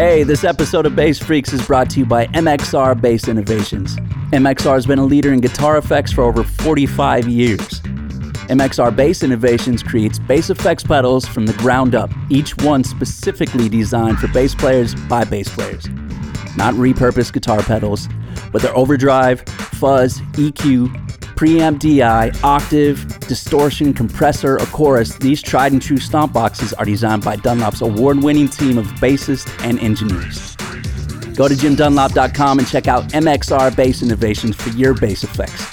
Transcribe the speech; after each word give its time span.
Hey, 0.00 0.22
this 0.22 0.44
episode 0.44 0.86
of 0.86 0.96
Bass 0.96 1.18
Freaks 1.18 1.52
is 1.52 1.66
brought 1.66 1.90
to 1.90 1.98
you 1.98 2.06
by 2.06 2.26
MXR 2.28 2.98
Bass 2.98 3.28
Innovations. 3.28 3.96
MXR 4.32 4.72
has 4.72 4.86
been 4.86 4.98
a 4.98 5.04
leader 5.04 5.30
in 5.30 5.40
guitar 5.40 5.76
effects 5.76 6.10
for 6.10 6.24
over 6.24 6.42
45 6.42 7.28
years. 7.28 7.82
MXR 8.48 8.96
Bass 8.96 9.22
Innovations 9.22 9.82
creates 9.82 10.18
bass 10.18 10.48
effects 10.48 10.84
pedals 10.84 11.26
from 11.26 11.44
the 11.44 11.52
ground 11.52 11.94
up, 11.94 12.10
each 12.30 12.56
one 12.62 12.82
specifically 12.82 13.68
designed 13.68 14.18
for 14.18 14.28
bass 14.28 14.54
players 14.54 14.94
by 14.94 15.22
bass 15.22 15.54
players. 15.54 15.86
Not 16.56 16.72
repurposed 16.72 17.34
guitar 17.34 17.62
pedals, 17.62 18.08
but 18.52 18.62
their 18.62 18.74
overdrive, 18.74 19.42
fuzz, 19.42 20.22
EQ, 20.32 21.09
preamp 21.40 21.78
DI, 21.78 22.30
octave, 22.46 23.18
distortion, 23.20 23.94
compressor, 23.94 24.60
or 24.60 24.66
chorus, 24.66 25.16
these 25.16 25.40
tried 25.40 25.72
and 25.72 25.80
true 25.80 25.96
stomp 25.96 26.34
boxes 26.34 26.74
are 26.74 26.84
designed 26.84 27.24
by 27.24 27.36
Dunlop's 27.36 27.80
award 27.80 28.22
winning 28.22 28.46
team 28.46 28.76
of 28.76 28.84
bassists 29.00 29.48
and 29.64 29.78
engineers. 29.78 30.54
Go 31.34 31.48
to 31.48 31.54
jimdunlop.com 31.54 32.58
and 32.58 32.68
check 32.68 32.88
out 32.88 33.04
MXR 33.14 33.74
Bass 33.74 34.02
Innovations 34.02 34.54
for 34.54 34.68
your 34.76 34.92
bass 34.92 35.24
effects. 35.24 35.64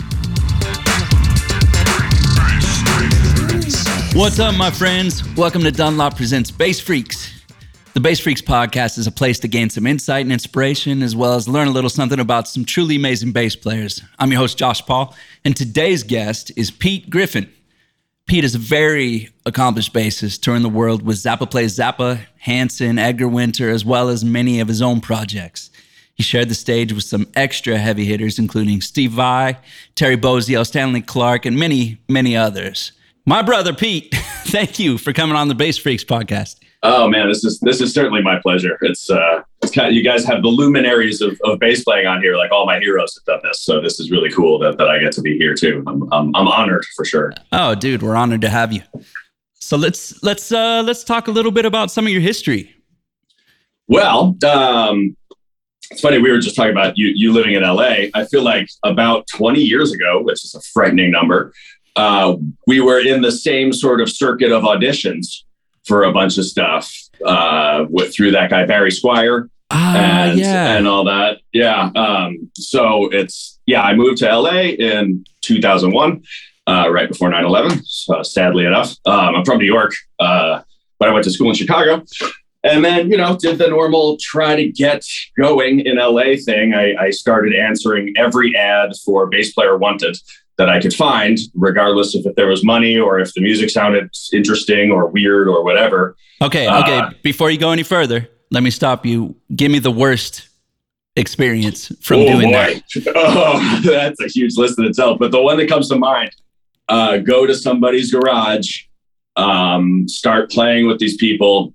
What's 4.16 4.40
up, 4.40 4.56
my 4.56 4.72
friends? 4.72 5.22
Welcome 5.36 5.64
to 5.64 5.72
Dunlop 5.72 6.16
Presents 6.16 6.50
Bass 6.50 6.80
Freaks. 6.80 7.17
The 7.98 8.02
Bass 8.02 8.20
Freaks 8.20 8.44
podcast 8.44 9.00
is 9.00 9.08
a 9.08 9.12
place 9.12 9.40
to 9.40 9.48
gain 9.48 9.72
some 9.72 9.88
insight 9.88 10.22
and 10.22 10.32
inspiration, 10.32 11.02
as 11.02 11.16
well 11.16 11.34
as 11.34 11.48
learn 11.48 11.68
a 11.68 11.72
little 11.72 11.90
something 11.90 12.20
about 12.20 12.48
some 12.48 12.64
truly 12.64 12.96
amazing 12.96 13.32
bass 13.32 13.56
players. 13.56 14.04
I'm 14.20 14.30
your 14.30 14.40
host, 14.40 14.56
Josh 14.56 14.86
Paul, 14.86 15.16
and 15.44 15.58
today's 15.58 16.04
guest 16.04 16.52
is 16.56 16.70
Pete 16.70 17.10
Griffin. 17.10 17.52
Pete 18.28 18.44
is 18.44 18.54
a 18.54 18.60
very 18.60 19.30
accomplished 19.48 19.96
bassist, 19.96 20.42
touring 20.42 20.62
the 20.62 20.70
world 20.70 21.02
with 21.02 21.18
Zappa 21.18 21.50
Plays 21.50 21.76
Zappa, 21.76 22.20
Hanson, 22.38 23.00
Edgar 23.00 23.28
Winter, 23.28 23.72
as 23.72 23.84
well 23.84 24.10
as 24.10 24.24
many 24.24 24.60
of 24.60 24.68
his 24.68 24.84
own 24.84 25.02
projects. 25.02 25.72
He 26.14 26.22
shared 26.22 26.50
the 26.50 26.54
stage 26.54 26.94
with 26.94 27.04
some 27.04 27.26
extra 27.36 27.80
heavy 27.80 28.06
hitters, 28.06 28.38
including 28.38 28.82
Steve 28.82 29.14
Vai, 29.14 29.58
Terry 29.96 30.18
Bozzio, 30.18 30.64
Stanley 30.68 31.02
Clarke, 31.02 31.48
and 31.48 31.58
many, 31.58 31.98
many 32.08 32.38
others. 32.38 32.92
My 33.26 33.42
brother 33.42 33.74
Pete, 33.74 34.14
thank 34.46 34.78
you 34.78 35.00
for 35.00 35.14
coming 35.14 35.36
on 35.36 35.48
the 35.48 35.56
Bass 35.56 35.80
Freaks 35.80 36.04
podcast. 36.04 36.58
Oh 36.84 37.08
man, 37.08 37.28
this 37.28 37.44
is 37.44 37.60
this 37.62 37.82
is 37.82 37.94
certainly 37.94 38.22
my 38.22 38.40
pleasure. 38.40 38.78
It's 38.82 39.10
uh, 39.10 39.42
it's 39.64 39.72
kind 39.72 39.88
of, 39.88 39.94
you 39.96 40.04
guys 40.04 40.24
have 40.26 40.44
the 40.44 40.50
luminaries 40.50 41.22
of, 41.22 41.40
of 41.44 41.60
bass 41.60 41.84
playing 41.84 42.06
on 42.06 42.22
here. 42.22 42.36
Like 42.36 42.52
all 42.52 42.68
my 42.68 42.80
heroes 42.80 43.16
have 43.16 43.26
done 43.26 43.40
this, 43.50 43.62
so 43.62 43.82
this 43.82 44.00
is 44.00 44.12
really 44.12 44.30
cool 44.30 44.60
that, 44.60 44.78
that 44.78 44.88
I 44.88 45.00
get 45.00 45.12
to 45.14 45.22
be 45.22 45.38
here 45.38 45.56
too. 45.56 45.84
I'm, 45.88 46.04
I'm 46.14 46.36
I'm 46.36 46.48
honored 46.48 46.86
for 46.96 47.04
sure. 47.04 47.34
Oh, 47.52 47.74
dude, 47.74 48.04
we're 48.04 48.16
honored 48.16 48.42
to 48.42 48.50
have 48.50 48.72
you. 48.72 48.84
So 49.56 49.76
let's 49.76 50.22
let's 50.22 50.52
uh, 50.52 50.84
let's 50.86 51.04
talk 51.04 51.28
a 51.28 51.32
little 51.32 51.52
bit 51.52 51.66
about 51.66 51.90
some 51.90 52.06
of 52.06 52.12
your 52.12 52.22
history. 52.22 52.76
Well, 53.88 54.38
um, 54.48 55.18
it's 55.90 56.02
funny 56.02 56.20
we 56.20 56.32
were 56.32 56.40
just 56.40 56.56
talking 56.56 56.72
about 56.72 56.96
you 56.96 57.08
you 57.08 57.34
living 57.34 57.56
in 57.56 57.64
LA. 57.64 58.10
I 58.14 58.26
feel 58.30 58.44
like 58.44 58.70
about 58.84 59.26
20 59.34 59.60
years 59.62 59.92
ago, 59.92 60.22
which 60.22 60.46
is 60.46 60.54
a 60.54 60.62
frightening 60.74 61.10
number, 61.10 61.54
uh, 61.96 62.36
we 62.68 62.82
were 62.82 63.00
in 63.00 63.24
the 63.24 63.32
same 63.32 63.74
sort 63.74 64.00
of 64.00 64.12
circuit 64.12 64.52
of 64.52 64.62
auditions 64.62 65.44
for 65.88 66.04
a 66.04 66.12
bunch 66.12 66.38
of 66.38 66.46
stuff 66.46 66.94
uh, 67.26 67.86
with, 67.90 68.14
through 68.14 68.32
that 68.32 68.50
guy 68.50 68.66
Barry 68.66 68.92
Squire 68.92 69.50
Ah, 69.70 69.96
and 69.98 70.40
yeah. 70.40 70.78
and 70.78 70.88
all 70.88 71.04
that. 71.06 71.40
Yeah. 71.52 71.92
Um, 71.96 72.50
so 72.56 73.10
it's 73.12 73.60
yeah, 73.66 73.82
I 73.82 73.96
moved 73.96 74.20
to 74.20 74.34
LA 74.34 74.62
in 74.80 75.26
2001, 75.42 76.24
uh, 76.68 76.90
right 76.90 77.10
before 77.10 77.30
9/11. 77.30 77.82
So 77.86 78.24
sadly 78.24 78.66
enough, 78.66 78.96
um, 79.06 79.36
I'm 79.36 79.46
from 79.46 79.58
New 79.58 79.66
York, 79.66 79.94
uh, 80.20 80.62
but 81.00 81.10
I 81.10 81.12
went 81.12 81.26
to 81.26 81.32
school 81.32 81.50
in 81.50 81.56
Chicago. 81.56 82.04
And 82.64 82.84
then, 82.84 83.12
you 83.12 83.18
know, 83.18 83.38
did 83.38 83.60
the 83.60 83.68
normal 83.68 84.18
try 84.20 84.56
to 84.56 84.68
get 84.70 85.06
going 85.38 85.80
in 85.82 85.98
LA 85.98 86.36
thing. 86.44 86.74
I, 86.74 86.96
I 86.96 87.10
started 87.12 87.54
answering 87.56 88.14
every 88.18 88.56
ad 88.58 88.92
for 89.06 89.28
Bass 89.28 89.54
Player 89.54 89.78
Wanted 89.78 90.18
that 90.58 90.70
I 90.70 90.82
could 90.82 90.94
find, 90.94 91.38
regardless 91.54 92.16
of 92.16 92.26
if 92.26 92.36
there 92.36 92.48
was 92.48 92.64
money 92.64 92.98
or 92.98 93.20
if 93.20 93.34
the 93.34 93.42
music 93.42 93.70
sounded 93.70 94.10
interesting 94.34 94.92
or 94.92 95.08
weird 95.08 95.48
or 95.48 95.64
whatever. 95.64 96.16
Okay, 96.42 96.66
Uh, 96.66 96.82
okay. 96.82 97.18
Before 97.24 97.52
you 97.52 97.58
go 97.58 97.72
any 97.72 97.84
further, 97.84 98.28
let 98.52 98.64
me 98.64 98.72
stop 98.72 99.06
you. 99.06 99.36
Give 99.56 99.72
me 99.72 99.80
the 99.80 99.92
worst 99.92 100.50
experience 101.16 101.92
from 102.02 102.22
oh, 102.22 102.26
doing 102.28 102.52
boy. 102.52 102.82
that. 102.96 103.14
Oh, 103.16 103.82
that's 103.84 104.20
a 104.22 104.28
huge 104.28 104.58
list 104.58 104.80
in 104.80 104.86
itself. 104.86 105.20
But 105.20 105.32
the 105.32 105.42
one 105.42 105.58
that 105.58 105.70
comes 105.70 105.90
to 105.90 105.96
mind, 105.96 106.32
uh, 106.90 107.18
go 107.18 107.46
to 107.46 107.56
somebody's 107.56 108.12
garage, 108.12 108.84
um, 109.36 110.08
start 110.08 110.50
playing 110.50 110.88
with 110.88 111.00
these 111.00 111.18
people. 111.18 111.74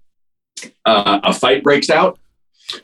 Uh, 0.84 1.20
a 1.24 1.32
fight 1.32 1.62
breaks 1.62 1.90
out 1.90 2.18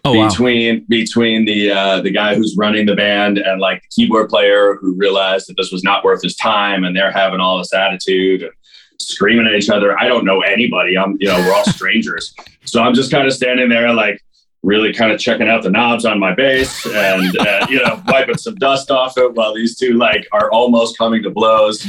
Oh 0.04 0.12
wow. 0.14 0.28
between 0.28 0.84
between 0.88 1.44
the 1.44 1.70
uh, 1.70 2.00
the 2.00 2.10
guy 2.10 2.34
who's 2.34 2.56
running 2.56 2.86
the 2.86 2.94
band 2.94 3.38
and 3.38 3.60
like 3.60 3.82
the 3.82 3.88
keyboard 3.88 4.28
player 4.28 4.76
who 4.80 4.94
realized 4.94 5.48
that 5.48 5.56
this 5.56 5.72
was 5.72 5.82
not 5.82 6.04
worth 6.04 6.22
his 6.22 6.36
time, 6.36 6.84
and 6.84 6.96
they're 6.96 7.12
having 7.12 7.40
all 7.40 7.58
this 7.58 7.72
attitude 7.72 8.42
and 8.42 8.52
screaming 9.00 9.46
at 9.46 9.54
each 9.54 9.70
other. 9.70 9.98
I 9.98 10.06
don't 10.08 10.24
know 10.24 10.40
anybody. 10.40 10.96
I'm 10.98 11.16
you 11.20 11.28
know 11.28 11.38
we're 11.38 11.54
all 11.54 11.64
strangers, 11.64 12.34
so 12.64 12.82
I'm 12.82 12.94
just 12.94 13.10
kind 13.10 13.26
of 13.26 13.32
standing 13.32 13.68
there 13.68 13.92
like 13.94 14.22
really 14.62 14.92
kind 14.92 15.12
of 15.12 15.20
checking 15.20 15.48
out 15.48 15.62
the 15.62 15.70
knobs 15.70 16.04
on 16.04 16.18
my 16.18 16.34
bass 16.34 16.84
and 16.86 17.38
uh, 17.38 17.66
you 17.70 17.82
know 17.82 18.02
wiping 18.08 18.36
some 18.36 18.56
dust 18.56 18.90
off 18.90 19.16
it 19.16 19.34
while 19.34 19.54
these 19.54 19.78
two 19.78 19.94
like 19.94 20.26
are 20.32 20.50
almost 20.50 20.98
coming 20.98 21.22
to 21.22 21.30
blows. 21.30 21.86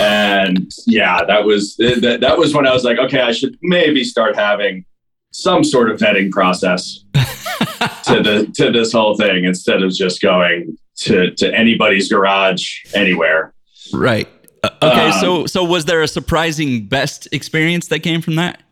And 0.00 0.70
yeah, 0.86 1.24
that 1.24 1.44
was 1.44 1.76
that, 1.76 2.18
that 2.20 2.38
was 2.38 2.54
when 2.54 2.66
I 2.66 2.72
was 2.72 2.84
like, 2.84 2.98
okay, 2.98 3.20
I 3.20 3.32
should 3.32 3.58
maybe 3.62 4.04
start 4.04 4.36
having 4.36 4.84
some 5.30 5.62
sort 5.64 5.90
of 5.90 5.98
vetting 5.98 6.30
process 6.30 7.04
to 7.14 8.22
the 8.22 8.50
to 8.56 8.70
this 8.70 8.92
whole 8.92 9.16
thing 9.16 9.44
instead 9.44 9.82
of 9.82 9.92
just 9.92 10.20
going 10.20 10.76
to 10.96 11.30
to 11.32 11.54
anybody's 11.54 12.08
garage 12.08 12.80
anywhere. 12.94 13.52
Right. 13.92 14.28
Uh, 14.62 14.70
okay. 14.82 15.10
Um, 15.10 15.20
so 15.20 15.46
so 15.46 15.64
was 15.64 15.84
there 15.84 16.02
a 16.02 16.08
surprising 16.08 16.86
best 16.86 17.28
experience 17.32 17.88
that 17.88 18.00
came 18.00 18.20
from 18.20 18.36
that? 18.36 18.62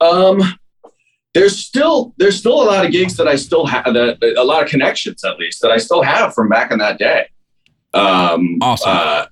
Um, 0.00 0.42
there's 1.34 1.58
still 1.58 2.14
there's 2.16 2.38
still 2.38 2.62
a 2.62 2.64
lot 2.64 2.84
of 2.84 2.92
gigs 2.92 3.16
that 3.16 3.28
I 3.28 3.36
still 3.36 3.66
have 3.66 3.84
that 3.84 4.34
a 4.38 4.44
lot 4.44 4.62
of 4.62 4.68
connections 4.68 5.22
at 5.24 5.38
least 5.38 5.60
that 5.62 5.70
I 5.70 5.78
still 5.78 6.02
have 6.02 6.34
from 6.34 6.48
back 6.48 6.72
in 6.72 6.78
that 6.78 6.98
day. 6.98 7.28
Um, 7.94 8.58
Awesome. 8.60 8.90
Uh, 8.90 9.26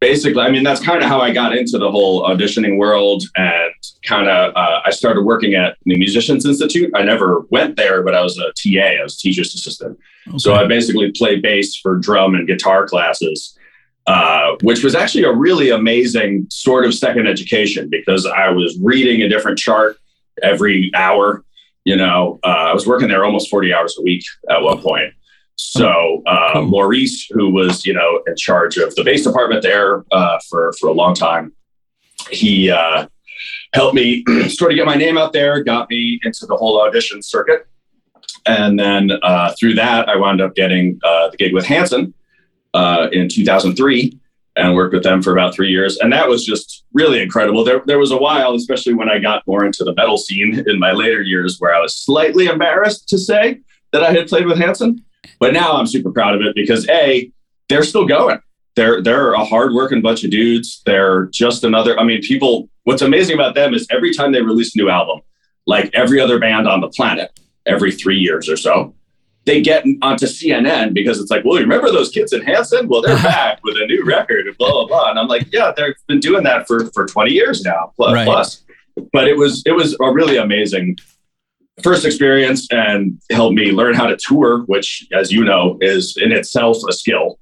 basically, 0.00 0.42
I 0.42 0.50
mean 0.50 0.62
that's 0.62 0.80
kind 0.80 1.02
of 1.02 1.08
how 1.08 1.20
I 1.20 1.32
got 1.32 1.56
into 1.56 1.78
the 1.78 1.90
whole 1.90 2.22
auditioning 2.24 2.78
world 2.78 3.22
and 3.36 3.72
kind 4.04 4.28
of 4.28 4.54
uh, 4.54 4.80
I 4.84 4.90
started 4.90 5.22
working 5.22 5.54
at 5.54 5.76
the 5.84 5.96
Musicians 5.96 6.46
Institute. 6.46 6.90
I 6.94 7.02
never 7.02 7.40
went 7.50 7.76
there, 7.76 8.02
but 8.02 8.14
I 8.14 8.22
was 8.22 8.38
a 8.38 8.52
TA, 8.52 9.00
I 9.00 9.02
was 9.02 9.16
a 9.16 9.18
teacher's 9.18 9.54
assistant. 9.54 9.98
So 10.36 10.54
I 10.54 10.66
basically 10.66 11.10
played 11.12 11.42
bass 11.42 11.76
for 11.76 11.96
drum 11.96 12.34
and 12.34 12.46
guitar 12.46 12.86
classes, 12.86 13.56
uh, 14.06 14.56
which 14.62 14.84
was 14.84 14.94
actually 14.94 15.24
a 15.24 15.32
really 15.32 15.70
amazing 15.70 16.46
sort 16.50 16.84
of 16.84 16.94
second 16.94 17.26
education 17.26 17.88
because 17.90 18.26
I 18.26 18.50
was 18.50 18.78
reading 18.82 19.22
a 19.22 19.28
different 19.28 19.58
chart 19.58 19.96
every 20.42 20.90
hour. 20.94 21.44
You 21.84 21.96
know, 21.96 22.38
uh, 22.44 22.48
I 22.68 22.74
was 22.74 22.86
working 22.86 23.08
there 23.08 23.24
almost 23.24 23.48
40 23.48 23.72
hours 23.72 23.96
a 23.98 24.02
week 24.02 24.22
at 24.50 24.62
one 24.62 24.80
point. 24.82 25.14
So 25.58 26.22
uh. 26.26 26.62
Maurice, 26.62 27.26
who 27.30 27.50
was 27.50 27.84
you 27.84 27.92
know 27.92 28.22
in 28.26 28.36
charge 28.36 28.76
of 28.76 28.94
the 28.94 29.04
bass 29.04 29.24
department 29.24 29.62
there 29.62 30.04
uh, 30.12 30.38
for 30.48 30.72
for 30.80 30.88
a 30.88 30.92
long 30.92 31.14
time, 31.14 31.52
he 32.30 32.70
uh, 32.70 33.06
helped 33.74 33.94
me 33.94 34.24
sort 34.48 34.72
of 34.72 34.76
get 34.76 34.86
my 34.86 34.94
name 34.96 35.18
out 35.18 35.32
there, 35.32 35.62
got 35.62 35.90
me 35.90 36.20
into 36.22 36.46
the 36.46 36.56
whole 36.56 36.80
audition 36.80 37.22
circuit. 37.22 37.66
And 38.46 38.78
then 38.78 39.10
uh, 39.22 39.52
through 39.58 39.74
that, 39.74 40.08
I 40.08 40.16
wound 40.16 40.40
up 40.40 40.54
getting 40.54 40.98
uh, 41.04 41.28
the 41.28 41.36
gig 41.36 41.52
with 41.52 41.66
Hanson 41.66 42.14
uh, 42.72 43.08
in 43.12 43.28
2003 43.28 44.18
and 44.56 44.74
worked 44.74 44.94
with 44.94 45.02
them 45.02 45.22
for 45.22 45.32
about 45.32 45.54
three 45.54 45.70
years. 45.70 45.98
And 45.98 46.12
that 46.12 46.28
was 46.28 46.44
just 46.44 46.84
really 46.92 47.20
incredible. 47.20 47.62
There, 47.62 47.82
there 47.86 47.98
was 47.98 48.10
a 48.10 48.16
while, 48.16 48.54
especially 48.54 48.94
when 48.94 49.08
I 49.08 49.18
got 49.18 49.46
more 49.46 49.64
into 49.64 49.84
the 49.84 49.94
metal 49.94 50.18
scene 50.18 50.64
in 50.66 50.78
my 50.78 50.92
later 50.92 51.22
years, 51.22 51.58
where 51.58 51.74
I 51.74 51.80
was 51.80 51.94
slightly 51.94 52.46
embarrassed 52.46 53.08
to 53.10 53.18
say 53.18 53.60
that 53.92 54.02
I 54.02 54.12
had 54.12 54.28
played 54.28 54.46
with 54.46 54.58
Hanson. 54.58 55.04
But 55.38 55.52
now 55.52 55.74
I'm 55.74 55.86
super 55.86 56.10
proud 56.10 56.34
of 56.34 56.42
it 56.42 56.54
because 56.54 56.88
A, 56.88 57.30
they're 57.68 57.84
still 57.84 58.06
going. 58.06 58.40
They're, 58.74 59.02
they're 59.02 59.32
a 59.32 59.44
hardworking 59.44 60.02
bunch 60.02 60.24
of 60.24 60.30
dudes. 60.30 60.82
They're 60.86 61.26
just 61.26 61.64
another, 61.64 61.98
I 61.98 62.04
mean, 62.04 62.20
people, 62.22 62.68
what's 62.84 63.02
amazing 63.02 63.34
about 63.34 63.54
them 63.54 63.74
is 63.74 63.86
every 63.90 64.14
time 64.14 64.32
they 64.32 64.42
release 64.42 64.74
a 64.74 64.78
new 64.78 64.88
album, 64.88 65.20
like 65.66 65.90
every 65.94 66.20
other 66.20 66.38
band 66.38 66.68
on 66.68 66.80
the 66.80 66.88
planet, 66.88 67.38
every 67.66 67.92
three 67.92 68.18
years 68.18 68.48
or 68.48 68.56
so, 68.56 68.94
they 69.48 69.62
get 69.62 69.84
onto 70.02 70.26
CNN 70.26 70.92
because 70.92 71.18
it's 71.18 71.30
like, 71.30 71.44
well, 71.44 71.54
you 71.54 71.62
remember 71.62 71.90
those 71.90 72.10
kids 72.10 72.34
in 72.34 72.42
Hanson? 72.42 72.86
Well, 72.86 73.00
they're 73.00 73.16
back 73.22 73.60
with 73.64 73.76
a 73.76 73.86
new 73.86 74.04
record 74.04 74.46
and 74.46 74.56
blah 74.58 74.70
blah 74.70 74.86
blah. 74.86 75.10
And 75.10 75.18
I'm 75.18 75.26
like, 75.26 75.52
yeah, 75.52 75.72
they've 75.74 75.94
been 76.06 76.20
doing 76.20 76.44
that 76.44 76.66
for 76.66 76.90
for 76.90 77.06
20 77.06 77.32
years 77.32 77.62
now 77.62 77.92
plus. 77.96 78.12
Right. 78.12 78.26
plus. 78.26 78.62
But 79.12 79.26
it 79.26 79.36
was 79.36 79.62
it 79.64 79.72
was 79.72 79.96
a 80.00 80.12
really 80.12 80.36
amazing 80.36 80.98
first 81.82 82.04
experience 82.04 82.66
and 82.70 83.20
helped 83.30 83.54
me 83.54 83.72
learn 83.72 83.94
how 83.94 84.06
to 84.06 84.16
tour, 84.16 84.60
which, 84.66 85.06
as 85.12 85.32
you 85.32 85.44
know, 85.44 85.78
is 85.80 86.16
in 86.16 86.32
itself 86.32 86.78
a 86.88 86.92
skill. 86.92 87.38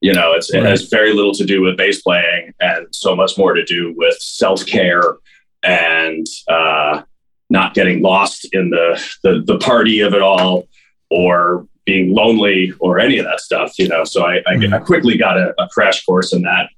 You 0.00 0.12
know, 0.12 0.32
it's, 0.32 0.52
it 0.52 0.64
has 0.64 0.88
very 0.88 1.12
little 1.12 1.32
to 1.34 1.44
do 1.44 1.62
with 1.62 1.76
bass 1.76 2.02
playing 2.02 2.52
and 2.60 2.86
so 2.90 3.14
much 3.14 3.38
more 3.38 3.54
to 3.54 3.64
do 3.64 3.94
with 3.96 4.16
self 4.18 4.66
care 4.66 5.16
and 5.62 6.26
uh, 6.48 7.02
not 7.50 7.74
getting 7.74 8.02
lost 8.02 8.48
in 8.52 8.70
the, 8.70 9.00
the, 9.22 9.42
the 9.46 9.58
party 9.58 10.00
of 10.00 10.12
it 10.14 10.22
all 10.22 10.66
or 11.10 11.68
being 11.84 12.14
lonely 12.14 12.72
or 12.80 12.98
any 12.98 13.18
of 13.18 13.24
that 13.24 13.40
stuff, 13.40 13.78
you 13.78 13.88
know. 13.88 14.04
So 14.04 14.24
I, 14.24 14.36
I, 14.46 14.54
mm-hmm. 14.54 14.74
I 14.74 14.78
quickly 14.78 15.16
got 15.16 15.36
a, 15.36 15.54
a, 15.62 15.68
crash 15.68 16.04
course 16.04 16.32
in 16.32 16.42
that. 16.42 16.70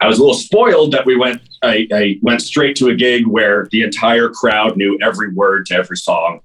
I 0.00 0.06
was 0.06 0.18
a 0.18 0.22
little 0.22 0.36
spoiled 0.36 0.92
that 0.92 1.04
we 1.04 1.16
went. 1.16 1.42
I, 1.62 1.86
I, 1.92 2.18
went 2.22 2.40
straight 2.40 2.74
to 2.76 2.88
a 2.88 2.94
gig 2.94 3.26
where 3.26 3.68
the 3.70 3.82
entire 3.82 4.30
crowd 4.30 4.76
knew 4.76 4.98
every 5.02 5.32
word 5.34 5.66
to 5.66 5.74
every 5.74 5.98
song, 5.98 6.40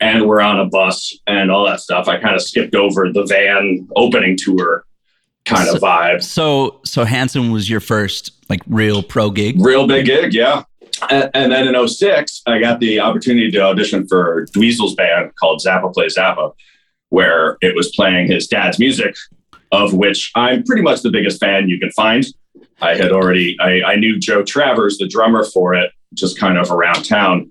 and 0.00 0.26
we're 0.26 0.40
on 0.40 0.58
a 0.58 0.64
bus 0.64 1.16
and 1.26 1.50
all 1.50 1.64
that 1.66 1.80
stuff. 1.80 2.08
I 2.08 2.18
kind 2.18 2.34
of 2.34 2.42
skipped 2.42 2.74
over 2.74 3.12
the 3.12 3.24
van 3.24 3.88
opening 3.94 4.36
tour 4.36 4.84
kind 5.44 5.68
so, 5.68 5.76
of 5.76 5.82
vibe. 5.82 6.22
So, 6.22 6.80
so 6.84 7.04
Hanson 7.04 7.52
was 7.52 7.70
your 7.70 7.80
first 7.80 8.32
like 8.48 8.60
real 8.66 9.02
pro 9.02 9.30
gig, 9.30 9.64
real 9.64 9.86
big 9.86 10.06
gig, 10.06 10.34
yeah. 10.34 10.64
And, 11.10 11.30
and 11.34 11.52
then 11.52 11.74
in 11.74 11.88
06, 11.88 12.42
I 12.46 12.58
got 12.58 12.80
the 12.80 13.00
opportunity 13.00 13.50
to 13.50 13.60
audition 13.60 14.06
for 14.08 14.46
Dweezil's 14.46 14.94
band 14.94 15.30
called 15.36 15.60
Zappa 15.64 15.92
Play 15.92 16.06
Zappa, 16.06 16.52
where 17.10 17.58
it 17.60 17.74
was 17.74 17.94
playing 17.94 18.28
his 18.28 18.46
dad's 18.48 18.78
music, 18.78 19.14
of 19.72 19.92
which 19.92 20.32
I'm 20.34 20.64
pretty 20.64 20.82
much 20.82 21.02
the 21.02 21.10
biggest 21.10 21.38
fan 21.38 21.68
you 21.68 21.78
can 21.78 21.90
find. 21.92 22.26
I 22.80 22.94
had 22.94 23.12
already, 23.12 23.56
I, 23.60 23.82
I 23.82 23.96
knew 23.96 24.18
Joe 24.18 24.42
Travers, 24.42 24.98
the 24.98 25.08
drummer 25.08 25.44
for 25.44 25.74
it, 25.74 25.92
just 26.14 26.38
kind 26.38 26.58
of 26.58 26.70
around 26.70 27.04
town. 27.04 27.50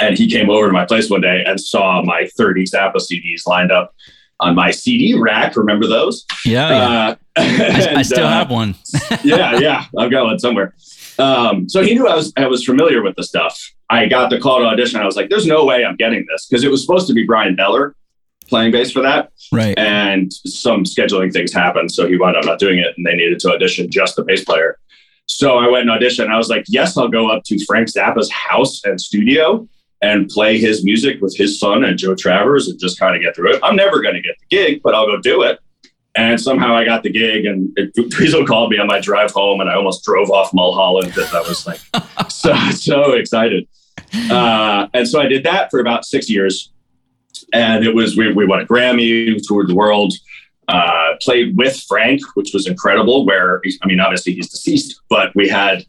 And 0.00 0.16
he 0.16 0.30
came 0.30 0.48
over 0.48 0.66
to 0.68 0.72
my 0.72 0.86
place 0.86 1.10
one 1.10 1.20
day 1.20 1.44
and 1.46 1.60
saw 1.60 2.02
my 2.02 2.28
30 2.36 2.64
Zappa 2.64 2.96
CDs 2.96 3.46
lined 3.46 3.72
up 3.72 3.94
on 4.40 4.54
my 4.54 4.70
CD 4.70 5.14
rack. 5.18 5.56
Remember 5.56 5.86
those? 5.86 6.24
Yeah. 6.44 6.68
Uh, 6.68 7.14
I, 7.36 7.94
I, 7.96 8.02
still 8.02 8.26
uh, 8.26 8.30
have 8.30 8.50
one. 8.50 8.74
yeah, 9.24 9.58
yeah. 9.58 9.84
I've 9.98 10.10
got 10.10 10.24
one 10.24 10.38
somewhere. 10.38 10.74
Um, 11.18 11.68
so 11.68 11.82
he 11.82 11.94
knew 11.94 12.08
I 12.08 12.14
was 12.14 12.32
I 12.36 12.46
was 12.46 12.64
familiar 12.64 13.02
with 13.02 13.16
the 13.16 13.24
stuff. 13.24 13.60
I 13.90 14.06
got 14.06 14.30
the 14.30 14.40
call 14.40 14.60
to 14.60 14.66
audition. 14.66 15.00
I 15.00 15.04
was 15.04 15.16
like, 15.16 15.30
"There's 15.30 15.46
no 15.46 15.64
way 15.64 15.84
I'm 15.84 15.96
getting 15.96 16.26
this," 16.30 16.46
because 16.46 16.64
it 16.64 16.70
was 16.70 16.80
supposed 16.80 17.06
to 17.08 17.12
be 17.12 17.24
Bryan 17.24 17.54
Beller 17.54 17.94
playing 18.48 18.72
bass 18.72 18.90
for 18.90 19.02
that. 19.02 19.32
Right. 19.52 19.78
And 19.78 20.32
some 20.32 20.84
scheduling 20.84 21.32
things 21.32 21.52
happened, 21.52 21.92
so 21.92 22.06
he 22.06 22.16
wound 22.16 22.36
up 22.36 22.44
not 22.44 22.58
doing 22.58 22.78
it, 22.78 22.94
and 22.96 23.06
they 23.06 23.14
needed 23.14 23.38
to 23.40 23.52
audition 23.52 23.90
just 23.90 24.16
the 24.16 24.24
bass 24.24 24.44
player. 24.44 24.78
So 25.26 25.58
I 25.58 25.68
went 25.68 25.88
and 25.88 26.00
auditioned. 26.00 26.28
I 26.28 26.36
was 26.36 26.48
like, 26.48 26.64
"Yes, 26.68 26.96
I'll 26.96 27.08
go 27.08 27.28
up 27.28 27.44
to 27.44 27.64
Frank 27.64 27.88
Zappa's 27.88 28.30
house 28.30 28.84
and 28.84 29.00
studio 29.00 29.66
and 30.02 30.28
play 30.28 30.58
his 30.58 30.84
music 30.84 31.20
with 31.22 31.34
his 31.36 31.58
son 31.58 31.82
and 31.84 31.96
Joe 31.96 32.14
Travers 32.14 32.68
and 32.68 32.78
just 32.78 32.98
kind 32.98 33.16
of 33.16 33.22
get 33.22 33.34
through 33.34 33.54
it. 33.54 33.60
I'm 33.62 33.76
never 33.76 34.02
going 34.02 34.14
to 34.14 34.20
get 34.20 34.36
the 34.38 34.56
gig, 34.56 34.82
but 34.82 34.94
I'll 34.94 35.06
go 35.06 35.20
do 35.20 35.42
it." 35.42 35.58
And 36.16 36.40
somehow 36.40 36.76
I 36.76 36.84
got 36.84 37.02
the 37.02 37.10
gig, 37.10 37.44
and 37.44 37.76
Dweezil 37.76 38.46
called 38.46 38.70
me 38.70 38.78
on 38.78 38.86
my 38.86 39.00
drive 39.00 39.32
home, 39.32 39.60
and 39.60 39.68
I 39.68 39.74
almost 39.74 40.04
drove 40.04 40.30
off 40.30 40.52
Mulholland 40.54 41.08
because 41.08 41.34
I 41.34 41.40
was 41.40 41.66
like 41.66 41.80
so 42.30 42.54
so 42.70 43.12
excited. 43.12 43.66
Uh, 44.30 44.86
and 44.94 45.08
so 45.08 45.20
I 45.20 45.26
did 45.26 45.44
that 45.44 45.70
for 45.70 45.80
about 45.80 46.04
six 46.04 46.30
years, 46.30 46.72
and 47.54 47.84
it 47.84 47.94
was 47.94 48.16
we, 48.16 48.32
we 48.32 48.46
won 48.46 48.60
a 48.60 48.66
Grammy, 48.66 49.40
toured 49.46 49.68
the 49.68 49.74
world, 49.74 50.12
uh, 50.68 51.14
played 51.22 51.56
with 51.56 51.80
Frank, 51.88 52.20
which 52.34 52.50
was 52.52 52.66
incredible. 52.66 53.24
Where 53.24 53.62
I 53.82 53.86
mean, 53.86 54.00
obviously 54.00 54.34
he's 54.34 54.50
deceased, 54.50 55.00
but 55.08 55.34
we 55.34 55.48
had 55.48 55.86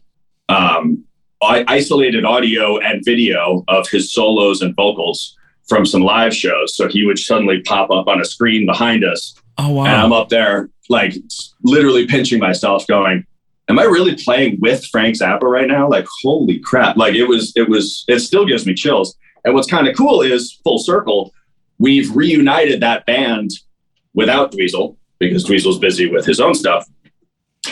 um, 0.48 1.04
isolated 1.42 2.24
audio 2.24 2.78
and 2.78 3.04
video 3.04 3.64
of 3.68 3.88
his 3.88 4.12
solos 4.12 4.62
and 4.62 4.74
vocals 4.74 5.36
from 5.68 5.84
some 5.84 6.02
live 6.02 6.34
shows. 6.34 6.76
So 6.76 6.88
he 6.88 7.04
would 7.04 7.18
suddenly 7.18 7.60
pop 7.62 7.90
up 7.90 8.06
on 8.06 8.20
a 8.20 8.24
screen 8.24 8.64
behind 8.64 9.04
us 9.04 9.34
Oh 9.58 9.70
wow! 9.70 9.86
And 9.86 9.94
I'm 9.94 10.12
up 10.12 10.28
there, 10.28 10.68
like 10.88 11.14
literally 11.62 12.06
pinching 12.06 12.38
myself, 12.38 12.86
going, 12.86 13.24
"Am 13.68 13.78
I 13.78 13.84
really 13.84 14.14
playing 14.14 14.58
with 14.60 14.84
Frank 14.86 15.16
Zappa 15.16 15.42
right 15.42 15.66
now? 15.66 15.88
Like, 15.88 16.06
holy 16.22 16.58
crap! 16.58 16.96
Like 16.96 17.14
it 17.14 17.24
was, 17.24 17.52
it 17.56 17.68
was, 17.68 18.04
it 18.08 18.20
still 18.20 18.44
gives 18.44 18.66
me 18.66 18.74
chills. 18.74 19.16
And 19.44 19.54
what's 19.54 19.68
kind 19.68 19.88
of 19.88 19.96
cool 19.96 20.22
is 20.22 20.60
full 20.64 20.78
circle, 20.78 21.32
we've 21.78 22.14
reunited 22.14 22.80
that 22.80 23.06
band 23.06 23.50
without 24.14 24.52
Dweezil 24.52 24.96
because 25.18 25.44
Dweezil's 25.44 25.78
busy 25.78 26.10
with 26.10 26.26
his 26.26 26.40
own 26.40 26.54
stuff. 26.54 26.88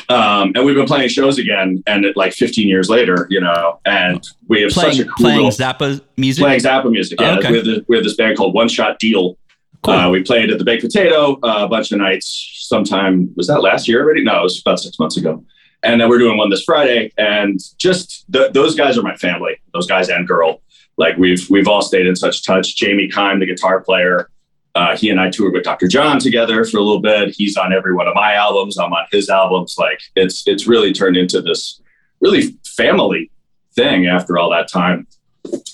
Um, 0.09 0.53
and 0.55 0.65
we've 0.65 0.75
been 0.75 0.87
playing 0.87 1.09
shows 1.09 1.39
again, 1.39 1.83
and 1.87 2.05
it, 2.05 2.17
like 2.17 2.33
15 2.33 2.67
years 2.67 2.91
later, 2.91 3.27
you 3.31 3.41
know, 3.41 3.81
and 3.85 4.27
we 4.49 4.63
have 4.63 4.73
playing, 4.73 4.93
such 4.93 5.07
a 5.07 5.09
cool 5.09 5.25
playing 5.25 5.51
Zappa 5.51 6.01
music. 6.17 6.43
Playing 6.43 6.61
Zappa 6.61 6.91
music, 6.91 7.21
yeah. 7.21 7.37
Oh, 7.37 7.39
okay. 7.39 7.53
we, 7.53 7.57
have 7.59 7.85
we 7.89 7.97
have 7.97 8.05
this 8.05 8.17
band 8.17 8.37
called 8.37 8.55
One 8.55 8.69
Shot 8.69 8.99
Deal, 8.99 9.39
Cool. 9.85 9.95
Uh, 9.95 10.11
we 10.11 10.23
played 10.23 10.51
at 10.51 10.59
the 10.59 10.65
Baked 10.65 10.83
Potato 10.83 11.35
uh, 11.43 11.65
a 11.65 11.69
bunch 11.69 11.93
of 11.93 11.99
nights. 11.99 12.51
Sometime 12.63 13.31
was 13.37 13.47
that 13.49 13.61
last 13.61 13.87
year 13.87 14.03
already? 14.03 14.25
No, 14.25 14.41
it 14.41 14.43
was 14.43 14.61
about 14.61 14.81
six 14.81 14.99
months 14.99 15.19
ago. 15.19 15.45
And 15.83 16.01
then 16.01 16.09
we're 16.09 16.19
doing 16.19 16.39
one 16.39 16.49
this 16.49 16.65
Friday. 16.65 17.13
And 17.19 17.61
just 17.77 18.25
th- 18.33 18.53
those 18.55 18.75
guys 18.75 18.97
are 18.97 19.03
my 19.03 19.15
family. 19.17 19.59
Those 19.75 19.87
guys 19.87 20.09
and 20.09 20.27
girl. 20.27 20.63
Like 20.97 21.17
we've 21.17 21.49
we've 21.51 21.69
all 21.69 21.83
stayed 21.83 22.07
in 22.07 22.17
such 22.17 22.45
touch. 22.45 22.77
Jamie 22.77 23.09
Kime, 23.09 23.41
the 23.41 23.47
guitar 23.47 23.81
player, 23.81 24.31
uh, 24.75 24.97
he 24.97 25.11
and 25.11 25.21
I 25.21 25.31
toured 25.31 25.53
with 25.53 25.63
Dr. 25.63 25.87
John 25.87 26.19
together 26.19 26.65
for 26.65 26.79
a 26.79 26.83
little 26.83 27.01
bit. 27.01 27.35
He's 27.37 27.57
on 27.57 27.73
every 27.73 27.95
one 27.95 28.09
of 28.09 28.15
my 28.15 28.35
albums. 28.35 28.77
I'm 28.77 28.93
on 28.93 29.07
his 29.13 29.31
albums. 29.31 29.77
Like 29.79 30.01
it's 30.17 30.47
it's 30.47 30.67
really 30.67 30.93
turned 30.93 31.17
into 31.17 31.41
this 31.41 31.81
really 32.21 32.57
family 32.77 33.31
thing 33.75 34.07
after 34.07 34.39
all 34.39 34.51
that 34.51 34.69
time. 34.69 35.07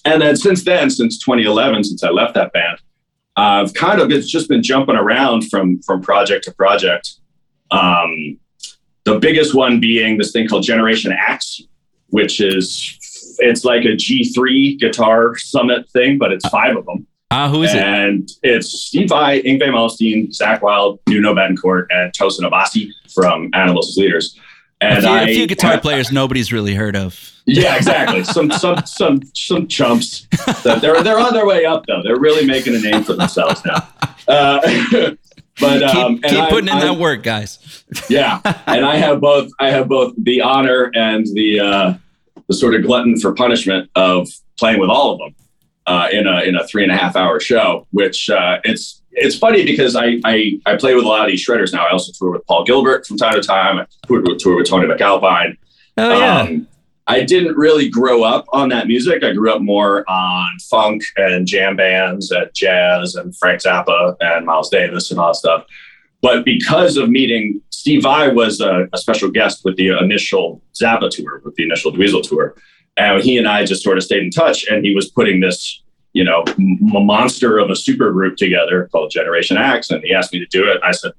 And 0.05 0.21
then 0.21 0.37
since 0.37 0.65
then, 0.65 0.91
since 0.91 1.19
2011, 1.19 1.85
since 1.85 2.03
I 2.03 2.11
left 2.11 2.35
that 2.35 2.53
band, 2.53 2.79
I've 3.37 3.73
kind 3.73 4.01
of 4.01 4.11
it's 4.11 4.29
just 4.29 4.49
been 4.49 4.63
jumping 4.63 4.97
around 4.97 5.49
from 5.49 5.81
from 5.83 6.03
project 6.03 6.45
to 6.45 6.53
project. 6.53 7.17
Um, 7.71 8.39
the 9.05 9.19
biggest 9.19 9.55
one 9.55 9.81
being 9.81 10.19
this 10.19 10.33
thing 10.33 10.47
called 10.47 10.63
Generation 10.63 11.13
Axe, 11.13 11.63
which 12.09 12.41
is 12.41 12.99
it's 13.39 13.65
like 13.65 13.85
a 13.85 13.97
G3 13.97 14.79
guitar 14.79 15.37
summit 15.37 15.89
thing, 15.91 16.19
but 16.19 16.33
it's 16.33 16.49
five 16.49 16.77
of 16.77 16.87
them. 16.87 17.07
Ah, 17.33 17.45
uh, 17.45 17.49
who 17.49 17.63
is 17.63 17.73
and 17.73 17.79
it? 17.79 17.85
And 17.85 18.31
it's 18.43 18.69
Steve 18.69 19.09
Vai, 19.09 19.41
Yngwie 19.43 19.63
Malmsteen, 19.63 20.29
Zakk 20.37 20.63
Wylde, 20.63 20.99
Nuno 21.09 21.33
Bettencourt, 21.33 21.87
and 21.91 22.13
Tosin 22.13 22.41
Abasi 22.41 22.91
from 23.15 23.51
Animals 23.55 23.91
as 23.91 23.97
Leaders. 23.97 24.39
And 24.81 24.99
a 24.99 25.03
few, 25.03 25.11
I, 25.11 25.23
a 25.23 25.35
few 25.35 25.47
guitar 25.47 25.79
players 25.79 26.11
nobody's 26.11 26.53
really 26.53 26.75
heard 26.75 26.97
of. 26.97 27.33
Yeah, 27.47 27.77
exactly. 27.77 28.25
some 28.25 28.51
some 28.51 28.85
some 28.87 29.21
some 29.35 29.69
chumps. 29.69 30.27
They're 30.63 31.03
they're 31.03 31.19
on 31.19 31.35
their 31.35 31.47
way 31.47 31.67
up 31.67 31.85
though. 31.87 32.03
They're 32.03 32.19
really 32.19 32.47
making 32.47 32.75
a 32.75 32.79
name 32.79 33.05
for 33.05 33.13
themselves 33.13 33.63
now. 33.65 33.89
Uh, 34.27 34.61
but 35.61 35.83
um, 35.83 36.15
keep, 36.19 36.25
keep 36.25 36.49
putting 36.49 36.71
I, 36.71 36.79
in 36.79 36.83
I, 36.83 36.93
that 36.93 36.99
work, 36.99 37.23
guys. 37.23 37.85
yeah, 38.09 38.41
and 38.67 38.85
I 38.85 38.97
have 38.97 39.21
both. 39.21 39.51
I 39.61 39.71
have 39.71 39.89
both 39.89 40.15
the 40.17 40.41
honor 40.41 40.91
and 40.95 41.27
the 41.27 41.61
uh, 41.61 41.95
the 42.51 42.57
sort 42.57 42.75
of 42.75 42.83
glutton 42.83 43.17
for 43.19 43.33
punishment 43.33 43.89
of 43.95 44.29
playing 44.59 44.81
with 44.81 44.91
all 44.91 45.13
of 45.13 45.19
them 45.21 45.35
uh, 45.87 46.09
in 46.11 46.27
a 46.27 46.41
in 46.41 46.57
a 46.57 46.67
three 46.67 46.83
and 46.83 46.91
a 46.91 46.97
half 46.97 47.15
hour 47.15 47.39
show. 47.39 47.87
Which 47.93 48.29
uh, 48.29 48.59
it's 48.65 49.03
it's 49.13 49.39
funny 49.39 49.65
because 49.65 49.95
I, 49.95 50.21
I, 50.25 50.61
I 50.67 50.77
play 50.77 50.95
with 50.95 51.05
a 51.05 51.09
lot 51.09 51.25
of 51.25 51.31
these 51.31 51.47
shredders 51.47 51.73
now. 51.73 51.87
I 51.87 51.93
also 51.93 52.13
tour 52.13 52.33
with 52.33 52.47
Paul 52.47 52.65
Gilbert 52.65 53.07
from 53.07 53.19
time 53.19 53.35
to 53.35 53.41
time. 53.41 53.79
I 53.79 53.87
tour 54.07 54.21
with, 54.21 54.39
tour 54.39 54.57
with 54.57 54.69
Tony 54.69 54.89
MacAlpine. 54.89 55.57
Oh 55.97 56.19
yeah. 56.19 56.41
Um, 56.41 56.67
I 57.07 57.23
didn't 57.23 57.57
really 57.57 57.89
grow 57.89 58.25
up 58.25 58.47
on 58.53 58.69
that 58.71 58.89
music. 58.89 59.23
I 59.23 59.33
grew 59.33 59.53
up 59.53 59.63
more 59.63 60.09
on 60.11 60.59
funk 60.69 61.03
and 61.17 61.47
jam 61.47 61.77
bands 61.77 62.33
and 62.33 62.51
jazz 62.53 63.15
and 63.15 63.37
Frank 63.37 63.63
Zappa 63.63 64.17
and 64.21 64.45
Miles 64.45 64.71
Davis 64.71 65.11
and 65.13 65.21
all 65.21 65.29
that 65.29 65.37
stuff. 65.37 65.65
But 66.23 66.45
because 66.45 66.97
of 66.97 67.09
meeting 67.09 67.61
Steve 67.71 68.03
Vai 68.03 68.29
was 68.29 68.61
a, 68.61 68.89
a 68.93 68.99
special 68.99 69.31
guest 69.31 69.63
with 69.65 69.77
the 69.77 69.89
initial 69.99 70.63
Zappa 70.75 71.11
tour, 71.11 71.41
with 71.45 71.55
the 71.55 71.65
initial 71.65 71.93
Dweezil 71.93 72.23
tour. 72.23 72.55
And 72.97 73.23
he 73.23 73.39
and 73.39 73.49
I 73.49 73.65
just 73.65 73.83
sort 73.83 73.97
of 73.97 74.05
stayed 74.05 74.23
in 74.23 74.31
touch. 74.31 74.67
And 74.69 74.85
he 74.85 74.95
was 74.95 75.11
putting 75.11 75.41
this 75.41 75.83
you 76.13 76.25
know, 76.25 76.43
a 76.59 77.01
monster 77.01 77.59
of 77.59 77.71
a 77.71 77.77
super 77.77 78.11
group 78.13 78.37
together 78.37 78.89
called 78.91 79.11
Generation 79.11 79.57
Axe. 79.57 79.91
And 79.91 80.03
he 80.03 80.13
asked 80.13 80.33
me 80.33 80.41
to 80.41 80.47
do 80.47 80.69
it. 80.69 80.81
I 80.83 80.91
said, 80.93 81.13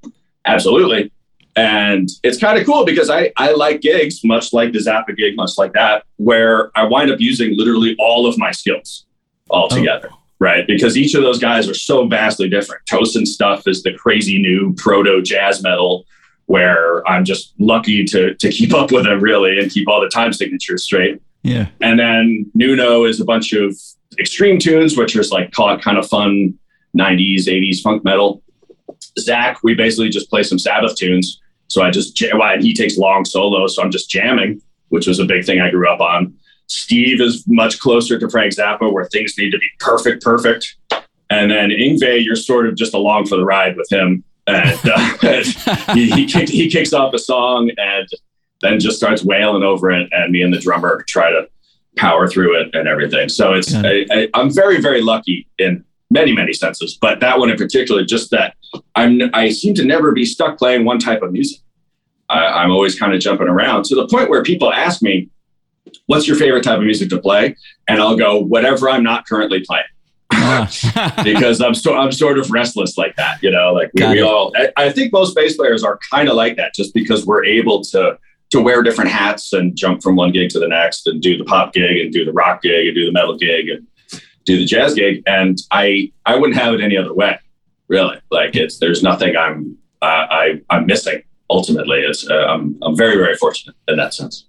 absolutely. 0.46 1.12
And 1.55 2.10
it's 2.24 2.38
kind 2.38 2.58
of 2.60 2.65
cool 2.65 2.86
because 2.86 3.10
I, 3.10 3.31
I 3.38 3.51
like 3.51 3.81
gigs, 3.81 4.24
much 4.24 4.53
like 4.53 4.72
the 4.72 4.79
Zappa 4.79 5.15
gig, 5.15 5.36
much 5.36 5.51
like 5.58 5.74
that, 5.74 6.05
where 6.17 6.72
I 6.77 6.86
wind 6.86 7.12
up 7.12 7.20
using 7.20 7.58
literally 7.58 7.96
all 8.00 8.25
of 8.25 8.38
my 8.38 8.51
skills 8.51 9.05
all 9.50 9.67
oh. 9.72 9.75
together. 9.75 10.10
Oh. 10.12 10.17
Right. 10.41 10.65
Because 10.65 10.98
each 10.98 11.13
of 11.13 11.21
those 11.21 11.38
guys 11.38 11.69
are 11.69 11.75
so 11.75 12.07
vastly 12.07 12.50
different. 12.50 12.83
Tosin 12.88 13.27
stuff 13.27 13.67
is 13.67 13.83
the 13.83 13.93
crazy 13.93 14.41
new 14.41 14.74
proto 14.74 15.21
jazz 15.21 15.62
metal 15.62 16.03
where 16.48 17.07
I'm 17.07 17.24
just 17.24 17.53
lucky 17.60 18.03
to 18.05 18.33
to 18.33 18.50
keep 18.50 18.74
up 18.74 18.91
with 18.91 19.03
them 19.05 19.21
really 19.21 19.60
and 19.60 19.69
keep 19.69 19.88
all 19.88 20.01
the 20.01 20.10
time 20.10 20.33
signatures 20.33 20.83
straight. 20.83 21.21
Yeah. 21.43 21.67
And 21.79 22.00
then 22.00 22.51
Nuno 22.55 23.05
is 23.05 23.21
a 23.21 23.24
bunch 23.24 23.53
of 23.53 23.77
extreme 24.19 24.57
tunes, 24.57 24.98
which 24.98 25.15
is 25.15 25.31
like 25.31 25.51
kind 25.51 25.98
of 26.00 26.07
fun 26.07 26.57
90s, 26.98 27.45
80s 27.45 27.79
funk 27.83 28.03
metal. 28.03 28.41
Zakk, 29.19 29.57
we 29.62 29.75
basically 29.75 30.10
just 30.10 30.27
play 30.31 30.41
some 30.41 30.57
Sabbath 30.57 30.95
tunes. 30.95 31.39
So 31.67 31.83
I 31.83 31.91
just, 31.91 32.19
well, 32.33 32.60
he 32.60 32.74
takes 32.74 32.98
long 32.98 33.25
solos. 33.25 33.75
So 33.75 33.83
I'm 33.83 33.91
just 33.91 34.10
jamming, 34.10 34.60
which 34.89 35.05
was 35.05 35.19
a 35.19 35.25
big 35.25 35.45
thing 35.45 35.62
I 35.62 35.69
grew 35.69 35.88
up 35.88 36.01
on. 36.01 36.33
Steve 36.71 37.21
is 37.21 37.45
much 37.47 37.79
closer 37.79 38.17
to 38.17 38.29
Frank 38.29 38.53
Zappa, 38.53 38.91
where 38.91 39.05
things 39.05 39.37
need 39.37 39.51
to 39.51 39.57
be 39.57 39.67
perfect, 39.79 40.23
perfect. 40.23 40.75
And 41.29 41.51
then 41.51 41.69
Yngwie, 41.69 42.23
you're 42.23 42.35
sort 42.35 42.67
of 42.67 42.75
just 42.75 42.93
along 42.93 43.27
for 43.27 43.37
the 43.37 43.45
ride 43.45 43.77
with 43.77 43.91
him. 43.91 44.23
And, 44.47 44.79
uh, 44.83 45.93
he, 45.93 46.09
he, 46.09 46.25
kick, 46.25 46.49
he 46.49 46.69
kicks 46.69 46.93
off 46.93 47.13
a 47.13 47.19
song 47.19 47.71
and 47.77 48.07
then 48.61 48.79
just 48.79 48.97
starts 48.97 49.23
wailing 49.23 49.63
over 49.63 49.91
it. 49.91 50.09
And 50.11 50.31
me 50.31 50.41
and 50.41 50.53
the 50.53 50.59
drummer 50.59 51.03
try 51.07 51.29
to 51.29 51.47
power 51.97 52.27
through 52.27 52.59
it 52.59 52.73
and 52.73 52.87
everything. 52.87 53.29
So 53.29 53.53
it's 53.53 53.73
I, 53.73 54.05
I, 54.11 54.29
I'm 54.33 54.53
very 54.53 54.81
very 54.81 55.01
lucky 55.01 55.47
in 55.57 55.83
many 56.09 56.33
many 56.33 56.53
senses, 56.53 56.97
but 56.99 57.19
that 57.19 57.39
one 57.39 57.49
in 57.49 57.57
particular, 57.57 58.03
just 58.03 58.31
that 58.31 58.55
I'm 58.95 59.21
I 59.33 59.49
seem 59.49 59.73
to 59.75 59.85
never 59.85 60.11
be 60.11 60.25
stuck 60.25 60.57
playing 60.57 60.85
one 60.85 60.99
type 60.99 61.21
of 61.21 61.31
music. 61.31 61.59
I, 62.29 62.45
I'm 62.45 62.71
always 62.71 62.97
kind 62.97 63.13
of 63.13 63.19
jumping 63.19 63.47
around 63.47 63.85
to 63.85 63.95
the 63.95 64.07
point 64.07 64.29
where 64.29 64.41
people 64.41 64.71
ask 64.71 65.01
me, 65.01 65.29
"What's 66.05 66.27
your 66.27 66.38
favorite 66.38 66.63
type 66.63 66.77
of 66.77 66.83
music 66.83 67.09
to 67.09 67.19
play?" 67.19 67.55
And 67.88 68.01
I'll 68.01 68.17
go, 68.17 68.39
"Whatever 68.39 68.89
I'm 68.89 69.03
not 69.03 69.27
currently 69.27 69.61
playing." 69.65 69.85
Ah. 70.31 70.69
because 71.23 71.61
I'm 71.61 71.73
so 71.73 71.95
I'm 71.95 72.11
sort 72.11 72.38
of 72.38 72.51
restless 72.51 72.97
like 72.97 73.15
that, 73.15 73.41
you 73.41 73.51
know. 73.51 73.73
Like 73.73 73.91
we, 73.93 74.07
we 74.07 74.21
all, 74.21 74.51
I, 74.55 74.71
I, 74.77 74.91
think 74.91 75.13
most 75.13 75.35
bass 75.35 75.55
players 75.55 75.83
are 75.83 76.00
kind 76.09 76.29
of 76.29 76.35
like 76.35 76.57
that, 76.57 76.73
just 76.73 76.93
because 76.93 77.25
we're 77.25 77.45
able 77.45 77.83
to 77.85 78.17
to 78.51 78.61
wear 78.61 78.83
different 78.83 79.11
hats 79.11 79.53
and 79.53 79.75
jump 79.75 80.03
from 80.03 80.15
one 80.15 80.31
gig 80.31 80.50
to 80.50 80.59
the 80.59 80.67
next, 80.67 81.07
and 81.07 81.21
do 81.21 81.38
the 81.38 81.43
pop 81.43 81.73
gig 81.73 81.97
and 81.97 82.11
do 82.11 82.25
the 82.25 82.33
rock 82.33 82.61
gig 82.61 82.88
and 82.88 82.95
do 82.95 83.05
the 83.05 83.11
metal 83.11 83.38
gig 83.38 83.69
and 83.69 83.88
do 84.45 84.57
the 84.57 84.65
jazz 84.65 84.93
gig. 84.93 85.23
And 85.25 85.57
I 85.71 86.11
I 86.25 86.35
wouldn't 86.35 86.57
have 86.57 86.73
it 86.73 86.81
any 86.81 86.97
other 86.97 87.13
way, 87.13 87.39
really. 87.88 88.19
Like 88.29 88.55
it's 88.55 88.79
there's 88.79 89.03
nothing 89.03 89.35
I'm 89.35 89.77
uh, 90.01 90.27
I 90.29 90.61
I'm 90.69 90.85
missing. 90.85 91.23
Ultimately, 91.50 92.00
it's 92.00 92.29
uh, 92.29 92.45
I'm 92.47 92.77
I'm 92.81 92.95
very 92.95 93.15
very 93.15 93.35
fortunate 93.35 93.75
in 93.88 93.97
that 93.97 94.13
sense 94.13 94.45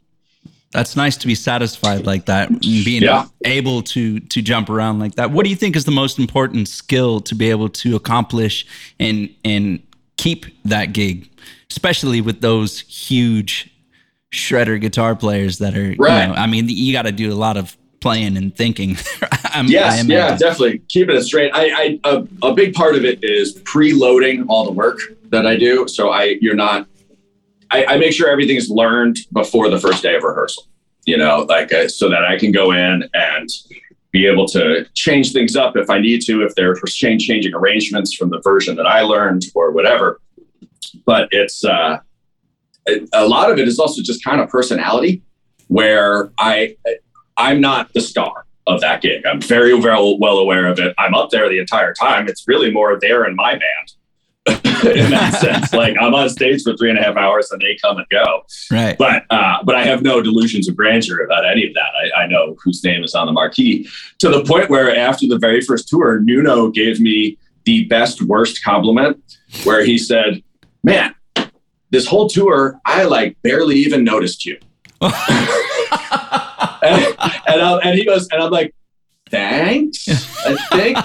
that's 0.72 0.96
nice 0.96 1.16
to 1.18 1.26
be 1.26 1.34
satisfied 1.34 2.06
like 2.06 2.26
that 2.26 2.60
being 2.60 3.02
yeah. 3.02 3.26
able 3.44 3.82
to 3.82 4.20
to 4.20 4.42
jump 4.42 4.70
around 4.70 4.98
like 4.98 5.14
that. 5.16 5.30
What 5.30 5.44
do 5.44 5.50
you 5.50 5.56
think 5.56 5.76
is 5.76 5.84
the 5.84 5.90
most 5.90 6.18
important 6.18 6.68
skill 6.68 7.20
to 7.20 7.34
be 7.34 7.50
able 7.50 7.68
to 7.68 7.96
accomplish 7.96 8.66
and 8.98 9.28
and 9.44 9.82
keep 10.16 10.46
that 10.64 10.92
gig 10.92 11.28
especially 11.72 12.20
with 12.20 12.42
those 12.42 12.80
huge 12.80 13.70
shredder 14.30 14.78
guitar 14.80 15.16
players 15.16 15.58
that 15.58 15.74
are 15.76 15.94
right. 15.98 16.22
You 16.22 16.28
know, 16.28 16.34
i 16.34 16.46
mean 16.46 16.68
you 16.68 16.92
got 16.92 17.02
to 17.02 17.12
do 17.12 17.32
a 17.32 17.34
lot 17.34 17.56
of 17.56 17.76
playing 18.00 18.36
and 18.36 18.54
thinking. 18.54 18.96
Yes 19.66 20.06
yeah 20.06 20.34
definitely. 20.36 20.78
Keeping 20.88 21.14
it 21.14 21.22
straight. 21.24 21.50
I, 21.54 21.64
I 21.64 22.00
a, 22.04 22.26
a 22.42 22.54
big 22.54 22.72
part 22.72 22.96
of 22.96 23.04
it 23.04 23.22
is 23.22 23.58
preloading 23.64 24.46
all 24.48 24.64
the 24.64 24.72
work 24.72 24.98
that 25.28 25.46
i 25.46 25.56
do. 25.56 25.86
So 25.88 26.10
i 26.10 26.38
you're 26.40 26.54
not 26.54 26.86
I, 27.72 27.86
I 27.86 27.96
make 27.96 28.12
sure 28.12 28.28
everything's 28.28 28.68
learned 28.68 29.16
before 29.32 29.70
the 29.70 29.80
first 29.80 30.02
day 30.02 30.14
of 30.14 30.22
rehearsal. 30.22 30.64
You 31.04 31.16
know, 31.16 31.46
like 31.48 31.72
uh, 31.72 31.88
so 31.88 32.08
that 32.10 32.24
I 32.24 32.38
can 32.38 32.52
go 32.52 32.70
in 32.70 33.08
and 33.12 33.48
be 34.12 34.26
able 34.26 34.46
to 34.48 34.86
change 34.94 35.32
things 35.32 35.56
up 35.56 35.76
if 35.76 35.90
I 35.90 35.98
need 35.98 36.20
to, 36.26 36.44
if 36.44 36.54
there's 36.54 36.80
change 36.94 37.26
changing 37.26 37.54
arrangements 37.54 38.14
from 38.14 38.30
the 38.30 38.40
version 38.40 38.76
that 38.76 38.86
I 38.86 39.00
learned 39.00 39.46
or 39.54 39.72
whatever. 39.72 40.20
But 41.06 41.28
it's 41.32 41.64
uh, 41.64 41.98
a 43.12 43.26
lot 43.26 43.50
of 43.50 43.58
it 43.58 43.66
is 43.66 43.80
also 43.80 44.02
just 44.02 44.22
kind 44.22 44.40
of 44.40 44.48
personality, 44.48 45.22
where 45.68 46.30
I 46.38 46.76
I'm 47.36 47.60
not 47.60 47.92
the 47.94 48.00
star 48.00 48.46
of 48.66 48.80
that 48.82 49.02
gig. 49.02 49.26
I'm 49.26 49.40
very 49.40 49.74
well 49.74 50.18
well 50.18 50.38
aware 50.38 50.66
of 50.66 50.78
it. 50.78 50.94
I'm 50.98 51.14
up 51.14 51.30
there 51.30 51.48
the 51.48 51.58
entire 51.58 51.94
time. 51.94 52.28
It's 52.28 52.46
really 52.46 52.70
more 52.70 52.98
there 53.00 53.24
in 53.24 53.34
my 53.34 53.52
band 53.52 53.94
in 54.84 55.10
that 55.10 55.34
sense. 55.40 55.72
Like 55.72 55.96
I'm 56.00 56.14
on 56.14 56.28
stage 56.28 56.62
for 56.62 56.76
three 56.76 56.90
and 56.90 56.98
a 56.98 57.02
half 57.02 57.16
hours 57.16 57.50
and 57.50 57.60
they 57.60 57.76
come 57.80 57.98
and 57.98 58.06
go. 58.10 58.42
Right. 58.70 58.98
But 58.98 59.24
uh, 59.30 59.62
but 59.64 59.76
I 59.76 59.84
have 59.84 60.02
no 60.02 60.20
delusions 60.20 60.68
of 60.68 60.76
grandeur 60.76 61.24
about 61.24 61.48
any 61.48 61.66
of 61.66 61.74
that. 61.74 61.90
I, 62.16 62.22
I 62.22 62.26
know 62.26 62.56
whose 62.62 62.82
name 62.82 63.04
is 63.04 63.14
on 63.14 63.26
the 63.26 63.32
marquee 63.32 63.88
to 64.18 64.28
the 64.28 64.44
point 64.44 64.68
where 64.68 64.94
after 64.96 65.28
the 65.28 65.38
very 65.38 65.60
first 65.60 65.88
tour, 65.88 66.18
Nuno 66.20 66.70
gave 66.70 67.00
me 67.00 67.38
the 67.64 67.84
best 67.84 68.22
worst 68.22 68.64
compliment 68.64 69.22
where 69.62 69.84
he 69.84 69.96
said, 69.96 70.42
Man, 70.82 71.14
this 71.90 72.06
whole 72.06 72.28
tour, 72.28 72.80
I 72.84 73.04
like 73.04 73.40
barely 73.42 73.76
even 73.76 74.02
noticed 74.02 74.44
you. 74.44 74.58
and, 76.82 77.16
and, 77.46 77.80
and 77.84 77.98
he 77.98 78.04
goes, 78.04 78.28
and 78.30 78.42
I'm 78.42 78.50
like, 78.50 78.74
thanks, 79.32 80.06
I 80.46 80.56
think. 80.76 80.98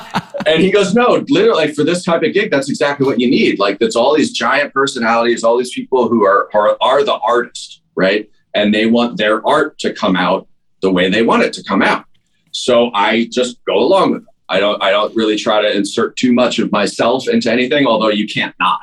and 0.46 0.62
he 0.62 0.70
goes, 0.70 0.94
no, 0.94 1.26
literally, 1.30 1.66
like 1.66 1.74
for 1.74 1.84
this 1.84 2.04
type 2.04 2.22
of 2.22 2.34
gig, 2.34 2.52
that's 2.52 2.70
exactly 2.70 3.08
what 3.08 3.20
you 3.20 3.30
need. 3.30 3.58
Like, 3.58 3.80
that's 3.80 3.96
all 3.96 4.16
these 4.16 4.32
giant 4.32 4.74
personalities, 4.74 5.44
all 5.44 5.58
these 5.58 5.74
people 5.74 6.10
who 6.10 6.26
are, 6.26 6.50
are, 6.54 6.78
are 6.82 7.04
the 7.04 7.16
artist, 7.16 7.82
right? 7.96 8.30
And 8.54 8.74
they 8.74 8.86
want 8.86 9.18
their 9.18 9.46
art 9.48 9.80
to 9.80 9.94
come 9.94 10.16
out 10.16 10.48
the 10.82 10.92
way 10.92 11.10
they 11.10 11.24
want 11.24 11.44
it 11.44 11.54
to 11.54 11.64
come 11.64 11.82
out. 11.82 12.06
So 12.52 12.92
I 12.94 13.30
just 13.32 13.64
go 13.66 13.78
along 13.78 14.12
with 14.12 14.24
it. 14.24 14.28
I 14.50 14.60
don't, 14.60 14.82
I 14.82 14.92
don't 14.92 15.16
really 15.16 15.38
try 15.38 15.62
to 15.62 15.76
insert 15.76 16.16
too 16.16 16.34
much 16.34 16.60
of 16.60 16.72
myself 16.72 17.28
into 17.28 17.52
anything, 17.52 17.88
although 17.88 18.10
you 18.10 18.28
can't 18.28 18.56
not. 18.60 18.82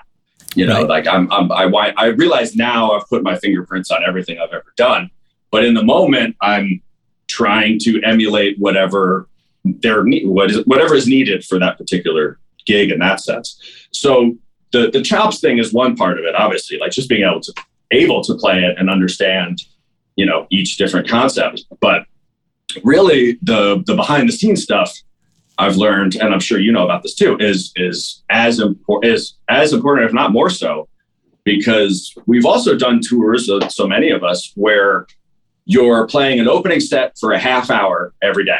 You 0.54 0.66
know, 0.66 0.80
right. 0.80 0.88
like 0.88 1.06
I'm, 1.08 1.30
I'm, 1.32 1.50
I, 1.52 1.92
I 1.96 2.06
realize 2.06 2.54
now 2.54 2.92
I've 2.92 3.08
put 3.08 3.22
my 3.22 3.36
fingerprints 3.36 3.90
on 3.90 4.02
everything 4.06 4.38
I've 4.38 4.52
ever 4.52 4.72
done, 4.76 5.10
but 5.50 5.64
in 5.64 5.74
the 5.74 5.82
moment, 5.82 6.36
I'm 6.40 6.80
trying 7.26 7.78
to 7.80 8.00
emulate 8.02 8.58
whatever 8.58 9.28
their 9.64 10.04
what 10.04 10.50
is 10.50 10.64
whatever 10.66 10.94
is 10.94 11.06
needed 11.06 11.44
for 11.44 11.58
that 11.58 11.78
particular 11.78 12.38
gig 12.66 12.90
in 12.90 12.98
that 12.98 13.20
sense. 13.20 13.60
So 13.92 14.36
the 14.72 14.90
the 14.90 15.02
chops 15.02 15.40
thing 15.40 15.58
is 15.58 15.72
one 15.72 15.96
part 15.96 16.18
of 16.18 16.24
it, 16.24 16.34
obviously, 16.34 16.78
like 16.78 16.92
just 16.92 17.08
being 17.08 17.24
able 17.24 17.40
to 17.40 17.52
able 17.90 18.22
to 18.24 18.34
play 18.34 18.62
it 18.62 18.76
and 18.78 18.90
understand, 18.90 19.62
you 20.16 20.26
know, 20.26 20.46
each 20.50 20.76
different 20.76 21.08
concept. 21.08 21.64
But 21.80 22.06
really, 22.82 23.38
the 23.42 23.82
the 23.86 23.94
behind 23.94 24.28
the 24.28 24.32
scenes 24.32 24.62
stuff 24.62 24.92
I've 25.56 25.76
learned, 25.76 26.16
and 26.16 26.34
I'm 26.34 26.40
sure 26.40 26.58
you 26.58 26.72
know 26.72 26.84
about 26.84 27.02
this 27.02 27.14
too, 27.14 27.36
is 27.38 27.72
is 27.76 28.22
as 28.28 28.60
important 28.60 29.12
is 29.12 29.34
as 29.48 29.72
important, 29.72 30.06
if 30.06 30.12
not 30.12 30.32
more 30.32 30.50
so, 30.50 30.88
because 31.44 32.14
we've 32.26 32.46
also 32.46 32.76
done 32.76 33.00
tours, 33.00 33.46
so, 33.46 33.60
so 33.68 33.86
many 33.86 34.10
of 34.10 34.22
us, 34.22 34.52
where 34.56 35.06
you're 35.64 36.06
playing 36.06 36.40
an 36.40 36.48
opening 36.48 36.80
set 36.80 37.16
for 37.18 37.32
a 37.32 37.38
half 37.38 37.70
hour 37.70 38.12
every 38.20 38.44
day 38.44 38.58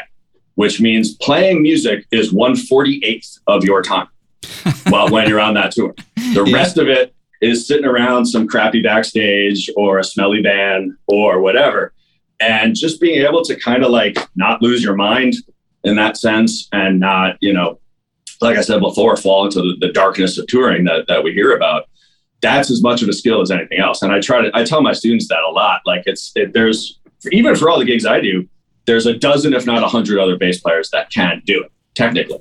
which 0.55 0.81
means 0.81 1.15
playing 1.15 1.61
music 1.61 2.05
is 2.11 2.33
148th 2.33 3.39
of 3.47 3.63
your 3.63 3.81
time 3.81 4.07
while 4.89 5.09
when 5.09 5.29
you're 5.29 5.39
on 5.39 5.53
that 5.53 5.71
tour. 5.71 5.93
The 6.33 6.43
yeah. 6.45 6.55
rest 6.55 6.77
of 6.77 6.87
it 6.87 7.13
is 7.41 7.67
sitting 7.67 7.85
around 7.85 8.25
some 8.25 8.47
crappy 8.47 8.81
backstage 8.81 9.69
or 9.75 9.99
a 9.99 10.03
smelly 10.03 10.41
band 10.41 10.93
or 11.07 11.41
whatever. 11.41 11.93
And 12.39 12.75
just 12.75 12.99
being 12.99 13.25
able 13.25 13.43
to 13.43 13.55
kind 13.55 13.83
of 13.83 13.91
like 13.91 14.17
not 14.35 14.61
lose 14.61 14.83
your 14.83 14.95
mind 14.95 15.35
in 15.83 15.95
that 15.97 16.17
sense 16.17 16.67
and 16.71 16.99
not, 16.99 17.37
you 17.41 17.53
know, 17.53 17.79
like 18.41 18.57
I 18.57 18.61
said 18.61 18.81
before, 18.81 19.15
fall 19.15 19.45
into 19.45 19.61
the, 19.61 19.75
the 19.79 19.93
darkness 19.93 20.37
of 20.37 20.47
touring 20.47 20.85
that, 20.85 21.07
that 21.07 21.23
we 21.23 21.33
hear 21.33 21.55
about. 21.55 21.83
That's 22.41 22.69
as 22.69 22.81
much 22.81 23.01
of 23.01 23.09
a 23.09 23.13
skill 23.13 23.41
as 23.41 23.51
anything 23.51 23.79
else. 23.79 24.01
And 24.01 24.11
I 24.11 24.19
try 24.19 24.41
to, 24.41 24.51
I 24.53 24.63
tell 24.63 24.81
my 24.81 24.93
students 24.93 25.27
that 25.29 25.39
a 25.39 25.51
lot. 25.51 25.81
Like 25.85 26.03
it's, 26.05 26.31
it, 26.35 26.53
there's, 26.53 26.99
even 27.31 27.55
for 27.55 27.69
all 27.69 27.79
the 27.79 27.85
gigs 27.85 28.05
I 28.05 28.19
do, 28.19 28.47
there's 28.85 29.05
a 29.05 29.17
dozen, 29.17 29.53
if 29.53 29.65
not 29.65 29.83
a 29.83 29.87
hundred 29.87 30.19
other 30.19 30.37
bass 30.37 30.59
players 30.59 30.89
that 30.91 31.09
can 31.09 31.41
do 31.45 31.63
it 31.63 31.71
technically. 31.95 32.39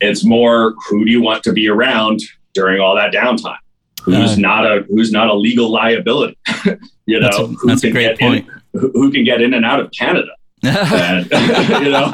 It's 0.00 0.24
more 0.24 0.74
who 0.88 1.04
do 1.04 1.10
you 1.10 1.22
want 1.22 1.42
to 1.44 1.52
be 1.52 1.68
around 1.68 2.20
during 2.54 2.80
all 2.80 2.94
that 2.96 3.12
downtime? 3.12 3.58
Who's 4.04 4.32
uh, 4.32 4.36
not 4.36 4.66
a 4.66 4.84
who's 4.88 5.12
not 5.12 5.28
a 5.28 5.34
legal 5.34 5.70
liability? 5.70 6.36
you 7.06 7.20
know, 7.20 7.26
that's 7.26 7.38
a, 7.38 7.46
who 7.46 7.76
can 7.78 7.92
get 7.92 8.18
point. 8.18 8.48
In, 8.74 8.80
who 8.80 9.12
can 9.12 9.24
get 9.24 9.40
in 9.40 9.54
and 9.54 9.64
out 9.64 9.80
of 9.80 9.90
Canada? 9.92 10.30
and, 10.64 11.28
you 11.84 11.90
know, 11.90 12.12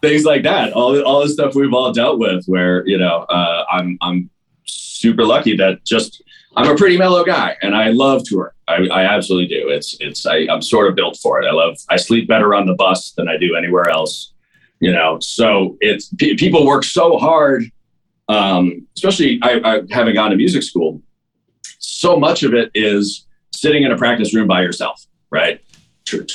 things 0.00 0.24
like 0.24 0.42
that. 0.44 0.72
All 0.72 0.98
all 1.02 1.22
the 1.22 1.28
stuff 1.28 1.54
we've 1.54 1.74
all 1.74 1.92
dealt 1.92 2.18
with. 2.18 2.44
Where 2.46 2.86
you 2.86 2.96
know, 2.96 3.26
uh, 3.28 3.64
I'm 3.70 3.98
I'm 4.00 4.30
super 4.64 5.24
lucky 5.24 5.56
that 5.58 5.84
just 5.84 6.22
I'm 6.56 6.70
a 6.70 6.76
pretty 6.76 6.96
mellow 6.96 7.24
guy 7.24 7.56
and 7.62 7.74
I 7.74 7.90
love 7.90 8.22
touring. 8.24 8.52
I, 8.66 8.86
I 8.88 9.02
absolutely 9.04 9.54
do. 9.54 9.68
It's 9.68 9.96
it's 10.00 10.26
I, 10.26 10.46
I'm 10.50 10.62
sort 10.62 10.88
of 10.88 10.94
built 10.94 11.18
for 11.22 11.40
it. 11.40 11.46
I 11.46 11.52
love 11.52 11.76
I 11.88 11.96
sleep 11.96 12.28
better 12.28 12.54
on 12.54 12.66
the 12.66 12.74
bus 12.74 13.12
than 13.12 13.28
I 13.28 13.36
do 13.36 13.54
anywhere 13.54 13.88
else. 13.88 14.32
You 14.80 14.92
know, 14.92 15.18
so 15.20 15.76
it's 15.80 16.12
p- 16.14 16.36
people 16.36 16.66
work 16.66 16.84
so 16.84 17.16
hard, 17.16 17.64
um, 18.28 18.86
especially 18.94 19.38
I, 19.42 19.60
I 19.64 19.82
having 19.90 20.14
gone 20.14 20.30
to 20.30 20.36
music 20.36 20.62
school. 20.62 21.00
So 21.78 22.18
much 22.18 22.42
of 22.42 22.52
it 22.54 22.70
is 22.74 23.26
sitting 23.54 23.84
in 23.84 23.92
a 23.92 23.96
practice 23.96 24.34
room 24.34 24.48
by 24.48 24.62
yourself, 24.62 25.06
right? 25.30 25.60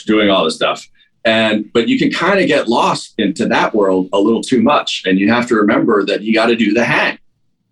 doing 0.06 0.30
all 0.30 0.44
this 0.44 0.56
stuff 0.56 0.86
and 1.24 1.72
but 1.74 1.88
you 1.88 1.98
can 1.98 2.12
kind 2.12 2.40
of 2.40 2.48
get 2.48 2.68
lost 2.68 3.14
into 3.18 3.46
that 3.48 3.74
world 3.74 4.10
a 4.14 4.20
little 4.20 4.42
too 4.42 4.62
much 4.62 5.04
and 5.06 5.20
you 5.20 5.32
have 5.32 5.48
to 5.48 5.56
remember 5.56 6.06
that 6.06 6.22
you 6.22 6.34
got 6.34 6.48
to 6.48 6.56
do 6.56 6.74
the 6.74 6.84
hang 6.84 7.18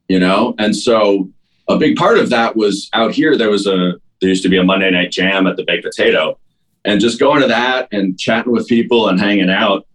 you 0.08 0.20
know 0.20 0.56
and 0.60 0.76
so 0.76 1.30
a 1.70 1.78
big 1.78 1.96
part 1.96 2.18
of 2.18 2.30
that 2.32 2.56
was 2.56 2.90
out 2.94 3.14
here 3.14 3.38
there 3.38 3.50
was 3.50 3.68
a 3.68 3.94
there 4.22 4.30
used 4.30 4.44
to 4.44 4.50
be 4.50 4.58
a 4.58 4.64
Monday 4.64 4.92
night 4.92 5.12
jam 5.12 5.48
at 5.48 5.56
the 5.56 5.64
Baked 5.64 5.84
Potato. 5.84 6.38
And 6.86 7.02
just 7.02 7.20
going 7.20 7.42
to 7.42 7.48
that 7.48 7.90
and 7.92 8.18
chatting 8.18 8.52
with 8.52 8.68
people 8.68 9.10
and 9.10 9.20
hanging 9.20 9.50
out, 9.50 9.86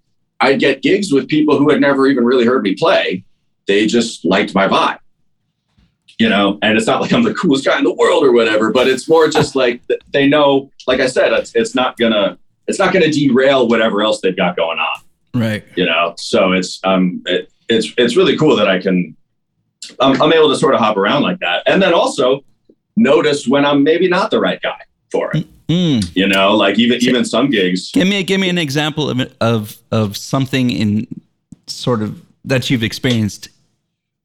I'd 0.40 0.60
get 0.60 0.82
gigs 0.82 1.12
with 1.12 1.28
people 1.28 1.58
who 1.58 1.70
had 1.70 1.80
never 1.80 2.06
even 2.06 2.24
really 2.24 2.44
heard 2.44 2.62
me 2.62 2.74
play. 2.74 3.24
They 3.66 3.86
just 3.86 4.24
liked 4.24 4.54
my 4.54 4.68
vibe. 4.68 4.98
You 6.18 6.28
know, 6.28 6.58
and 6.62 6.76
it's 6.76 6.86
not 6.86 7.00
like 7.00 7.12
I'm 7.12 7.24
the 7.24 7.34
coolest 7.34 7.64
guy 7.64 7.76
in 7.76 7.84
the 7.84 7.92
world 7.92 8.22
or 8.22 8.32
whatever, 8.32 8.70
but 8.70 8.86
it's 8.86 9.08
more 9.08 9.28
just 9.28 9.56
like 9.56 9.82
they 10.12 10.28
know, 10.28 10.70
like 10.86 11.00
I 11.00 11.06
said, 11.06 11.32
it's, 11.32 11.54
it's 11.54 11.74
not 11.74 11.96
gonna 11.96 12.38
it's 12.68 12.78
not 12.78 12.92
gonna 12.92 13.10
derail 13.10 13.68
whatever 13.68 14.02
else 14.02 14.20
they've 14.20 14.36
got 14.36 14.56
going 14.56 14.78
on. 14.78 15.00
Right. 15.34 15.64
You 15.74 15.86
know, 15.86 16.14
so 16.16 16.52
it's 16.52 16.80
um 16.84 17.22
it, 17.26 17.50
it's 17.68 17.92
it's 17.98 18.16
really 18.16 18.36
cool 18.36 18.54
that 18.56 18.68
I 18.68 18.78
can 18.78 19.16
I'm, 20.00 20.20
I'm 20.20 20.32
able 20.32 20.48
to 20.50 20.56
sort 20.56 20.74
of 20.74 20.80
hop 20.80 20.96
around 20.96 21.22
like 21.22 21.38
that. 21.40 21.62
And 21.66 21.82
then 21.82 21.94
also 21.94 22.44
notice 22.96 23.46
when 23.46 23.64
I'm 23.64 23.82
maybe 23.82 24.08
not 24.08 24.30
the 24.30 24.40
right 24.40 24.60
guy 24.60 24.80
for 25.10 25.30
it. 25.34 25.46
Mm. 25.68 26.14
You 26.14 26.28
know, 26.28 26.54
like 26.54 26.78
even 26.78 27.02
even 27.02 27.24
some 27.24 27.48
gigs. 27.50 27.90
Give 27.92 28.06
me 28.06 28.22
give 28.22 28.40
me 28.40 28.48
an 28.48 28.58
example 28.58 29.08
of 29.08 29.34
of 29.40 29.78
of 29.90 30.16
something 30.16 30.70
in 30.70 31.06
sort 31.66 32.02
of 32.02 32.20
that 32.44 32.68
you've 32.68 32.82
experienced. 32.82 33.48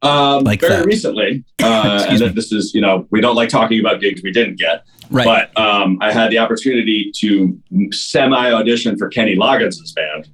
Um, 0.01 0.46
like 0.46 0.62
very 0.62 0.78
that. 0.78 0.86
recently, 0.86 1.44
uh, 1.63 2.06
and 2.10 2.36
this 2.36 2.51
is 2.51 2.74
you 2.74 2.82
know 2.82 3.08
we 3.10 3.22
don't 3.22 3.36
like 3.36 3.50
talking 3.50 3.80
about 3.80 4.01
gigs 4.01 4.22
we 4.22 4.32
didn't 4.32 4.58
get. 4.58 4.84
Right. 5.10 5.50
But 5.56 5.62
um, 5.62 5.98
I 6.01 6.12
had 6.12 6.30
the 6.30 6.38
opportunity 6.38 7.12
to 7.18 7.60
semi 7.92 8.51
audition 8.51 8.98
for 8.98 9.10
Kenny 9.10 9.36
Loggins' 9.36 9.94
band. 9.96 10.30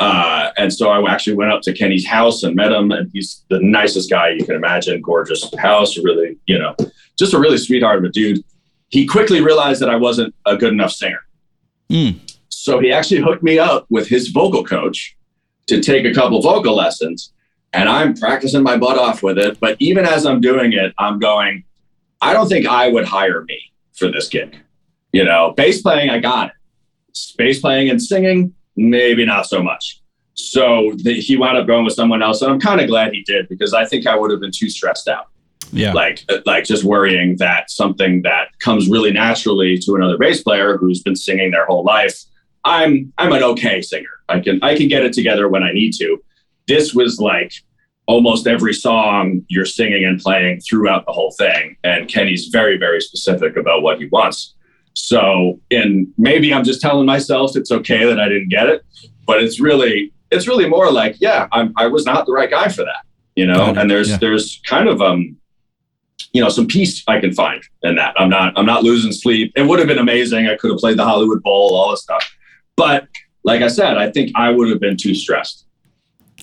Uh, 0.00 0.50
and 0.56 0.72
so 0.72 0.88
I 0.88 1.12
actually 1.12 1.36
went 1.36 1.52
up 1.52 1.60
to 1.62 1.74
Kenny's 1.74 2.06
house 2.06 2.42
and 2.42 2.56
met 2.56 2.72
him, 2.72 2.90
and 2.90 3.10
he's 3.12 3.44
the 3.50 3.60
nicest 3.60 4.08
guy 4.08 4.30
you 4.30 4.44
can 4.44 4.54
imagine. 4.54 5.00
Gorgeous 5.02 5.52
house, 5.58 5.98
really, 5.98 6.38
you 6.46 6.58
know, 6.58 6.74
just 7.18 7.34
a 7.34 7.38
really 7.38 7.58
sweetheart 7.58 7.98
of 7.98 8.04
a 8.04 8.08
dude. 8.08 8.42
He 8.88 9.06
quickly 9.06 9.42
realized 9.42 9.80
that 9.82 9.90
I 9.90 9.96
wasn't 9.96 10.34
a 10.46 10.56
good 10.56 10.72
enough 10.72 10.92
singer. 10.92 11.20
Mm. 11.90 12.18
So 12.48 12.80
he 12.80 12.92
actually 12.92 13.20
hooked 13.20 13.42
me 13.42 13.58
up 13.58 13.86
with 13.90 14.08
his 14.08 14.28
vocal 14.28 14.64
coach 14.64 15.16
to 15.66 15.80
take 15.80 16.06
a 16.06 16.14
couple 16.14 16.40
vocal 16.40 16.74
lessons. 16.74 17.32
And 17.72 17.88
I'm 17.88 18.14
practicing 18.14 18.62
my 18.62 18.76
butt 18.76 18.98
off 18.98 19.22
with 19.22 19.38
it. 19.38 19.60
But 19.60 19.76
even 19.80 20.04
as 20.04 20.26
I'm 20.26 20.40
doing 20.40 20.72
it, 20.72 20.92
I'm 20.98 21.18
going, 21.18 21.64
I 22.20 22.32
don't 22.32 22.48
think 22.48 22.66
I 22.66 22.88
would 22.88 23.04
hire 23.04 23.44
me 23.44 23.72
for 23.92 24.10
this 24.10 24.28
gig. 24.28 24.56
You 25.12 25.24
know, 25.24 25.52
bass 25.56 25.82
playing, 25.82 26.10
I 26.10 26.18
got 26.18 26.48
it. 26.48 26.54
Bass 27.36 27.60
playing 27.60 27.90
and 27.90 28.02
singing, 28.02 28.54
maybe 28.80 29.24
not 29.24 29.46
so 29.46 29.62
much. 29.62 30.00
So 30.34 30.92
the, 30.96 31.20
he 31.20 31.36
wound 31.36 31.58
up 31.58 31.66
going 31.66 31.84
with 31.84 31.94
someone 31.94 32.22
else, 32.22 32.42
and 32.42 32.50
I'm 32.50 32.60
kind 32.60 32.80
of 32.80 32.88
glad 32.88 33.12
he 33.12 33.22
did 33.22 33.48
because 33.48 33.74
I 33.74 33.84
think 33.84 34.06
I 34.06 34.16
would 34.16 34.30
have 34.30 34.40
been 34.40 34.52
too 34.52 34.70
stressed 34.70 35.08
out. 35.08 35.26
Yeah, 35.72 35.92
like 35.92 36.24
uh, 36.28 36.38
like 36.46 36.64
just 36.64 36.82
worrying 36.82 37.36
that 37.36 37.70
something 37.70 38.22
that 38.22 38.48
comes 38.58 38.88
really 38.88 39.12
naturally 39.12 39.78
to 39.78 39.94
another 39.94 40.18
bass 40.18 40.42
player 40.42 40.76
who's 40.76 41.02
been 41.02 41.14
singing 41.14 41.52
their 41.52 41.66
whole 41.66 41.84
life. 41.84 42.18
I'm 42.64 43.12
I'm 43.18 43.32
an 43.32 43.42
okay 43.42 43.80
singer. 43.80 44.08
I 44.28 44.40
can 44.40 44.58
I 44.62 44.76
can 44.76 44.88
get 44.88 45.04
it 45.04 45.12
together 45.12 45.48
when 45.48 45.62
I 45.62 45.72
need 45.72 45.92
to. 45.98 46.18
This 46.66 46.94
was 46.94 47.20
like 47.20 47.52
almost 48.10 48.48
every 48.48 48.74
song 48.74 49.40
you're 49.48 49.64
singing 49.64 50.04
and 50.04 50.18
playing 50.18 50.60
throughout 50.60 51.06
the 51.06 51.12
whole 51.12 51.30
thing. 51.38 51.76
And 51.84 52.08
Kenny's 52.08 52.48
very, 52.48 52.76
very 52.76 53.00
specific 53.00 53.56
about 53.56 53.82
what 53.82 54.00
he 54.00 54.06
wants. 54.06 54.54
So, 54.94 55.60
and 55.70 56.08
maybe 56.18 56.52
I'm 56.52 56.64
just 56.64 56.80
telling 56.80 57.06
myself 57.06 57.56
it's 57.56 57.70
okay 57.70 58.04
that 58.04 58.20
I 58.20 58.28
didn't 58.28 58.48
get 58.48 58.68
it, 58.68 58.84
but 59.26 59.42
it's 59.42 59.60
really, 59.60 60.12
it's 60.30 60.46
really 60.46 60.68
more 60.68 60.90
like, 60.90 61.16
yeah, 61.20 61.48
I'm, 61.52 61.72
I 61.76 61.86
was 61.86 62.04
not 62.04 62.26
the 62.26 62.32
right 62.32 62.50
guy 62.50 62.68
for 62.68 62.82
that, 62.82 63.04
you 63.36 63.46
know. 63.46 63.74
And 63.76 63.90
there's, 63.90 64.10
yeah. 64.10 64.18
there's 64.18 64.60
kind 64.66 64.88
of 64.88 65.00
um, 65.00 65.36
you 66.32 66.42
know, 66.42 66.48
some 66.48 66.66
peace 66.66 67.02
I 67.08 67.18
can 67.20 67.32
find 67.32 67.62
in 67.82 67.96
that. 67.96 68.14
I'm 68.18 68.28
not, 68.28 68.52
I'm 68.56 68.66
not 68.66 68.82
losing 68.82 69.12
sleep. 69.12 69.52
It 69.56 69.62
would 69.62 69.78
have 69.78 69.88
been 69.88 69.98
amazing. 69.98 70.48
I 70.48 70.56
could 70.56 70.70
have 70.70 70.78
played 70.78 70.98
the 70.98 71.04
Hollywood 71.04 71.42
Bowl, 71.42 71.74
all 71.74 71.90
this 71.90 72.02
stuff, 72.02 72.30
but 72.76 73.08
like 73.42 73.62
I 73.62 73.68
said, 73.68 73.96
I 73.96 74.10
think 74.10 74.32
I 74.34 74.50
would 74.50 74.68
have 74.68 74.80
been 74.80 74.96
too 74.96 75.14
stressed 75.14 75.66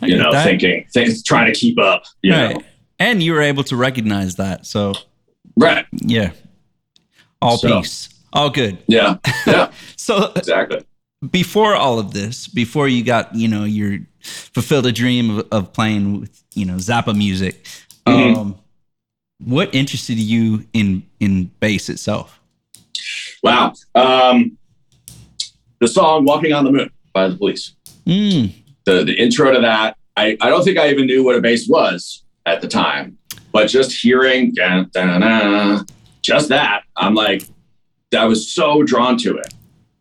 you 0.02 0.18
know, 0.18 0.32
that. 0.32 0.44
thinking, 0.44 0.86
things, 0.94 1.24
trying 1.24 1.52
to 1.52 1.58
keep 1.58 1.80
up, 1.80 2.04
you 2.22 2.32
right. 2.32 2.56
know. 2.56 2.64
And 3.00 3.22
you 3.22 3.34
were 3.34 3.42
able 3.42 3.64
to 3.66 3.76
recognize 3.76 4.36
that. 4.36 4.66
So, 4.66 4.94
right. 5.56 5.86
Yeah. 5.92 6.32
All 7.42 7.58
so, 7.58 7.82
peace. 7.82 8.10
All 8.38 8.50
good. 8.50 8.78
Yeah. 8.88 9.18
Yeah. 9.46 9.72
so, 9.96 10.32
exactly. 10.36 10.86
Before 11.32 11.76
all 11.76 12.00
of 12.00 12.14
this, 12.14 12.48
before 12.48 12.88
you 12.88 13.04
got, 13.04 13.34
you 13.36 13.48
know, 13.48 13.64
your 13.64 14.00
fulfilled 14.22 14.86
a 14.86 14.92
dream 14.92 15.40
of, 15.40 15.48
of 15.52 15.74
playing 15.74 16.22
with, 16.22 16.44
you 16.54 16.66
know, 16.66 16.76
Zappa 16.76 17.18
music, 17.18 17.66
mm-hmm. 18.06 18.40
um, 18.40 18.56
what 19.40 19.74
interested 19.74 20.18
you 20.18 20.66
in 20.74 21.04
in 21.20 21.52
bass 21.60 21.90
itself? 21.90 22.40
Wow. 23.44 23.74
Um, 23.96 24.58
the 25.80 25.88
song 25.88 26.26
Walking 26.26 26.54
on 26.54 26.66
the 26.66 26.72
Moon 26.72 26.92
by 27.14 27.28
the 27.28 27.36
police. 27.36 27.74
Mm 28.06 28.54
the 28.88 29.04
the 29.04 29.14
intro 29.14 29.52
to 29.52 29.60
that. 29.60 29.98
I, 30.16 30.36
I 30.42 30.50
don't 30.50 30.64
think 30.64 30.80
I 30.80 30.90
even 30.90 31.06
knew 31.06 31.24
what 31.24 31.36
a 31.36 31.42
bass 31.42 31.70
was 31.70 32.24
at 32.48 32.62
the 32.62 32.68
time, 32.68 33.20
but 33.52 33.68
just 33.68 33.92
hearing 33.92 34.56
just 36.24 36.50
that, 36.50 36.82
I'm 36.96 37.14
like, 37.14 37.44
I 38.16 38.26
was 38.26 38.52
so 38.52 38.84
drawn 38.84 39.18
to 39.20 39.38
it. 39.38 39.54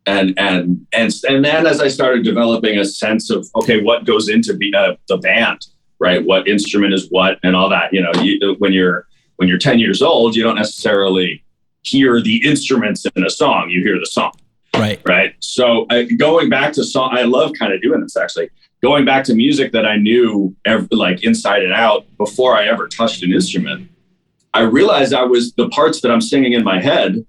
And 0.06 0.38
and 0.38 0.86
and 0.92 1.12
and 1.28 1.44
then 1.44 1.66
as 1.66 1.80
I 1.80 1.88
started 1.88 2.24
developing 2.24 2.78
a 2.78 2.84
sense 2.84 3.28
of 3.30 3.48
okay, 3.56 3.82
what 3.82 4.04
goes 4.04 4.28
into 4.28 4.54
be, 4.54 4.72
uh, 4.72 4.94
the 5.08 5.16
band, 5.16 5.66
right? 5.98 6.24
What 6.24 6.46
instrument 6.46 6.94
is 6.94 7.08
what, 7.10 7.40
and 7.42 7.56
all 7.56 7.68
that. 7.70 7.92
You 7.92 8.02
know, 8.02 8.12
you, 8.22 8.54
when 8.58 8.72
you're 8.72 9.06
when 9.36 9.48
you're 9.48 9.58
10 9.58 9.80
years 9.80 10.02
old, 10.02 10.36
you 10.36 10.44
don't 10.44 10.56
necessarily 10.56 11.42
hear 11.82 12.22
the 12.22 12.46
instruments 12.46 13.04
in 13.16 13.24
a 13.24 13.30
song. 13.30 13.68
You 13.68 13.82
hear 13.82 13.98
the 13.98 14.06
song. 14.06 14.32
Right. 14.74 15.00
Right. 15.04 15.34
So 15.40 15.86
uh, 15.90 16.04
going 16.16 16.48
back 16.48 16.72
to 16.74 16.84
song, 16.84 17.10
I 17.12 17.22
love 17.22 17.52
kind 17.58 17.72
of 17.72 17.82
doing 17.82 18.00
this 18.00 18.16
actually 18.16 18.50
going 18.82 19.04
back 19.04 19.24
to 19.24 19.34
music 19.34 19.72
that 19.72 19.86
I 19.86 19.96
knew 19.96 20.54
ever, 20.64 20.86
like 20.90 21.24
inside 21.24 21.62
and 21.62 21.72
out 21.72 22.06
before 22.18 22.56
I 22.56 22.66
ever 22.68 22.86
touched 22.88 23.22
an 23.22 23.32
instrument, 23.32 23.88
I 24.54 24.60
realized 24.60 25.12
I 25.12 25.24
was 25.24 25.52
the 25.54 25.68
parts 25.70 26.00
that 26.02 26.10
I'm 26.10 26.20
singing 26.20 26.52
in 26.52 26.64
my 26.64 26.80
head, 26.80 27.26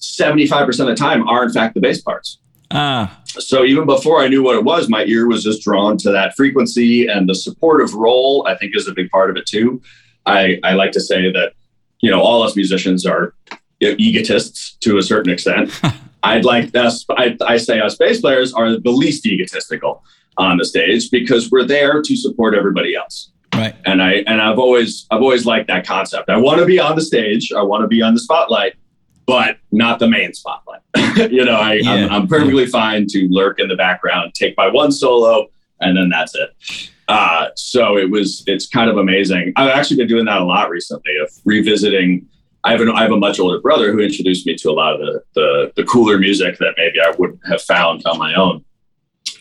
75% 0.00 0.68
of 0.80 0.86
the 0.86 0.94
time 0.94 1.26
are 1.28 1.44
in 1.44 1.50
fact 1.50 1.74
the 1.74 1.80
bass 1.80 2.00
parts. 2.00 2.38
Ah. 2.70 3.20
So 3.24 3.64
even 3.64 3.86
before 3.86 4.20
I 4.20 4.28
knew 4.28 4.42
what 4.42 4.56
it 4.56 4.64
was, 4.64 4.88
my 4.88 5.04
ear 5.04 5.26
was 5.26 5.42
just 5.42 5.62
drawn 5.62 5.96
to 5.98 6.12
that 6.12 6.36
frequency 6.36 7.06
and 7.06 7.28
the 7.28 7.34
supportive 7.34 7.94
role, 7.94 8.46
I 8.46 8.56
think 8.56 8.76
is 8.76 8.86
a 8.86 8.92
big 8.92 9.10
part 9.10 9.30
of 9.30 9.36
it 9.36 9.46
too. 9.46 9.80
I, 10.26 10.60
I 10.62 10.74
like 10.74 10.92
to 10.92 11.00
say 11.00 11.32
that, 11.32 11.52
you 12.00 12.10
know, 12.10 12.20
all 12.20 12.42
us 12.42 12.54
musicians 12.56 13.06
are 13.06 13.34
egotists 13.80 14.76
to 14.80 14.98
a 14.98 15.02
certain 15.02 15.32
extent. 15.32 15.78
I'd 16.22 16.44
like 16.44 16.74
us, 16.74 17.04
I, 17.10 17.36
I 17.46 17.56
say 17.56 17.80
us 17.80 17.96
bass 17.96 18.20
players 18.20 18.52
are 18.52 18.78
the 18.78 18.90
least 18.90 19.24
egotistical 19.24 20.02
on 20.36 20.56
the 20.56 20.64
stage 20.64 21.10
because 21.10 21.50
we're 21.50 21.64
there 21.64 22.02
to 22.02 22.16
support 22.16 22.54
everybody 22.54 22.94
else. 22.94 23.30
Right. 23.54 23.74
And 23.86 24.02
I 24.02 24.22
and 24.26 24.40
I've 24.40 24.58
always 24.58 25.06
I've 25.10 25.22
always 25.22 25.46
liked 25.46 25.68
that 25.68 25.86
concept. 25.86 26.28
I 26.28 26.36
want 26.36 26.60
to 26.60 26.66
be 26.66 26.78
on 26.78 26.94
the 26.94 27.02
stage. 27.02 27.50
I 27.52 27.62
want 27.62 27.82
to 27.82 27.88
be 27.88 28.02
on 28.02 28.14
the 28.14 28.20
spotlight, 28.20 28.74
but 29.28 29.58
not 29.70 29.98
the 29.98 30.08
main 30.08 30.32
spotlight. 30.32 30.80
you 31.30 31.44
know, 31.44 31.54
I, 31.54 31.74
yeah. 31.74 32.06
I'm, 32.06 32.10
I'm, 32.10 32.26
perfectly 32.26 32.64
fine 32.64 33.06
to 33.10 33.28
lurk 33.30 33.60
in 33.60 33.68
the 33.68 33.76
background, 33.76 34.32
take 34.32 34.56
my 34.56 34.68
one 34.68 34.90
solo, 34.90 35.48
and 35.82 35.94
then 35.98 36.08
that's 36.08 36.34
it. 36.34 36.90
Uh, 37.08 37.48
so 37.54 37.98
it 37.98 38.10
was 38.10 38.42
it's 38.46 38.66
kind 38.66 38.88
of 38.88 38.96
amazing. 38.96 39.52
I've 39.56 39.68
actually 39.68 39.98
been 39.98 40.08
doing 40.08 40.24
that 40.24 40.40
a 40.40 40.44
lot 40.44 40.70
recently 40.70 41.12
of 41.18 41.30
revisiting. 41.44 42.26
I 42.64 42.72
have, 42.72 42.80
an, 42.80 42.88
I 42.90 43.02
have 43.02 43.12
a 43.12 43.18
much 43.18 43.38
older 43.38 43.60
brother 43.60 43.92
who 43.92 44.00
introduced 44.00 44.46
me 44.46 44.56
to 44.56 44.70
a 44.70 44.72
lot 44.72 44.94
of 44.94 45.00
the, 45.00 45.22
the, 45.34 45.72
the 45.76 45.84
cooler 45.84 46.18
music 46.18 46.56
that 46.58 46.74
maybe 46.78 46.98
I 46.98 47.10
wouldn't 47.18 47.40
have 47.48 47.60
found 47.60 48.06
on 48.06 48.18
my 48.18 48.34
own 48.34 48.64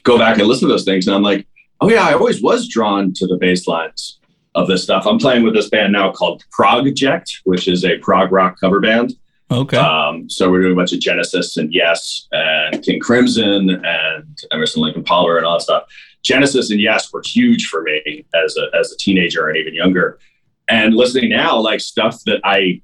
go 0.04 0.17
back 0.17 0.38
and 0.38 0.47
listen 0.47 0.67
to 0.67 0.73
those 0.73 0.84
things, 0.84 1.08
and 1.08 1.15
I'm 1.15 1.23
like, 1.23 1.47
oh 1.80 1.89
yeah, 1.89 2.06
I 2.06 2.13
always 2.13 2.41
was 2.41 2.67
drawn 2.67 3.13
to 3.13 3.26
the 3.26 3.38
bass 3.38 3.67
lines 3.67 4.19
of 4.54 4.67
this 4.67 4.84
stuff. 4.84 5.08
I'm 5.08 5.17
playing 5.17 5.43
with 5.43 5.54
this 5.54 5.69
band 5.69 5.93
now 5.93 6.12
called 6.12 6.43
Progject, 6.52 7.39
which 7.45 7.69
is 7.69 7.86
a 7.86 7.97
prog 8.00 8.34
rock 8.34 8.60
cover 8.60 8.82
band. 8.82 9.13
Okay. 9.50 9.78
Um, 9.78 10.30
so 10.30 10.52
we're 10.52 10.62
doing 10.62 10.74
a 10.74 10.76
bunch 10.76 10.94
of 10.94 11.00
Genesis 11.00 11.56
and 11.56 11.74
Yes 11.74 12.28
and 12.32 12.84
King 12.84 13.00
Crimson 13.00 13.70
and 13.70 14.40
Emerson 14.52 14.84
Lake 14.84 14.96
and 14.96 15.06
Palmer 15.06 15.38
and 15.38 15.46
all 15.46 15.58
that 15.58 15.64
stuff. 15.64 15.84
Genesis 16.22 16.70
and 16.70 16.82
Yes 16.82 17.12
were 17.14 17.22
huge 17.26 17.68
for 17.68 17.82
me 17.82 18.26
as 18.36 18.58
a 18.58 18.76
as 18.78 18.92
a 18.92 18.98
teenager 18.98 19.48
and 19.48 19.58
even 19.58 19.74
younger. 19.74 20.20
And 20.68 20.96
listening 20.96 21.30
now, 21.30 21.58
like 21.58 21.80
stuff 21.80 22.22
that 22.26 22.42
I 22.44 22.82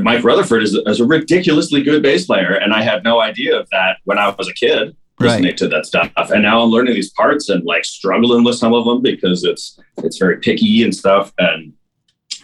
Mike 0.00 0.24
Rutherford 0.24 0.62
is, 0.62 0.74
is 0.86 1.00
a 1.00 1.04
ridiculously 1.04 1.82
good 1.82 2.02
bass 2.02 2.26
player, 2.26 2.54
and 2.54 2.72
I 2.72 2.82
had 2.82 3.04
no 3.04 3.20
idea 3.20 3.58
of 3.58 3.68
that 3.70 3.98
when 4.04 4.18
I 4.18 4.28
was 4.30 4.48
a 4.48 4.54
kid 4.54 4.96
listening 5.20 5.44
right. 5.46 5.56
to 5.56 5.68
that 5.68 5.86
stuff. 5.86 6.12
And 6.16 6.42
now 6.42 6.62
I'm 6.62 6.70
learning 6.70 6.94
these 6.94 7.10
parts 7.10 7.48
and 7.48 7.64
like 7.64 7.84
struggling 7.84 8.44
with 8.44 8.56
some 8.56 8.72
of 8.72 8.84
them 8.84 9.02
because 9.02 9.44
it's 9.44 9.78
it's 9.98 10.18
very 10.18 10.38
picky 10.38 10.82
and 10.84 10.94
stuff. 10.94 11.32
And 11.38 11.72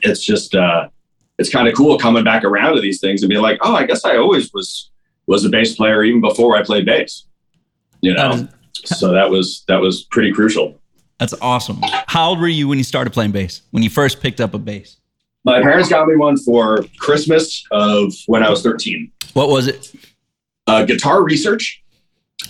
it's 0.03 0.25
just 0.25 0.55
uh 0.55 0.88
it's 1.38 1.51
kind 1.51 1.68
of 1.68 1.75
cool 1.75 1.99
coming 1.99 2.25
back 2.25 2.44
around 2.44 2.77
to 2.77 2.81
these 2.81 3.01
things 3.01 3.23
and 3.23 3.29
being 3.29 3.42
like, 3.42 3.59
oh, 3.62 3.75
I 3.75 3.87
guess 3.87 4.05
I 4.05 4.16
always 4.16 4.53
was 4.53 4.90
was 5.27 5.44
a 5.44 5.49
bass 5.49 5.75
player 5.75 6.05
even 6.05 6.20
before 6.20 6.57
I 6.57 6.62
played 6.62 6.87
bass. 6.87 7.27
You 8.01 8.14
know. 8.14 8.31
Um, 8.31 8.49
so 8.75 9.12
that 9.12 9.31
was 9.31 9.64
that 9.68 9.81
was 9.81 10.05
pretty 10.05 10.33
crucial. 10.33 10.81
That's 11.18 11.35
awesome. 11.40 11.81
How 12.07 12.31
old 12.31 12.40
were 12.40 12.49
you 12.49 12.68
when 12.68 12.79
you 12.79 12.85
started 12.85 13.12
playing 13.12 13.31
bass? 13.31 13.62
When 13.70 13.83
you 13.83 13.90
first 13.90 14.20
picked 14.20 14.40
up 14.40 14.55
a 14.55 14.59
bass? 14.59 14.97
My 15.44 15.61
parents 15.61 15.88
got 15.88 16.07
me 16.09 16.16
one 16.16 16.37
for 16.37 16.85
Christmas 16.99 17.64
of 17.70 18.12
when 18.27 18.42
I 18.42 18.51
was 18.51 18.62
13. 18.62 19.12
What 19.35 19.51
was 19.51 19.66
it? 19.66 19.94
Uh, 20.66 20.85
guitar 20.85 21.23
research. 21.23 21.83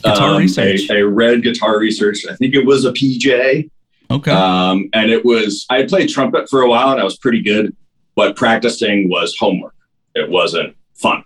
Guitar 0.02 0.30
um, 0.30 0.38
research. 0.38 0.88
A, 0.90 1.00
a, 1.00 1.06
red 1.06 1.42
guitar 1.42 1.78
research. 1.78 2.24
I 2.30 2.36
think 2.36 2.54
it 2.54 2.64
was 2.64 2.84
a 2.84 2.92
PJ. 2.92 3.70
Okay. 4.10 4.30
Um, 4.30 4.88
and 4.92 5.10
it 5.10 5.24
was 5.24 5.66
I 5.70 5.78
had 5.78 5.88
played 5.88 6.08
trumpet 6.08 6.48
for 6.48 6.62
a 6.62 6.68
while 6.68 6.90
and 6.92 7.00
I 7.00 7.04
was 7.04 7.16
pretty 7.16 7.42
good, 7.42 7.74
but 8.14 8.36
practicing 8.36 9.08
was 9.08 9.36
homework. 9.38 9.74
It 10.14 10.30
wasn't 10.30 10.76
fun. 10.94 11.24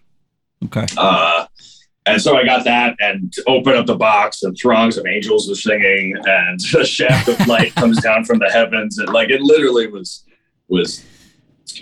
Okay. 0.64 0.86
Uh, 0.96 1.46
and 2.06 2.20
so 2.22 2.36
I 2.36 2.44
got 2.44 2.64
that 2.64 2.96
and 3.00 3.32
open 3.46 3.76
up 3.76 3.86
the 3.86 3.96
box 3.96 4.42
and 4.42 4.56
throngs 4.56 4.96
of 4.96 5.06
angels 5.06 5.48
were 5.48 5.54
singing 5.54 6.14
and 6.24 6.60
a 6.78 6.84
shaft 6.84 7.28
of 7.28 7.46
light 7.46 7.74
comes 7.74 8.00
down 8.00 8.24
from 8.24 8.38
the 8.38 8.50
heavens 8.50 8.98
and 8.98 9.08
like 9.10 9.30
it 9.30 9.42
literally 9.42 9.86
was 9.86 10.24
was 10.68 11.04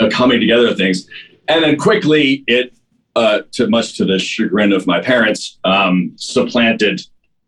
a 0.00 0.08
coming 0.08 0.40
together 0.40 0.68
of 0.68 0.76
things. 0.76 1.08
And 1.48 1.62
then 1.62 1.76
quickly 1.76 2.44
it 2.46 2.76
uh, 3.14 3.42
to 3.52 3.68
much 3.68 3.96
to 3.96 4.04
the 4.04 4.18
chagrin 4.18 4.72
of 4.72 4.86
my 4.86 5.00
parents, 5.00 5.58
um, 5.64 6.12
supplanted 6.16 7.00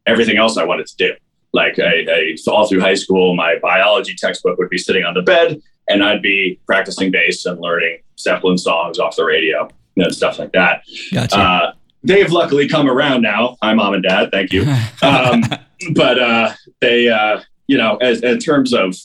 everything 0.07 0.39
else 0.39 0.57
I 0.57 0.65
wanted 0.65 0.87
to 0.87 0.97
do. 0.97 1.15
Like 1.53 1.79
I, 1.79 2.07
I, 2.09 2.37
all 2.47 2.67
through 2.67 2.81
high 2.81 2.95
school, 2.95 3.35
my 3.35 3.57
biology 3.61 4.15
textbook 4.17 4.59
would 4.59 4.71
be 4.71 4.79
sitting 4.79 5.05
on 5.05 5.15
the 5.15 5.23
bed, 5.23 5.61
and 5.89 6.03
I'd 6.03 6.23
be 6.23 6.59
practicing 6.67 7.11
bass 7.11 7.45
and 7.47 7.61
learning 7.61 7.99
Zeppelin 8.19 8.59
songs 8.59 8.99
off 8.99 9.17
the 9.17 9.25
radio 9.25 9.69
and 9.97 10.15
stuff 10.15 10.39
like 10.39 10.53
that. 10.53 10.83
Gotcha. 11.13 11.39
Uh, 11.39 11.73
they've 12.03 12.31
luckily 12.31 12.69
come 12.69 12.89
around 12.89 13.23
now. 13.23 13.57
Hi, 13.63 13.75
mom 13.75 13.95
and 13.95 14.03
dad. 14.03 14.31
Thank 14.31 14.53
you. 14.53 14.67
Um, 15.01 15.43
but 15.95 16.19
uh, 16.19 16.53
they, 16.81 17.09
uh, 17.09 17.41
you 17.69 17.79
know, 17.79 17.99
as 17.99 18.21
in 18.23 18.39
terms 18.41 18.73
of 18.73 18.97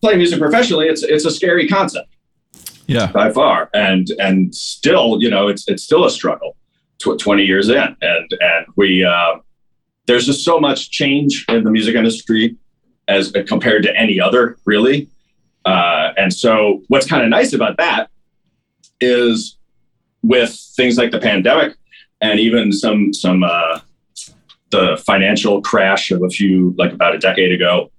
playing 0.00 0.16
music 0.18 0.38
professionally, 0.38 0.86
it's 0.86 1.02
it's 1.02 1.26
a 1.26 1.30
scary 1.30 1.68
concept 1.68 2.08
yeah. 2.86 3.12
by 3.12 3.30
far, 3.30 3.68
and 3.74 4.08
and 4.18 4.54
still, 4.54 5.18
you 5.20 5.28
know, 5.28 5.48
it's 5.48 5.68
it's 5.68 5.82
still 5.82 6.06
a 6.06 6.10
struggle. 6.10 6.56
Tw- 6.98 7.18
Twenty 7.18 7.44
years 7.44 7.68
in, 7.68 7.96
and 8.00 8.32
and 8.40 8.66
we 8.76 9.04
uh, 9.04 9.36
there's 10.06 10.24
just 10.24 10.44
so 10.44 10.58
much 10.58 10.90
change 10.90 11.44
in 11.48 11.64
the 11.64 11.70
music 11.70 11.94
industry 11.94 12.56
as 13.08 13.32
compared 13.46 13.82
to 13.84 13.94
any 13.96 14.18
other, 14.20 14.56
really. 14.64 15.08
Uh, 15.66 16.12
and 16.16 16.32
so, 16.32 16.82
what's 16.88 17.06
kind 17.06 17.22
of 17.22 17.28
nice 17.28 17.52
about 17.52 17.76
that 17.76 18.08
is 19.00 19.58
with 20.22 20.58
things 20.76 20.96
like 20.96 21.10
the 21.10 21.18
pandemic 21.18 21.76
and 22.20 22.40
even 22.40 22.72
some 22.72 23.12
some 23.12 23.42
uh, 23.42 23.80
the 24.70 25.02
financial 25.04 25.60
crash 25.60 26.10
of 26.10 26.22
a 26.22 26.28
few 26.28 26.74
like 26.78 26.92
about 26.92 27.14
a 27.14 27.18
decade 27.18 27.52
ago, 27.52 27.90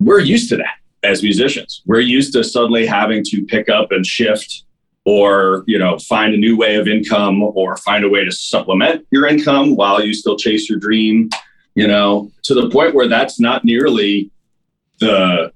we're 0.00 0.20
used 0.20 0.48
to 0.50 0.56
that 0.56 0.76
as 1.02 1.22
musicians. 1.22 1.82
We're 1.86 2.00
used 2.00 2.32
to 2.34 2.44
suddenly 2.44 2.86
having 2.86 3.24
to 3.24 3.44
pick 3.44 3.68
up 3.68 3.90
and 3.90 4.06
shift 4.06 4.64
or 5.04 5.64
you 5.66 5.78
know 5.78 5.98
find 5.98 6.34
a 6.34 6.36
new 6.36 6.56
way 6.56 6.76
of 6.76 6.86
income 6.86 7.42
or 7.42 7.76
find 7.78 8.04
a 8.04 8.08
way 8.08 8.24
to 8.24 8.30
supplement 8.30 9.06
your 9.10 9.26
income 9.26 9.74
while 9.76 10.04
you 10.04 10.14
still 10.14 10.36
chase 10.36 10.70
your 10.70 10.78
dream 10.78 11.28
you 11.74 11.88
know 11.88 12.30
to 12.44 12.54
the 12.54 12.70
point 12.70 12.94
where 12.94 13.08
that's 13.08 13.40
not 13.40 13.64
nearly 13.64 14.30
the 15.00 15.52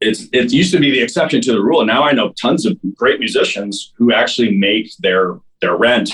it's 0.00 0.26
it 0.32 0.52
used 0.52 0.72
to 0.72 0.80
be 0.80 0.90
the 0.90 1.00
exception 1.00 1.40
to 1.42 1.52
the 1.52 1.60
rule 1.60 1.80
and 1.80 1.86
now 1.88 2.02
i 2.02 2.12
know 2.12 2.32
tons 2.40 2.64
of 2.66 2.76
great 2.94 3.18
musicians 3.20 3.92
who 3.96 4.12
actually 4.12 4.56
make 4.56 4.90
their 5.00 5.38
their 5.60 5.76
rent 5.76 6.10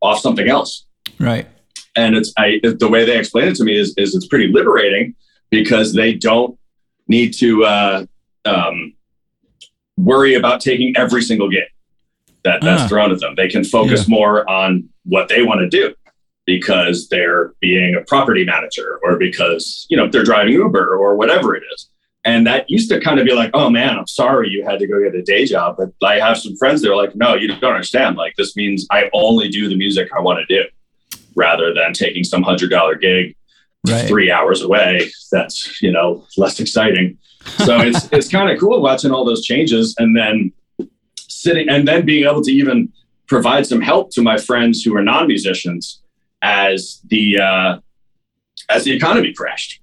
off 0.00 0.18
something 0.20 0.48
else 0.48 0.84
Right. 1.18 1.46
and 1.96 2.14
it's 2.16 2.32
I 2.38 2.60
the 2.62 2.88
way 2.88 3.04
they 3.04 3.18
explain 3.18 3.48
it 3.48 3.56
to 3.56 3.64
me 3.64 3.76
is 3.76 3.94
is 3.96 4.14
it's 4.14 4.26
pretty 4.26 4.48
liberating 4.48 5.14
because 5.50 5.92
they 5.94 6.12
don't 6.14 6.58
need 7.08 7.32
to 7.34 7.64
uh, 7.64 8.04
um, 8.44 8.92
worry 9.96 10.34
about 10.34 10.60
taking 10.60 10.94
every 10.96 11.22
single 11.22 11.48
gig 11.48 11.64
that 12.42 12.60
that's 12.60 12.82
Ah. 12.82 12.88
thrown 12.88 13.12
at 13.12 13.20
them. 13.20 13.34
They 13.36 13.48
can 13.48 13.64
focus 13.64 14.08
more 14.08 14.48
on 14.50 14.88
what 15.04 15.28
they 15.28 15.42
want 15.42 15.60
to 15.60 15.68
do 15.68 15.94
because 16.44 17.08
they're 17.08 17.54
being 17.60 17.94
a 17.94 18.02
property 18.02 18.44
manager 18.44 18.98
or 19.02 19.16
because 19.18 19.86
you 19.88 19.96
know 19.96 20.06
they're 20.08 20.24
driving 20.24 20.52
Uber 20.54 20.96
or 20.96 21.16
whatever 21.16 21.54
it 21.56 21.62
is. 21.74 21.88
And 22.26 22.46
that 22.46 22.68
used 22.68 22.90
to 22.90 23.00
kind 23.00 23.20
of 23.20 23.24
be 23.24 23.32
like, 23.32 23.50
oh 23.54 23.70
man, 23.70 23.96
I'm 23.96 24.06
sorry 24.08 24.50
you 24.50 24.64
had 24.64 24.78
to 24.80 24.86
go 24.86 25.00
get 25.02 25.14
a 25.14 25.22
day 25.22 25.46
job. 25.46 25.76
But 25.78 25.92
I 26.06 26.18
have 26.18 26.36
some 26.36 26.56
friends 26.56 26.82
that 26.82 26.90
are 26.90 26.96
like, 26.96 27.14
no, 27.14 27.34
you 27.34 27.48
don't 27.48 27.72
understand. 27.72 28.16
Like 28.16 28.34
this 28.36 28.56
means 28.56 28.86
I 28.90 29.08
only 29.14 29.48
do 29.48 29.68
the 29.68 29.76
music 29.76 30.08
I 30.14 30.20
want 30.20 30.40
to 30.46 30.46
do 30.54 30.68
rather 31.36 31.72
than 31.72 31.92
taking 31.92 32.24
some 32.24 32.42
hundred 32.42 32.70
dollar 32.70 32.96
gig 32.96 33.36
Right. 33.88 34.08
three 34.08 34.32
hours 34.32 34.62
away. 34.62 35.10
That's 35.30 35.80
you 35.80 35.92
know 35.92 36.24
less 36.36 36.58
exciting. 36.58 37.18
So 37.64 37.80
it's 37.88 38.08
it's 38.10 38.28
kind 38.28 38.50
of 38.50 38.58
cool 38.58 38.82
watching 38.82 39.12
all 39.12 39.24
those 39.24 39.44
changes 39.44 39.94
and 39.98 40.16
then 40.16 40.52
sitting 41.20 41.68
and 41.68 41.86
then 41.86 42.04
being 42.04 42.24
able 42.24 42.42
to 42.42 42.50
even 42.50 42.92
provide 43.28 43.66
some 43.66 43.80
help 43.80 44.10
to 44.12 44.22
my 44.22 44.38
friends 44.38 44.82
who 44.82 44.96
are 44.96 45.02
non 45.02 45.28
musicians 45.28 46.02
as 46.42 47.00
the 47.06 47.38
uh, 47.38 47.78
as 48.68 48.84
the 48.84 48.92
economy 48.92 49.32
crashed. 49.32 49.80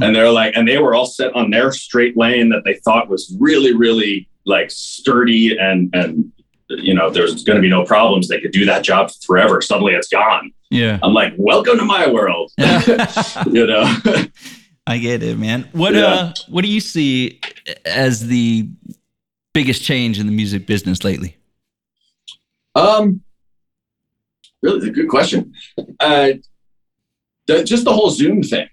And 0.00 0.14
they're 0.14 0.30
like, 0.30 0.54
and 0.56 0.68
they 0.68 0.76
were 0.78 0.94
all 0.94 1.06
set 1.06 1.34
on 1.34 1.50
their 1.50 1.72
straight 1.72 2.16
lane 2.16 2.50
that 2.50 2.62
they 2.64 2.74
thought 2.84 3.08
was 3.08 3.34
really, 3.40 3.74
really 3.74 4.28
like 4.44 4.70
sturdy 4.70 5.56
and 5.58 5.92
and 5.94 6.30
you 6.68 6.92
know 6.94 7.08
there's 7.10 7.44
going 7.44 7.56
to 7.56 7.62
be 7.62 7.68
no 7.68 7.84
problems. 7.84 8.28
They 8.28 8.40
could 8.40 8.50
do 8.52 8.64
that 8.66 8.82
job 8.84 9.10
forever. 9.24 9.60
Suddenly 9.62 9.94
it's 9.94 10.08
gone. 10.08 10.52
Yeah. 10.70 10.98
I'm 11.02 11.14
like, 11.14 11.32
welcome 11.38 11.78
to 11.78 11.84
my 11.84 12.08
world. 12.08 12.52
you 12.58 13.66
know. 13.66 13.84
I 14.88 14.98
get 14.98 15.22
it, 15.22 15.38
man. 15.38 15.68
What 15.72 15.94
Yeah. 15.94 16.04
uh 16.06 16.32
what 16.48 16.62
do 16.64 16.70
you 16.70 16.80
see 16.80 17.40
as 17.84 18.26
the 18.26 18.68
biggest 19.54 19.82
change 19.82 20.18
in 20.20 20.26
the 20.26 20.32
music 20.32 20.66
business 20.66 21.02
lately? 21.04 21.36
Um, 22.74 23.22
really, 24.62 24.88
a 24.88 24.92
good 24.92 25.08
question. 25.08 25.54
Uh, 25.98 26.32
the, 27.46 27.64
just 27.64 27.84
the 27.84 27.92
whole 27.92 28.10
Zoom 28.10 28.42
thing, 28.42 28.68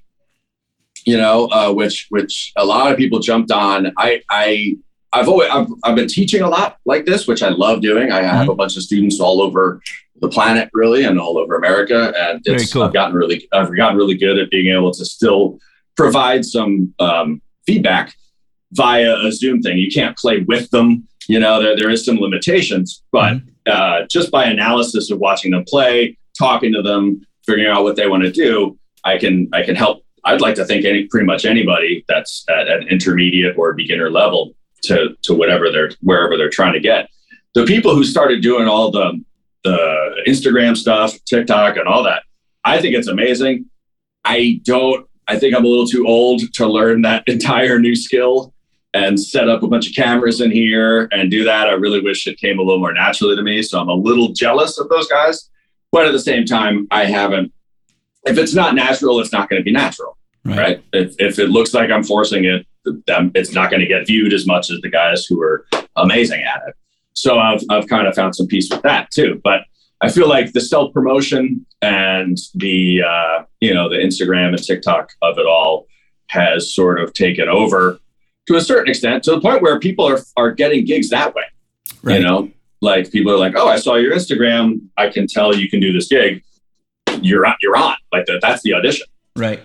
you 1.05 1.17
know, 1.17 1.47
uh, 1.51 1.71
which 1.71 2.07
which 2.09 2.51
a 2.55 2.65
lot 2.65 2.91
of 2.91 2.97
people 2.97 3.19
jumped 3.19 3.51
on. 3.51 3.91
I 3.97 4.21
I 4.29 4.77
I've 5.11 5.27
always 5.27 5.49
I've, 5.49 5.67
I've 5.83 5.95
been 5.95 6.07
teaching 6.07 6.41
a 6.41 6.49
lot 6.49 6.77
like 6.85 7.05
this, 7.05 7.27
which 7.27 7.43
I 7.43 7.49
love 7.49 7.81
doing. 7.81 8.11
I 8.11 8.21
have 8.23 8.49
a 8.49 8.55
bunch 8.55 8.77
of 8.77 8.83
students 8.83 9.19
all 9.19 9.41
over 9.41 9.81
the 10.21 10.29
planet, 10.29 10.69
really, 10.73 11.03
and 11.03 11.19
all 11.19 11.37
over 11.37 11.55
America, 11.55 12.13
and 12.17 12.41
it's 12.45 12.71
cool. 12.71 12.83
I've 12.83 12.93
gotten 12.93 13.15
really 13.15 13.47
I've 13.53 13.75
gotten 13.75 13.97
really 13.97 14.15
good 14.15 14.37
at 14.37 14.49
being 14.49 14.73
able 14.75 14.91
to 14.91 15.05
still 15.05 15.59
provide 15.95 16.45
some 16.45 16.93
um, 16.99 17.41
feedback 17.65 18.13
via 18.71 19.15
a 19.17 19.31
Zoom 19.31 19.61
thing. 19.61 19.77
You 19.77 19.91
can't 19.91 20.17
play 20.17 20.39
with 20.39 20.69
them. 20.71 21.07
You 21.27 21.39
know, 21.39 21.61
there, 21.61 21.77
there 21.77 21.89
is 21.89 22.03
some 22.03 22.17
limitations, 22.17 23.03
but 23.11 23.37
uh, 23.65 24.05
just 24.09 24.31
by 24.31 24.45
analysis 24.45 25.09
of 25.09 25.19
watching 25.19 25.51
them 25.51 25.63
play, 25.65 26.17
talking 26.37 26.73
to 26.73 26.81
them, 26.81 27.21
figuring 27.45 27.69
out 27.69 27.83
what 27.83 27.95
they 27.95 28.07
want 28.07 28.23
to 28.23 28.31
do, 28.31 28.77
I 29.03 29.17
can 29.17 29.49
I 29.53 29.63
can 29.63 29.75
help. 29.75 30.02
I'd 30.25 30.41
like 30.41 30.55
to 30.55 30.65
think 30.65 30.85
any 30.85 31.05
pretty 31.05 31.25
much 31.25 31.45
anybody 31.45 32.05
that's 32.07 32.45
at 32.49 32.67
an 32.69 32.87
intermediate 32.87 33.57
or 33.57 33.73
beginner 33.73 34.09
level 34.09 34.53
to 34.83 35.15
to 35.23 35.33
whatever 35.33 35.71
they're 35.71 35.91
wherever 36.01 36.37
they're 36.37 36.49
trying 36.49 36.73
to 36.73 36.79
get. 36.79 37.09
The 37.55 37.65
people 37.65 37.93
who 37.95 38.03
started 38.03 38.41
doing 38.41 38.67
all 38.67 38.91
the 38.91 39.21
the 39.63 40.23
Instagram 40.27 40.75
stuff, 40.75 41.17
TikTok, 41.25 41.77
and 41.77 41.87
all 41.87 42.03
that, 42.03 42.23
I 42.65 42.81
think 42.81 42.95
it's 42.95 43.07
amazing. 43.07 43.65
I 44.25 44.61
don't. 44.63 45.07
I 45.27 45.39
think 45.39 45.55
I'm 45.55 45.63
a 45.63 45.67
little 45.67 45.87
too 45.87 46.05
old 46.05 46.41
to 46.53 46.67
learn 46.67 47.01
that 47.03 47.23
entire 47.27 47.79
new 47.79 47.95
skill 47.95 48.53
and 48.93 49.19
set 49.19 49.49
up 49.49 49.63
a 49.63 49.67
bunch 49.67 49.89
of 49.89 49.95
cameras 49.95 50.39
in 50.39 50.51
here 50.51 51.07
and 51.11 51.31
do 51.31 51.43
that. 51.45 51.67
I 51.67 51.71
really 51.71 51.99
wish 51.99 52.27
it 52.27 52.37
came 52.37 52.59
a 52.59 52.61
little 52.61 52.79
more 52.79 52.93
naturally 52.93 53.35
to 53.35 53.41
me. 53.41 53.63
So 53.63 53.79
I'm 53.79 53.89
a 53.89 53.93
little 53.93 54.29
jealous 54.33 54.77
of 54.77 54.87
those 54.89 55.07
guys. 55.07 55.49
But 55.91 56.05
at 56.05 56.11
the 56.11 56.19
same 56.19 56.45
time, 56.45 56.87
I 56.91 57.05
haven't. 57.05 57.51
If 58.25 58.37
it's 58.37 58.53
not 58.53 58.75
natural, 58.75 59.19
it's 59.19 59.31
not 59.33 59.49
going 59.49 59.59
to 59.59 59.63
be 59.63 59.71
natural, 59.71 60.17
Right. 60.45 60.57
right? 60.57 60.83
If, 60.93 61.15
if 61.19 61.39
it 61.39 61.49
looks 61.49 61.73
like 61.73 61.89
I'm 61.91 62.03
forcing 62.03 62.45
it, 62.45 62.65
then 63.07 63.31
it's 63.35 63.53
not 63.53 63.69
going 63.69 63.79
to 63.81 63.85
get 63.87 64.07
viewed 64.07 64.33
as 64.33 64.45
much 64.45 64.69
as 64.71 64.79
the 64.81 64.89
guys 64.89 65.25
who 65.25 65.41
are 65.41 65.65
amazing 65.95 66.41
at 66.43 66.61
it. 66.67 66.75
So 67.13 67.37
I've, 67.39 67.61
I've 67.69 67.87
kind 67.87 68.07
of 68.07 68.15
found 68.15 68.35
some 68.35 68.47
peace 68.47 68.69
with 68.69 68.81
that 68.83 69.11
too. 69.11 69.39
But 69.43 69.61
I 70.01 70.09
feel 70.09 70.27
like 70.27 70.51
the 70.53 70.61
self 70.61 70.93
promotion 70.93 71.65
and 71.81 72.37
the 72.55 73.01
uh, 73.07 73.43
you 73.61 73.73
know 73.73 73.87
the 73.89 73.95
Instagram 73.97 74.49
and 74.49 74.61
TikTok 74.61 75.11
of 75.21 75.37
it 75.37 75.45
all 75.45 75.85
has 76.27 76.73
sort 76.73 76.99
of 76.99 77.13
taken 77.13 77.47
over 77.47 77.99
to 78.47 78.55
a 78.55 78.61
certain 78.61 78.89
extent 78.89 79.23
to 79.23 79.31
the 79.31 79.39
point 79.39 79.61
where 79.61 79.79
people 79.79 80.05
are 80.07 80.19
are 80.35 80.51
getting 80.51 80.83
gigs 80.85 81.09
that 81.11 81.33
way. 81.35 81.43
Right. 82.01 82.19
You 82.19 82.25
know, 82.27 82.51
like 82.81 83.11
people 83.11 83.31
are 83.31 83.37
like, 83.37 83.53
"Oh, 83.55 83.67
I 83.69 83.77
saw 83.77 83.95
your 83.95 84.13
Instagram. 84.13 84.81
I 84.97 85.07
can 85.09 85.27
tell 85.27 85.55
you 85.55 85.69
can 85.69 85.79
do 85.79 85.93
this 85.93 86.07
gig. 86.09 86.43
You're 87.21 87.45
on. 87.45 87.55
You're 87.61 87.77
on. 87.77 87.95
Like 88.11 88.25
that. 88.25 88.39
That's 88.41 88.61
the 88.63 88.73
audition." 88.73 89.07
Right. 89.35 89.61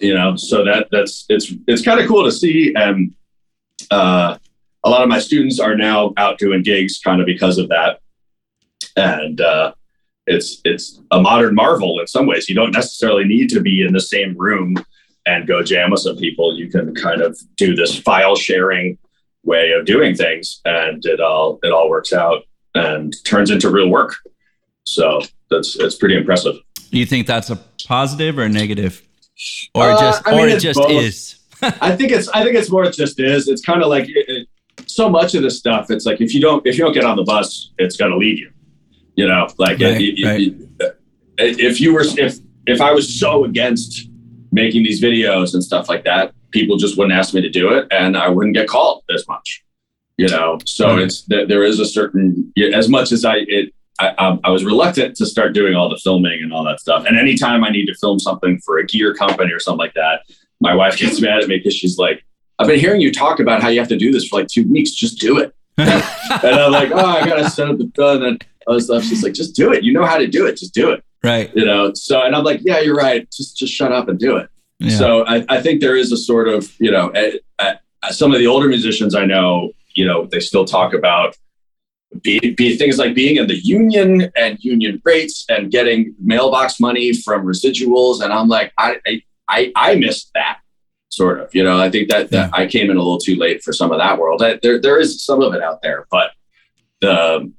you 0.00 0.14
know 0.14 0.36
so 0.36 0.64
that 0.64 0.88
that's 0.90 1.26
it's 1.28 1.52
it's 1.66 1.82
kind 1.82 2.00
of 2.00 2.08
cool 2.08 2.24
to 2.24 2.32
see 2.32 2.72
and 2.74 3.14
uh, 3.90 4.38
a 4.84 4.90
lot 4.90 5.02
of 5.02 5.08
my 5.08 5.18
students 5.18 5.60
are 5.60 5.76
now 5.76 6.14
out 6.16 6.38
doing 6.38 6.62
gigs 6.62 6.98
kind 6.98 7.20
of 7.20 7.26
because 7.26 7.58
of 7.58 7.68
that 7.68 8.00
and 8.96 9.40
uh, 9.42 9.72
it's 10.26 10.60
it's 10.64 11.00
a 11.10 11.20
modern 11.20 11.54
marvel 11.54 12.00
in 12.00 12.06
some 12.06 12.26
ways 12.26 12.48
you 12.48 12.54
don't 12.54 12.72
necessarily 12.72 13.24
need 13.24 13.50
to 13.50 13.60
be 13.60 13.84
in 13.84 13.92
the 13.92 14.00
same 14.00 14.34
room 14.38 14.74
and 15.26 15.46
go 15.46 15.62
jam 15.62 15.90
with 15.90 16.00
some 16.00 16.16
people 16.16 16.56
you 16.56 16.70
can 16.70 16.94
kind 16.94 17.20
of 17.20 17.38
do 17.56 17.74
this 17.74 17.98
file 17.98 18.34
sharing 18.34 18.96
way 19.44 19.72
of 19.72 19.84
doing 19.84 20.14
things 20.14 20.62
and 20.64 21.04
it 21.04 21.20
all 21.20 21.58
it 21.62 21.70
all 21.70 21.90
works 21.90 22.14
out 22.14 22.44
and 22.74 23.14
turns 23.24 23.50
into 23.50 23.68
real 23.68 23.88
work 23.88 24.14
so 24.84 25.20
that's 25.50 25.76
it's 25.76 25.96
pretty 25.96 26.16
impressive 26.16 26.56
Do 26.92 26.98
you 26.98 27.06
think 27.06 27.26
that's 27.26 27.50
a 27.50 27.56
positive 27.86 28.38
or 28.38 28.42
a 28.42 28.48
negative? 28.48 29.02
Or 29.74 29.90
Uh, 29.90 29.98
just 30.00 30.22
I 30.26 30.30
mean, 30.32 30.40
or 30.40 30.48
it 30.48 30.60
just 30.60 30.78
both. 30.78 30.90
is. 30.90 31.36
I 31.62 31.96
think 31.96 32.12
it's 32.12 32.28
I 32.28 32.44
think 32.44 32.54
it's 32.56 32.70
more 32.70 32.84
it 32.84 32.94
just 32.94 33.18
is. 33.18 33.48
It's 33.48 33.62
kind 33.62 33.82
of 33.82 33.88
like 33.88 34.08
it, 34.08 34.24
it, 34.28 34.48
so 34.86 35.08
much 35.08 35.34
of 35.34 35.42
this 35.42 35.58
stuff. 35.58 35.90
It's 35.90 36.06
like 36.06 36.20
if 36.20 36.34
you 36.34 36.40
don't 36.40 36.64
if 36.66 36.76
you 36.78 36.84
don't 36.84 36.92
get 36.92 37.04
on 37.04 37.16
the 37.16 37.22
bus, 37.24 37.70
it's 37.78 37.96
gonna 37.96 38.16
leave 38.16 38.38
you. 38.38 38.50
You 39.16 39.26
know, 39.28 39.48
like 39.58 39.78
Right, 39.80 40.00
it- 40.00 40.24
right. 40.24 40.54
it- 40.80 41.58
if 41.60 41.80
you 41.80 41.92
were 41.94 42.04
if 42.18 42.38
if 42.66 42.80
I 42.80 42.92
was 42.92 43.18
so 43.18 43.44
against 43.44 44.08
making 44.52 44.82
these 44.84 45.02
videos 45.02 45.54
and 45.54 45.64
stuff 45.64 45.88
like 45.88 46.04
that, 46.04 46.32
people 46.50 46.76
just 46.76 46.98
wouldn't 46.98 47.14
ask 47.18 47.32
me 47.32 47.40
to 47.40 47.48
do 47.48 47.70
it, 47.74 47.86
and 47.90 48.16
I 48.16 48.28
wouldn't 48.28 48.54
get 48.54 48.68
called 48.68 49.02
as 49.12 49.26
much. 49.26 49.64
You 50.18 50.28
know, 50.28 50.58
so 50.66 50.88
Right. 50.96 51.04
it's 51.04 51.22
there 51.22 51.64
is 51.64 51.80
a 51.80 51.86
certain 51.86 52.52
as 52.74 52.88
much 52.90 53.12
as 53.12 53.24
I 53.24 53.36
it 53.48 53.72
I, 54.02 54.14
I, 54.18 54.38
I 54.44 54.50
was 54.50 54.64
reluctant 54.64 55.16
to 55.16 55.26
start 55.26 55.52
doing 55.52 55.74
all 55.74 55.88
the 55.88 56.00
filming 56.02 56.42
and 56.42 56.52
all 56.52 56.64
that 56.64 56.80
stuff. 56.80 57.04
And 57.06 57.16
anytime 57.16 57.62
I 57.62 57.70
need 57.70 57.86
to 57.86 57.94
film 57.94 58.18
something 58.18 58.58
for 58.58 58.78
a 58.78 58.86
gear 58.86 59.14
company 59.14 59.52
or 59.52 59.60
something 59.60 59.78
like 59.78 59.94
that, 59.94 60.22
my 60.60 60.74
wife 60.74 60.96
gets 60.98 61.20
mad 61.20 61.40
at 61.40 61.48
me 61.48 61.58
because 61.58 61.74
she's 61.74 61.98
like, 61.98 62.24
I've 62.58 62.66
been 62.66 62.80
hearing 62.80 63.00
you 63.00 63.12
talk 63.12 63.40
about 63.40 63.62
how 63.62 63.68
you 63.68 63.78
have 63.78 63.88
to 63.88 63.96
do 63.96 64.12
this 64.12 64.26
for 64.26 64.40
like 64.40 64.48
two 64.48 64.66
weeks. 64.68 64.90
Just 64.90 65.18
do 65.18 65.38
it. 65.38 65.54
and 65.78 65.90
I'm 66.44 66.72
like, 66.72 66.90
oh, 66.92 67.06
I 67.06 67.26
gotta 67.26 67.48
set 67.48 67.68
up 67.68 67.78
the 67.78 67.84
gun 67.84 68.22
and 68.22 68.44
all 68.66 68.74
this 68.74 68.86
stuff. 68.86 69.04
She's 69.04 69.22
like, 69.22 69.32
just 69.32 69.54
do 69.54 69.72
it. 69.72 69.82
You 69.82 69.92
know 69.92 70.04
how 70.04 70.18
to 70.18 70.26
do 70.26 70.46
it. 70.46 70.56
Just 70.56 70.74
do 70.74 70.90
it. 70.90 71.02
Right. 71.24 71.50
You 71.54 71.64
know. 71.64 71.92
So, 71.94 72.22
and 72.22 72.36
I'm 72.36 72.44
like, 72.44 72.60
yeah, 72.62 72.80
you're 72.80 72.96
right. 72.96 73.28
Just 73.30 73.56
just 73.56 73.72
shut 73.72 73.92
up 73.92 74.08
and 74.08 74.18
do 74.18 74.36
it. 74.36 74.48
Yeah. 74.78 74.98
So 74.98 75.26
I, 75.26 75.44
I 75.48 75.62
think 75.62 75.80
there 75.80 75.96
is 75.96 76.12
a 76.12 76.16
sort 76.16 76.48
of 76.48 76.72
you 76.78 76.90
know, 76.90 77.08
eh, 77.10 77.38
eh, 77.58 77.74
some 78.10 78.32
of 78.32 78.38
the 78.38 78.46
older 78.46 78.68
musicians 78.68 79.14
I 79.14 79.24
know, 79.24 79.72
you 79.94 80.04
know, 80.04 80.26
they 80.26 80.40
still 80.40 80.64
talk 80.64 80.92
about 80.92 81.36
be, 82.20 82.54
be 82.54 82.76
things 82.76 82.98
like 82.98 83.14
being 83.14 83.36
in 83.36 83.46
the 83.46 83.58
union 83.58 84.30
and 84.36 84.58
union 84.60 85.00
rates 85.04 85.44
and 85.48 85.70
getting 85.70 86.14
mailbox 86.20 86.78
money 86.78 87.12
from 87.12 87.46
residuals. 87.46 88.22
And 88.22 88.32
I'm 88.32 88.48
like, 88.48 88.72
I, 88.78 88.98
I, 89.06 89.22
I, 89.48 89.72
I 89.74 89.94
missed 89.94 90.30
that 90.34 90.58
sort 91.08 91.40
of, 91.40 91.54
you 91.54 91.62
know, 91.62 91.80
I 91.80 91.90
think 91.90 92.10
that, 92.10 92.30
that 92.30 92.50
I 92.52 92.66
came 92.66 92.90
in 92.90 92.96
a 92.96 93.00
little 93.00 93.18
too 93.18 93.36
late 93.36 93.62
for 93.62 93.72
some 93.72 93.92
of 93.92 93.98
that 93.98 94.18
world. 94.18 94.42
There, 94.62 94.80
there 94.80 94.98
is 94.98 95.22
some 95.24 95.42
of 95.42 95.54
it 95.54 95.62
out 95.62 95.82
there, 95.82 96.06
but 96.10 96.32
the, 97.00 97.52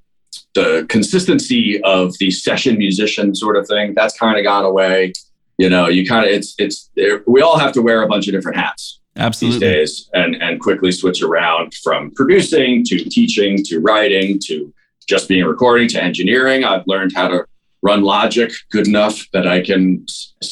the 0.53 0.85
consistency 0.89 1.81
of 1.83 2.17
the 2.19 2.31
session 2.31 2.77
musician 2.77 3.35
sort 3.35 3.57
of 3.57 3.67
thing, 3.67 3.93
that's 3.93 4.17
kind 4.17 4.37
of 4.37 4.43
gone 4.43 4.65
away. 4.65 5.13
You 5.57 5.69
know, 5.69 5.87
you 5.87 6.07
kind 6.07 6.25
of, 6.25 6.31
it's, 6.31 6.55
it's, 6.57 6.89
we 7.27 7.41
all 7.41 7.57
have 7.57 7.71
to 7.73 7.81
wear 7.81 8.01
a 8.03 8.07
bunch 8.07 8.27
of 8.27 8.33
different 8.33 8.57
hats 8.57 8.99
Absolutely. 9.17 9.59
these 9.59 9.67
days 9.69 10.09
and 10.13 10.35
and 10.41 10.59
quickly 10.59 10.91
switch 10.91 11.21
around 11.21 11.73
from 11.75 12.11
producing 12.11 12.83
to 12.85 12.97
teaching 13.05 13.63
to 13.65 13.79
writing 13.79 14.39
to 14.45 14.73
just 15.07 15.27
being 15.27 15.45
recording 15.45 15.87
to 15.89 16.01
engineering 16.03 16.63
i've 16.63 16.83
learned 16.87 17.11
how 17.15 17.27
to 17.27 17.45
run 17.83 18.01
logic 18.01 18.51
good 18.71 18.87
enough 18.87 19.25
that 19.33 19.45
i 19.47 19.61
can 19.61 20.05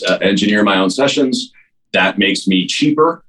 uh, 0.07 0.17
engineer 0.21 0.63
my 0.63 0.77
own 0.77 0.89
sessions 0.91 1.51
that 1.93 2.17
makes 2.19 2.47
me 2.47 2.67
cheaper 2.67 3.23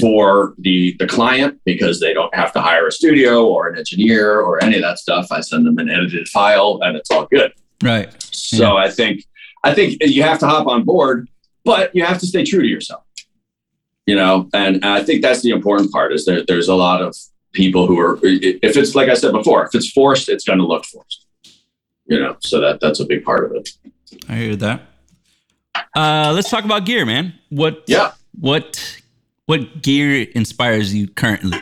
for 0.00 0.54
the 0.58 0.94
the 0.98 1.06
client 1.06 1.60
because 1.64 2.00
they 2.00 2.14
don't 2.14 2.34
have 2.34 2.52
to 2.52 2.60
hire 2.60 2.86
a 2.86 2.92
studio 2.92 3.44
or 3.46 3.68
an 3.68 3.76
engineer 3.76 4.40
or 4.40 4.62
any 4.64 4.76
of 4.76 4.82
that 4.82 4.98
stuff 4.98 5.26
i 5.30 5.40
send 5.40 5.66
them 5.66 5.76
an 5.78 5.90
edited 5.90 6.26
file 6.28 6.78
and 6.82 6.96
it's 6.96 7.10
all 7.10 7.26
good 7.26 7.52
Right. 7.82 8.08
so 8.22 8.74
Yeah. 8.74 8.74
i 8.84 8.90
think 8.90 9.24
i 9.64 9.74
think 9.74 9.98
you 10.00 10.22
have 10.22 10.38
to 10.38 10.46
hop 10.46 10.66
on 10.66 10.84
board 10.84 11.28
but 11.64 11.94
you 11.94 12.04
have 12.04 12.18
to 12.20 12.26
stay 12.26 12.44
true 12.44 12.62
to 12.62 12.68
yourself 12.68 13.02
you 14.08 14.16
know 14.20 14.48
and 14.54 14.84
i 14.84 15.02
think 15.02 15.22
that's 15.22 15.42
the 15.42 15.50
important 15.50 15.92
part 15.92 16.12
is 16.12 16.24
there, 16.24 16.42
there's 16.48 16.68
a 16.68 16.74
lot 16.74 17.00
of 17.06 17.14
people 17.52 17.86
who 17.86 17.98
are 17.98 18.18
if 18.22 18.76
it's 18.80 18.94
like 18.94 19.08
i 19.08 19.14
said 19.14 19.32
before 19.32 19.64
if 19.66 19.74
it's 19.74 19.90
forced 19.90 20.28
it's 20.28 20.44
going 20.44 20.58
to 20.58 20.66
look 20.66 20.84
forced 20.84 21.26
you 22.06 22.18
know 22.22 22.36
so 22.40 22.60
that 22.60 22.80
that's 22.80 23.00
a 23.00 23.06
big 23.12 23.22
part 23.24 23.44
of 23.44 23.52
it 23.52 23.68
I 24.28 24.36
hear 24.36 24.56
that. 24.56 24.82
Uh, 25.94 26.32
let's 26.34 26.50
talk 26.50 26.64
about 26.64 26.84
gear, 26.86 27.04
man. 27.04 27.34
What? 27.50 27.84
yeah 27.86 28.12
What? 28.38 29.00
What 29.46 29.82
gear 29.82 30.26
inspires 30.34 30.94
you 30.94 31.08
currently? 31.08 31.58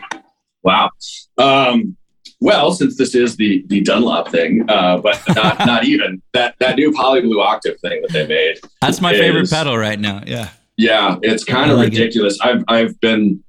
wow 0.62 0.90
um 1.38 1.96
well 2.40 2.72
since 2.72 2.96
this 2.96 3.14
is 3.14 3.36
the 3.36 3.64
the 3.68 3.80
dunlop 3.82 4.28
thing 4.28 4.68
uh 4.68 4.98
but 4.98 5.16
not 5.36 5.54
not 5.72 5.84
even 5.84 6.20
that 6.32 6.56
that 6.58 6.74
new 6.74 6.92
Poly 6.92 7.20
Blue 7.20 7.40
octave 7.40 7.78
thing 7.80 8.02
that 8.02 8.12
they 8.12 8.26
made 8.26 8.56
That's 8.82 9.00
my 9.00 9.12
favorite 9.12 9.48
pedal 9.48 9.78
right 9.78 9.98
now. 9.98 10.22
Yeah. 10.26 10.48
Yeah, 10.76 11.16
it's 11.22 11.44
kind 11.44 11.70
I 11.70 11.74
of 11.74 11.78
like 11.78 11.92
it. 11.92 11.98
ridiculous. 11.98 12.38
I've 12.40 12.64
I've 12.68 13.00
been 13.00 13.42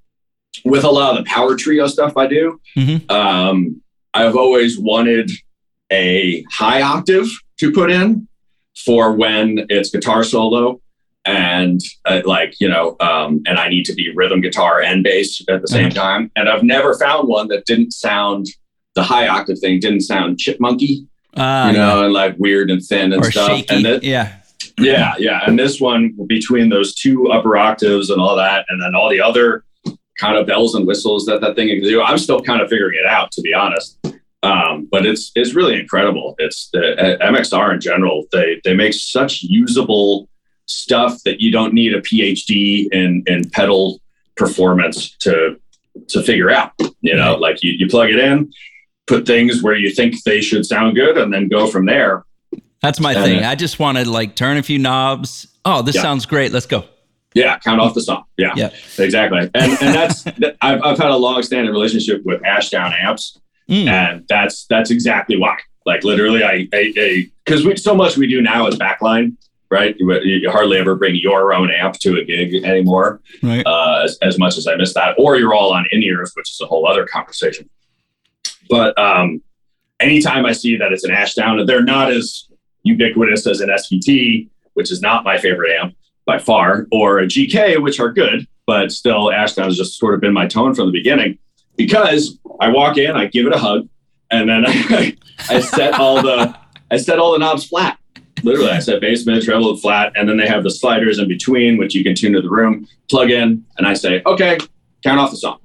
with 0.66 0.84
a 0.84 0.90
lot 0.90 1.18
of 1.18 1.24
the 1.24 1.30
power 1.30 1.56
trio 1.56 1.88
stuff 1.88 2.16
I 2.18 2.28
do. 2.28 2.60
Mhm. 2.78 3.10
Um, 3.12 3.82
I've 4.14 4.36
always 4.36 4.80
wanted 4.80 5.30
a 5.92 6.44
high 6.52 6.82
octave 6.82 7.28
to 7.60 7.72
put 7.72 7.92
in 7.92 8.28
for 8.86 9.14
when 9.14 9.66
it's 9.70 9.90
guitar 9.90 10.24
solo 10.24 10.80
and 11.26 11.82
uh, 12.06 12.22
like 12.26 12.56
you 12.60 12.70
know 12.70 12.96
um, 13.02 13.42
and 13.46 13.60
I 13.60 13.68
need 13.70 13.84
to 13.86 13.94
be 13.94 14.12
rhythm 14.16 14.40
guitar 14.42 14.82
and 14.82 15.04
bass 15.04 15.42
at 15.50 15.62
the 15.62 15.68
same 15.68 15.90
Mhm. 15.90 15.96
time. 15.96 16.32
And 16.36 16.48
I've 16.48 16.64
never 16.64 16.98
found 16.98 17.28
one 17.28 17.48
that 17.50 17.66
didn't 17.66 17.92
sound 17.92 18.48
the 18.96 19.04
high 19.04 19.28
octave 19.28 19.60
thing 19.60 19.80
didn't 19.80 20.02
sound 20.02 20.38
chipmunky, 20.38 21.06
Uh, 21.36 21.70
you 21.72 21.78
know, 21.78 22.06
and 22.06 22.14
like 22.14 22.36
weird 22.40 22.72
and 22.72 22.82
thin 22.82 23.14
and 23.14 23.24
or 23.24 23.30
stuff. 23.32 23.50
shaky. 23.50 23.76
And 23.76 23.86
that, 23.86 24.04
yeah. 24.04 24.32
Yeah, 24.80 25.16
yeah. 25.18 25.42
And 25.46 25.58
this 25.58 25.82
one 25.82 26.16
between 26.28 26.70
those 26.70 26.94
two 26.94 27.30
upper 27.32 27.58
octaves 27.58 28.10
and 28.10 28.22
all 28.22 28.36
that, 28.36 28.66
and 28.70 28.82
then 28.82 28.96
all 28.96 29.10
the 29.10 29.22
other 29.22 29.64
kind 30.20 30.38
of 30.38 30.48
bells 30.48 30.76
and 30.76 30.86
whistles 30.86 31.26
that 31.26 31.42
that 31.42 31.56
thing 31.56 31.70
can 31.70 31.82
do. 31.82 32.02
I'm 32.02 32.18
still 32.18 32.42
kind 32.42 32.62
of 32.62 32.70
figuring 32.70 32.98
it 33.00 33.06
out, 33.06 33.32
to 33.34 33.42
be 33.42 33.54
honest. 33.54 33.98
Um, 34.44 34.88
but 34.92 35.06
it's 35.06 35.32
it's 35.36 35.56
really 35.56 35.80
incredible. 35.80 36.36
It's 36.38 36.70
the 36.72 37.20
uh, 37.22 37.32
MXR 37.32 37.74
in 37.74 37.82
general. 37.82 38.26
They 38.32 38.62
they 38.64 38.74
make 38.74 38.94
such 38.94 39.44
usable 39.44 40.30
stuff 40.68 41.24
that 41.24 41.42
you 41.42 41.52
don't 41.52 41.74
need 41.74 41.94
a 41.94 42.02
PhD 42.02 42.88
in 42.92 43.24
in 43.26 43.50
pedal 43.50 44.00
performance 44.36 45.16
to 45.18 45.60
to 46.10 46.22
figure 46.22 46.52
out. 46.52 46.74
You 47.02 47.16
know, 47.16 47.36
like 47.36 47.64
you 47.64 47.72
you 47.72 47.88
plug 47.88 48.10
it 48.10 48.20
in, 48.20 48.52
put 49.08 49.26
things 49.26 49.64
where 49.64 49.76
you 49.76 49.90
think 49.90 50.22
they 50.24 50.42
should 50.42 50.66
sound 50.66 50.96
good, 50.96 51.18
and 51.18 51.34
then 51.34 51.48
go 51.48 51.68
from 51.68 51.88
there. 51.88 52.24
That's 52.82 53.00
my 53.00 53.14
And, 53.14 53.24
thing. 53.24 53.44
I 53.44 53.56
just 53.56 53.80
want 53.80 53.98
to 53.98 54.10
like 54.10 54.36
turn 54.36 54.58
a 54.58 54.64
few 54.64 54.78
knobs. 54.80 55.48
Oh, 55.66 55.82
this 55.82 55.96
Yeah. 55.96 56.02
sounds 56.04 56.26
great. 56.26 56.52
Let's 56.52 56.66
go. 56.68 56.86
Yeah, 57.34 57.58
count 57.60 57.82
off 57.82 57.94
the 57.94 58.02
song. 58.02 58.24
Yeah, 58.38 58.54
Yeah. 58.56 58.70
exactly. 58.98 59.40
And 59.40 59.54
and 59.82 59.96
that's 59.96 60.24
that- 60.24 60.58
I've 60.62 60.82
I've 60.84 60.98
had 60.98 61.10
a 61.12 61.18
long 61.18 61.44
standing 61.44 61.72
relationship 61.72 62.22
with 62.26 62.44
Ashdown 62.46 62.94
amps, 62.94 63.38
Mm. 63.70 63.88
and 63.88 64.24
that's 64.30 64.66
that's 64.70 64.92
exactly 64.92 65.38
why. 65.38 65.58
Like 65.86 66.04
literally, 66.04 66.44
I 66.44 66.68
because 67.46 67.66
we 67.66 67.76
so 67.78 67.96
much 67.96 68.18
we 68.18 68.28
do 68.28 68.42
now 68.42 68.68
is 68.68 68.76
backline, 68.76 69.36
right? 69.70 69.96
You, 70.00 70.14
you 70.22 70.50
hardly 70.52 70.78
ever 70.78 70.96
bring 70.96 71.16
your 71.16 71.54
own 71.54 71.70
amp 71.72 71.96
to 72.00 72.18
a 72.18 72.24
gig 72.24 72.64
anymore. 72.64 73.22
Right. 73.44 73.66
Uh, 73.66 74.02
as, 74.04 74.18
as 74.22 74.38
much 74.40 74.58
as 74.58 74.68
I 74.68 74.76
miss 74.76 74.94
that, 74.96 75.16
or 75.18 75.38
you're 75.38 75.54
all 75.54 75.74
on 75.74 75.86
in 75.92 76.02
ears, 76.04 76.32
which 76.36 76.50
is 76.52 76.60
a 76.62 76.66
whole 76.66 76.88
other 76.88 77.06
conversation. 77.06 77.70
But 78.70 78.98
um, 79.00 79.42
anytime 80.00 80.46
I 80.46 80.52
see 80.54 80.76
that 80.78 80.92
it's 80.92 81.04
an 81.04 81.12
Ashdown, 81.12 81.66
they're 81.66 81.84
not 81.84 82.12
as 82.12 82.47
ubiquitous 82.88 83.46
as 83.48 83.62
an 83.62 83.70
SVT, 83.70 84.50
which 84.74 84.92
is 84.92 85.02
not 85.02 85.24
my 85.24 85.38
favorite 85.38 85.72
amp 85.80 85.96
by 86.26 86.40
far, 86.40 86.88
or 86.92 87.20
a 87.20 87.26
GK, 87.26 87.82
which 87.82 88.00
are 88.00 88.12
good, 88.12 88.48
but 88.66 88.92
still 88.92 89.32
Ashdown 89.32 89.66
has 89.66 89.78
just 89.78 89.98
sort 89.98 90.14
of 90.14 90.22
been 90.22 90.34
my 90.34 90.48
tone 90.48 90.76
from 90.76 90.88
the 90.88 90.92
beginning. 90.92 91.38
Because 91.76 92.38
I 92.60 92.70
walk 92.70 92.98
in, 92.98 93.12
I 93.16 93.26
give 93.26 93.46
it 93.46 93.54
a 93.54 93.58
hug, 93.58 93.88
and 94.32 94.50
then 94.50 94.66
I, 94.68 95.16
I 95.50 95.60
set 95.60 95.94
all 96.00 96.22
the 96.22 96.56
I 96.90 96.98
set 96.98 97.20
all 97.20 97.34
the 97.34 97.40
knobs 97.40 97.66
flat. 97.66 97.98
Literally, 98.44 98.70
I 98.70 98.80
set 98.80 99.02
bass, 99.02 99.26
mid, 99.26 99.44
treble, 99.44 99.76
flat, 99.78 100.14
and 100.16 100.30
then 100.30 100.38
they 100.38 100.48
have 100.48 100.64
the 100.64 100.70
sliders 100.70 101.20
in 101.20 101.28
between, 101.28 101.78
which 101.78 101.96
you 101.96 102.04
can 102.04 102.16
tune 102.16 102.34
to 102.34 102.42
the 102.42 102.50
room. 102.50 102.88
Plug 103.10 103.32
in, 103.32 103.66
and 103.78 103.88
I 103.88 103.94
say, 103.94 104.22
"Okay, 104.26 104.58
count 105.04 105.20
off 105.20 105.32
the 105.32 105.38
song." 105.38 105.60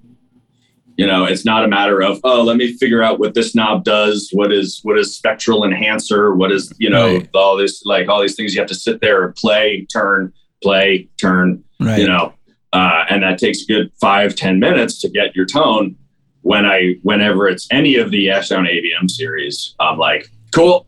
You 0.99 1.07
know, 1.07 1.25
it's 1.25 1.45
not 1.45 1.65
a 1.65 1.69
matter 1.69 2.03
of 2.03 2.21
oh, 2.23 2.43
let 2.43 2.57
me 2.59 2.75
figure 2.75 3.03
out 3.03 3.19
what 3.19 3.35
this 3.35 3.55
knob 3.55 3.83
does. 3.85 4.29
What 4.33 4.53
is 4.53 4.81
what 4.83 4.99
is 4.99 5.15
spectral 5.17 5.65
enhancer? 5.65 6.35
What 6.35 6.53
is 6.53 6.73
you 6.79 6.91
know 6.91 7.17
Right. 7.17 7.29
all 7.35 7.57
this 7.57 7.83
like 7.85 8.09
all 8.09 8.21
these 8.21 8.35
things 8.37 8.55
you 8.55 8.61
have 8.61 8.69
to 8.69 8.75
sit 8.75 9.01
there 9.01 9.25
and 9.25 9.35
play, 9.35 9.87
turn, 9.93 10.33
play, 10.63 11.09
turn. 11.19 11.65
Right. 11.81 11.99
You 11.99 12.07
know, 12.09 12.35
uh, 12.73 13.05
and 13.09 13.23
that 13.23 13.39
takes 13.39 13.63
a 13.63 13.67
good 13.67 13.91
five 14.01 14.35
ten 14.35 14.59
minutes 14.61 15.01
to 15.01 15.09
get 15.09 15.35
your 15.35 15.47
tone. 15.47 15.97
When 16.43 16.67
I 16.67 16.97
whenever 17.03 17.49
it's 17.49 17.67
any 17.71 17.97
of 17.97 18.11
the 18.11 18.31
Ashdown 18.31 18.67
ABM 18.67 19.11
series, 19.11 19.75
I'm 19.81 19.97
like, 19.99 20.27
cool. 20.55 20.87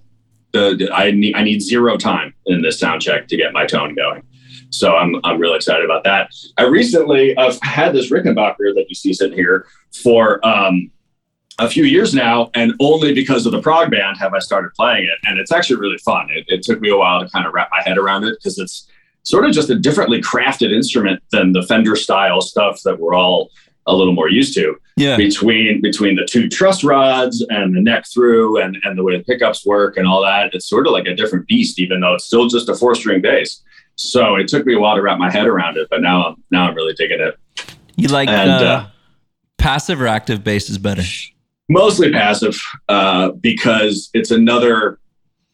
The- 0.52 0.90
I 0.92 1.12
need 1.12 1.34
I 1.34 1.42
need 1.42 1.62
zero 1.62 1.96
time 1.96 2.34
in 2.46 2.60
this 2.62 2.78
sound 2.78 3.00
check 3.00 3.26
to 3.28 3.36
get 3.36 3.52
my 3.52 3.64
tone 3.66 3.94
going. 3.94 4.22
So 4.78 4.96
I'm 4.96 5.16
I'm 5.24 5.38
really 5.38 5.56
excited 5.56 5.84
about 5.84 6.04
that. 6.04 6.30
I 6.58 6.64
recently 6.64 7.36
I've 7.36 7.58
had 7.62 7.92
this 7.92 8.10
Rickenbacker 8.10 8.74
that 8.74 8.86
you 8.88 8.94
see 8.94 9.12
sitting 9.12 9.36
here 9.36 9.66
for 10.02 10.44
um, 10.46 10.90
a 11.58 11.68
few 11.68 11.84
years 11.84 12.14
now, 12.14 12.50
and 12.54 12.74
only 12.80 13.14
because 13.14 13.46
of 13.46 13.52
the 13.52 13.60
prog 13.60 13.90
band 13.90 14.16
have 14.18 14.34
I 14.34 14.40
started 14.40 14.72
playing 14.74 15.04
it, 15.04 15.18
and 15.28 15.38
it's 15.38 15.52
actually 15.52 15.80
really 15.80 15.98
fun. 15.98 16.28
It, 16.30 16.44
it 16.48 16.62
took 16.62 16.80
me 16.80 16.90
a 16.90 16.96
while 16.96 17.20
to 17.20 17.28
kind 17.30 17.46
of 17.46 17.54
wrap 17.54 17.68
my 17.70 17.82
head 17.82 17.98
around 17.98 18.24
it 18.24 18.36
because 18.38 18.58
it's 18.58 18.88
sort 19.22 19.44
of 19.44 19.52
just 19.52 19.70
a 19.70 19.78
differently 19.78 20.20
crafted 20.20 20.72
instrument 20.72 21.22
than 21.30 21.52
the 21.52 21.62
Fender 21.62 21.96
style 21.96 22.40
stuff 22.40 22.82
that 22.82 22.98
we're 22.98 23.14
all 23.14 23.50
a 23.86 23.94
little 23.94 24.14
more 24.14 24.30
used 24.30 24.54
to 24.54 24.76
yeah. 24.96 25.16
between 25.16 25.80
between 25.82 26.16
the 26.16 26.24
two 26.24 26.48
truss 26.48 26.84
rods 26.84 27.44
and 27.50 27.76
the 27.76 27.80
neck 27.80 28.06
through 28.06 28.60
and 28.60 28.76
and 28.84 28.96
the 28.96 29.02
way 29.02 29.16
the 29.16 29.24
pickups 29.24 29.66
work 29.66 29.96
and 29.96 30.06
all 30.06 30.22
that 30.22 30.54
it's 30.54 30.68
sort 30.68 30.86
of 30.86 30.92
like 30.92 31.06
a 31.06 31.14
different 31.14 31.46
beast 31.46 31.78
even 31.78 32.00
though 32.00 32.14
it's 32.14 32.24
still 32.24 32.48
just 32.48 32.68
a 32.68 32.74
four 32.74 32.94
string 32.94 33.20
bass 33.20 33.62
so 33.96 34.36
it 34.36 34.48
took 34.48 34.66
me 34.66 34.74
a 34.74 34.78
while 34.78 34.96
to 34.96 35.02
wrap 35.02 35.18
my 35.18 35.30
head 35.30 35.46
around 35.46 35.76
it 35.76 35.86
but 35.90 36.00
now 36.02 36.24
i'm 36.28 36.44
now 36.50 36.68
i'm 36.68 36.74
really 36.74 36.94
digging 36.94 37.20
it 37.20 37.34
You 37.96 38.08
like 38.08 38.28
And, 38.28 38.50
uh, 38.50 38.54
uh, 38.54 38.86
passive 39.58 40.00
or 40.00 40.06
active 40.06 40.42
bass 40.44 40.68
is 40.68 40.78
better. 40.78 41.02
mostly 41.68 42.12
passive 42.12 42.60
uh, 42.88 43.30
because 43.30 44.10
it's 44.14 44.30
another 44.30 44.98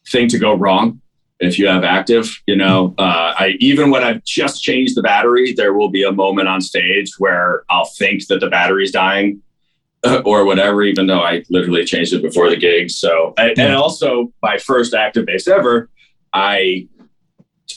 thing 0.09 0.27
to 0.29 0.37
go 0.39 0.53
wrong 0.55 0.99
if 1.39 1.57
you 1.57 1.67
have 1.67 1.83
active 1.83 2.29
you 2.47 2.55
know 2.55 2.93
uh, 2.97 3.33
i 3.37 3.53
even 3.59 3.89
when 3.91 4.03
i've 4.03 4.23
just 4.23 4.61
changed 4.63 4.95
the 4.95 5.01
battery 5.01 5.53
there 5.53 5.73
will 5.73 5.89
be 5.89 6.03
a 6.03 6.11
moment 6.11 6.47
on 6.47 6.59
stage 6.61 7.11
where 7.19 7.63
i'll 7.69 7.85
think 7.97 8.25
that 8.27 8.39
the 8.39 8.47
battery's 8.49 8.91
dying 8.91 9.41
or 10.25 10.45
whatever, 10.45 10.81
even 10.81 11.05
though 11.05 11.19
I 11.21 11.43
literally 11.51 11.85
changed 11.85 12.11
it 12.11 12.23
before 12.23 12.49
the 12.49 12.55
gig. 12.57 12.89
So, 12.89 13.35
I, 13.37 13.53
and 13.55 13.75
also 13.75 14.33
my 14.41 14.57
first 14.57 14.95
active 14.95 15.27
bass 15.27 15.47
ever, 15.47 15.91
I 16.33 16.87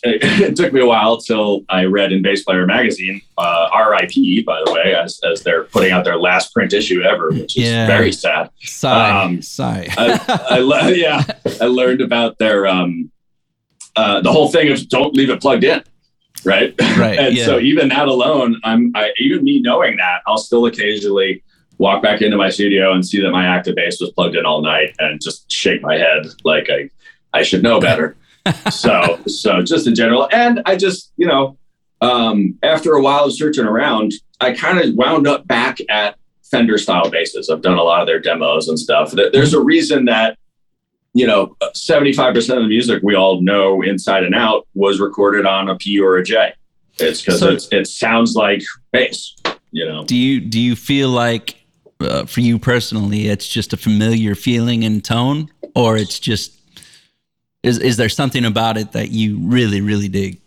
it 0.03 0.57
took 0.57 0.73
me 0.73 0.81
a 0.81 0.87
while 0.87 1.19
till 1.19 1.65
I 1.69 1.85
read 1.85 2.13
in 2.13 2.21
Bass 2.23 2.43
Player 2.43 2.67
magazine, 2.67 3.21
uh, 3.39 3.69
RIP, 3.75 4.45
by 4.45 4.61
the 4.65 4.73
way, 4.73 4.95
as, 4.95 5.21
as 5.31 5.43
they're 5.43 5.65
putting 5.65 5.93
out 5.93 6.05
their 6.05 6.19
last 6.19 6.53
print 6.53 6.73
issue 6.73 7.03
ever, 7.03 7.31
which 7.31 7.57
is 7.57 7.65
Yeah. 7.65 7.87
very 7.87 8.13
sad. 8.13 8.51
Sigh. 8.61 9.23
Um, 9.23 9.41
sigh. 9.43 9.87
I, 9.97 10.47
I 10.51 10.59
le- 10.59 10.93
yeah, 10.97 11.23
I 11.61 11.67
learned 11.67 12.01
about 12.01 12.39
their 12.39 12.67
um, 12.67 13.11
uh, 13.97 14.21
the 14.21 14.33
whole 14.33 14.51
thing 14.51 14.71
of 14.73 14.89
don't 14.89 15.15
leave 15.15 15.31
it 15.31 15.41
plugged 15.41 15.65
in, 15.65 15.83
right? 16.45 16.75
Right, 16.99 17.19
and 17.21 17.37
yeah. 17.37 17.45
so 17.47 17.59
even 17.61 17.89
that 17.91 18.09
alone, 18.09 18.61
I'm 18.65 18.91
I, 18.95 19.11
even 19.19 19.45
me 19.45 19.61
knowing 19.61 19.97
that, 19.99 20.23
I'll 20.27 20.39
still 20.39 20.67
occasionally 20.67 21.43
walk 21.79 22.03
back 22.03 22.21
into 22.23 22.37
my 22.37 22.51
studio 22.51 22.93
and 22.93 23.07
see 23.07 23.21
that 23.21 23.31
my 23.31 23.47
active 23.47 23.75
bass 23.77 24.01
was 24.01 24.11
plugged 24.11 24.37
in 24.37 24.45
all 24.47 24.63
night 24.63 24.95
and 24.99 25.21
just 25.23 25.51
shake 25.51 25.83
my 25.83 25.97
head 25.97 26.25
like 26.45 26.69
I 26.71 26.91
I 27.33 27.43
should 27.43 27.63
know 27.63 27.81
better. 27.81 28.17
So 28.71 29.19
so 29.27 29.63
just 29.63 29.87
in 29.87 29.95
general, 29.95 30.29
and 30.33 30.61
I 30.67 30.77
just 30.77 31.13
you 31.17 31.27
know 31.27 31.57
um, 32.01 32.59
after 32.63 32.93
a 32.95 33.03
while 33.03 33.25
of 33.25 33.33
searching 33.33 33.65
around, 33.65 34.13
I 34.41 34.53
kind 34.53 34.79
of 34.79 34.95
wound 34.95 35.27
up 35.27 35.47
back 35.47 35.79
at 35.89 36.17
Fender 36.51 36.77
style 36.79 37.09
basses. 37.11 37.49
I've 37.49 37.63
done 37.63 37.79
a 37.79 37.83
lot 37.83 38.01
of 38.03 38.07
their 38.07 38.21
demos 38.21 38.69
and 38.69 38.79
stuff. 38.79 39.13
There's 39.13 39.55
a 39.55 39.61
reason 39.61 40.05
that, 40.05 40.37
you 41.15 41.27
know, 41.27 41.57
75% 41.75 42.37
of 42.37 42.63
the 42.63 42.69
music 42.69 43.03
we 43.03 43.15
all 43.15 43.41
know 43.41 43.81
inside 43.83 44.23
and 44.25 44.35
out 44.35 44.67
was 44.75 45.01
recorded 45.01 45.47
on 45.47 45.69
a 45.71 45.77
P 45.77 45.99
or 45.99 46.17
a 46.19 46.25
J. 46.25 46.53
It's 46.99 47.23
because 47.23 47.41
So- 47.41 47.77
it 47.77 47.87
sounds 47.87 48.35
like 48.37 48.63
bass, 48.93 49.35
you 49.73 49.87
know. 49.87 50.05
do 50.05 50.15
you 50.17 50.41
do 50.41 50.61
you 50.61 50.77
feel 50.77 51.09
like 51.09 51.57
uh, 52.01 52.27
for 52.27 52.41
you 52.41 52.59
personally 52.59 53.29
it's 53.29 53.49
just 53.49 53.73
a 53.73 53.77
familiar 53.79 54.35
feeling 54.35 54.85
and 54.85 55.03
tone 55.03 55.49
or 55.75 55.97
it's 55.97 56.19
just 56.21 56.53
is 57.65 57.79
is 57.79 57.97
there 57.97 58.09
something 58.09 58.45
about 58.45 58.77
it 58.77 58.93
that 58.93 59.11
you 59.11 59.39
really 59.41 59.81
really 59.81 60.09
dig 60.09 60.41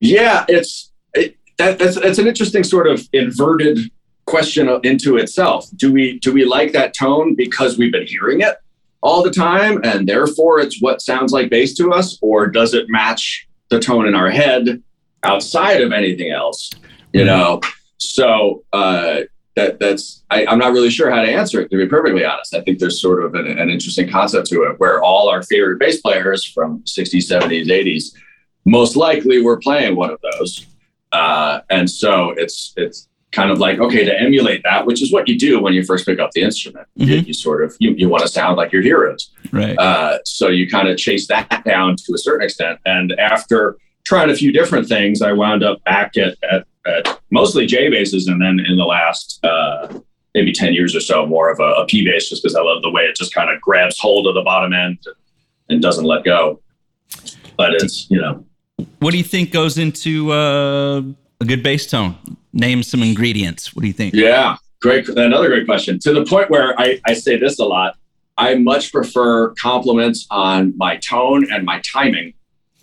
Yeah, 0.00 0.44
it's 0.48 0.90
it, 1.14 1.36
that, 1.58 1.78
that's 1.78 2.00
that's 2.00 2.18
an 2.18 2.26
interesting 2.26 2.64
sort 2.64 2.86
of 2.86 3.08
inverted 3.12 3.90
question 4.26 4.68
into 4.84 5.16
itself. 5.16 5.66
Do 5.76 5.92
we 5.92 6.18
do 6.20 6.32
we 6.32 6.44
like 6.44 6.72
that 6.72 6.94
tone 6.94 7.34
because 7.34 7.78
we've 7.78 7.92
been 7.92 8.06
hearing 8.06 8.40
it 8.40 8.56
all 9.00 9.22
the 9.22 9.30
time, 9.30 9.80
and 9.84 10.08
therefore 10.08 10.60
it's 10.60 10.80
what 10.80 11.02
sounds 11.02 11.32
like 11.32 11.50
bass 11.50 11.74
to 11.76 11.92
us, 11.92 12.18
or 12.20 12.46
does 12.46 12.74
it 12.74 12.86
match 12.88 13.48
the 13.70 13.80
tone 13.80 14.06
in 14.06 14.14
our 14.14 14.30
head 14.30 14.82
outside 15.24 15.80
of 15.80 15.92
anything 15.92 16.30
else? 16.30 16.70
You 17.12 17.24
know, 17.24 17.60
so 17.96 18.64
uh, 18.72 19.22
that 19.58 19.78
that's 19.80 20.22
I, 20.30 20.46
I'm 20.46 20.58
not 20.58 20.72
really 20.72 20.90
sure 20.90 21.10
how 21.10 21.22
to 21.22 21.30
answer 21.40 21.60
it. 21.60 21.70
To 21.70 21.76
be 21.76 21.86
perfectly 21.86 22.24
honest, 22.24 22.54
I 22.54 22.60
think 22.62 22.78
there's 22.78 23.00
sort 23.00 23.22
of 23.24 23.34
an, 23.34 23.46
an 23.46 23.68
interesting 23.70 24.08
concept 24.08 24.46
to 24.48 24.62
it, 24.64 24.78
where 24.80 25.02
all 25.02 25.28
our 25.28 25.42
favorite 25.42 25.78
bass 25.78 26.00
players 26.00 26.44
from 26.44 26.80
60s, 26.84 27.24
70s, 27.34 27.66
80s 27.66 28.04
most 28.64 28.96
likely 28.96 29.40
we're 29.42 29.58
playing 29.58 29.96
one 29.96 30.10
of 30.10 30.20
those. 30.30 30.66
Uh, 31.12 31.60
and 31.70 31.90
so 31.90 32.30
it's 32.36 32.72
it's 32.76 33.08
kind 33.32 33.50
of 33.50 33.58
like 33.58 33.78
okay 33.78 34.04
to 34.04 34.20
emulate 34.26 34.62
that, 34.64 34.86
which 34.86 35.02
is 35.02 35.12
what 35.12 35.28
you 35.28 35.38
do 35.38 35.60
when 35.60 35.72
you 35.74 35.82
first 35.84 36.06
pick 36.06 36.18
up 36.18 36.30
the 36.32 36.42
instrument. 36.42 36.86
You, 36.94 37.06
Mhm. 37.22 37.26
you 37.28 37.34
sort 37.34 37.62
of 37.64 37.76
you, 37.78 37.90
you 38.00 38.08
want 38.08 38.22
to 38.22 38.28
sound 38.28 38.56
like 38.56 38.72
your 38.72 38.82
heroes. 38.82 39.30
right 39.52 39.76
Uh, 39.78 40.18
so 40.24 40.48
you 40.48 40.68
kind 40.70 40.88
of 40.88 40.96
chase 40.96 41.26
that 41.28 41.62
down 41.64 41.96
to 41.96 42.14
a 42.14 42.18
certain 42.18 42.44
extent. 42.44 42.78
And 42.86 43.12
after 43.18 43.76
trying 44.04 44.30
a 44.30 44.34
few 44.34 44.50
different 44.52 44.86
things, 44.88 45.20
I 45.20 45.32
wound 45.32 45.62
up 45.62 45.82
back 45.84 46.16
at, 46.16 46.36
at, 46.50 46.64
at 46.88 47.20
mostly 47.30 47.66
J 47.66 47.90
basses, 47.90 48.26
and 48.26 48.40
then 48.40 48.60
in 48.66 48.76
the 48.76 48.84
last 48.84 49.44
uh, 49.44 50.00
maybe 50.34 50.52
ten 50.52 50.72
years 50.72 50.96
or 50.96 51.00
so, 51.00 51.26
more 51.26 51.50
of 51.50 51.60
a, 51.60 51.82
a 51.82 51.86
P 51.86 52.04
bass, 52.04 52.28
just 52.28 52.42
because 52.42 52.56
I 52.56 52.62
love 52.62 52.82
the 52.82 52.90
way 52.90 53.02
it 53.02 53.16
just 53.16 53.34
kind 53.34 53.50
of 53.50 53.60
grabs 53.60 53.98
hold 53.98 54.26
of 54.26 54.34
the 54.34 54.42
bottom 54.42 54.72
end 54.72 54.98
and 55.68 55.82
doesn't 55.82 56.04
let 56.04 56.24
go. 56.24 56.60
But 57.56 57.74
it's 57.74 58.10
you 58.10 58.20
know 58.20 58.44
what 59.00 59.10
do 59.10 59.18
you 59.18 59.24
think 59.24 59.52
goes 59.52 59.78
into 59.78 60.32
uh, 60.32 61.02
a 61.40 61.44
good 61.44 61.62
bass 61.62 61.86
tone 61.86 62.16
name 62.52 62.82
some 62.82 63.02
ingredients 63.02 63.74
what 63.74 63.82
do 63.82 63.88
you 63.88 63.92
think 63.92 64.14
Yeah, 64.14 64.56
great. 64.80 65.08
Another 65.08 65.48
great 65.48 65.66
question. 65.66 65.98
To 66.00 66.12
the 66.12 66.24
point 66.24 66.50
where 66.50 66.78
I, 66.80 67.00
I 67.06 67.14
say 67.14 67.38
this 67.38 67.58
a 67.58 67.64
lot. 67.64 67.96
I 68.36 68.54
much 68.54 68.92
prefer 68.92 69.52
compliments 69.54 70.26
on 70.30 70.76
my 70.76 70.96
tone 70.98 71.50
and 71.50 71.64
my 71.64 71.80
timing 71.80 72.34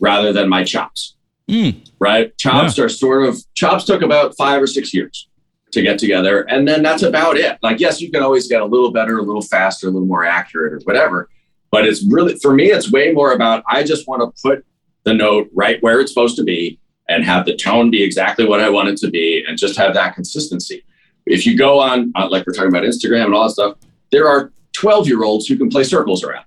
rather 0.02 0.34
than 0.34 0.50
my 0.50 0.66
chops. 0.66 1.15
Mm. 1.50 1.88
Right? 2.00 2.36
Chops 2.38 2.80
are 2.80 2.90
sort 2.90 3.28
of 3.28 3.42
chops 3.54 3.86
took 3.86 4.02
about 4.02 4.36
five 4.38 4.62
or 4.62 4.68
six 4.68 4.94
years 4.94 5.28
to 5.72 5.82
get 5.82 6.00
together, 6.00 6.44
and 6.44 6.68
then 6.68 6.82
that's 6.82 7.04
about 7.04 7.38
it. 7.38 7.58
Like, 7.62 7.80
yes, 7.80 8.02
you 8.02 8.12
can 8.12 8.24
always 8.24 8.48
get 8.48 8.62
a 8.62 8.66
little 8.66 8.92
better, 8.92 9.18
a 9.18 9.22
little 9.22 9.42
faster, 9.42 9.88
a 9.88 9.92
little 9.92 10.08
more 10.08 10.26
accurate, 10.26 10.74
or 10.74 10.80
whatever. 10.86 11.30
But 11.72 11.86
it's 11.86 12.04
really 12.10 12.38
for 12.40 12.54
me, 12.54 12.72
it's 12.72 12.92
way 12.92 13.12
more 13.12 13.34
about 13.34 13.64
I 13.70 13.84
just 13.84 14.08
want 14.08 14.22
to 14.22 14.42
put 14.42 14.66
the 15.04 15.14
note 15.14 15.50
right 15.54 15.82
where 15.84 16.00
it's 16.00 16.12
supposed 16.12 16.36
to 16.38 16.44
be 16.44 16.80
and 17.08 17.24
have 17.24 17.46
the 17.46 17.56
tone 17.56 17.92
be 17.92 18.02
exactly 18.02 18.46
what 18.46 18.60
I 18.60 18.70
want 18.70 18.90
it 18.90 18.98
to 18.98 19.10
be, 19.10 19.44
and 19.48 19.58
just 19.58 19.78
have 19.78 19.94
that 19.94 20.16
consistency 20.16 20.84
if 21.26 21.46
you 21.46 21.58
go 21.58 21.80
on, 21.80 22.12
uh, 22.16 22.28
like 22.30 22.46
we're 22.46 22.54
talking 22.54 22.70
about 22.70 22.84
Instagram 22.84 23.26
and 23.26 23.34
all 23.34 23.44
that 23.44 23.52
stuff, 23.52 23.78
there 24.12 24.28
are 24.28 24.52
12 24.74 25.08
year 25.08 25.24
olds 25.24 25.48
who 25.48 25.58
can 25.58 25.70
play 25.70 25.84
circles 25.84 26.24
around 26.24 26.46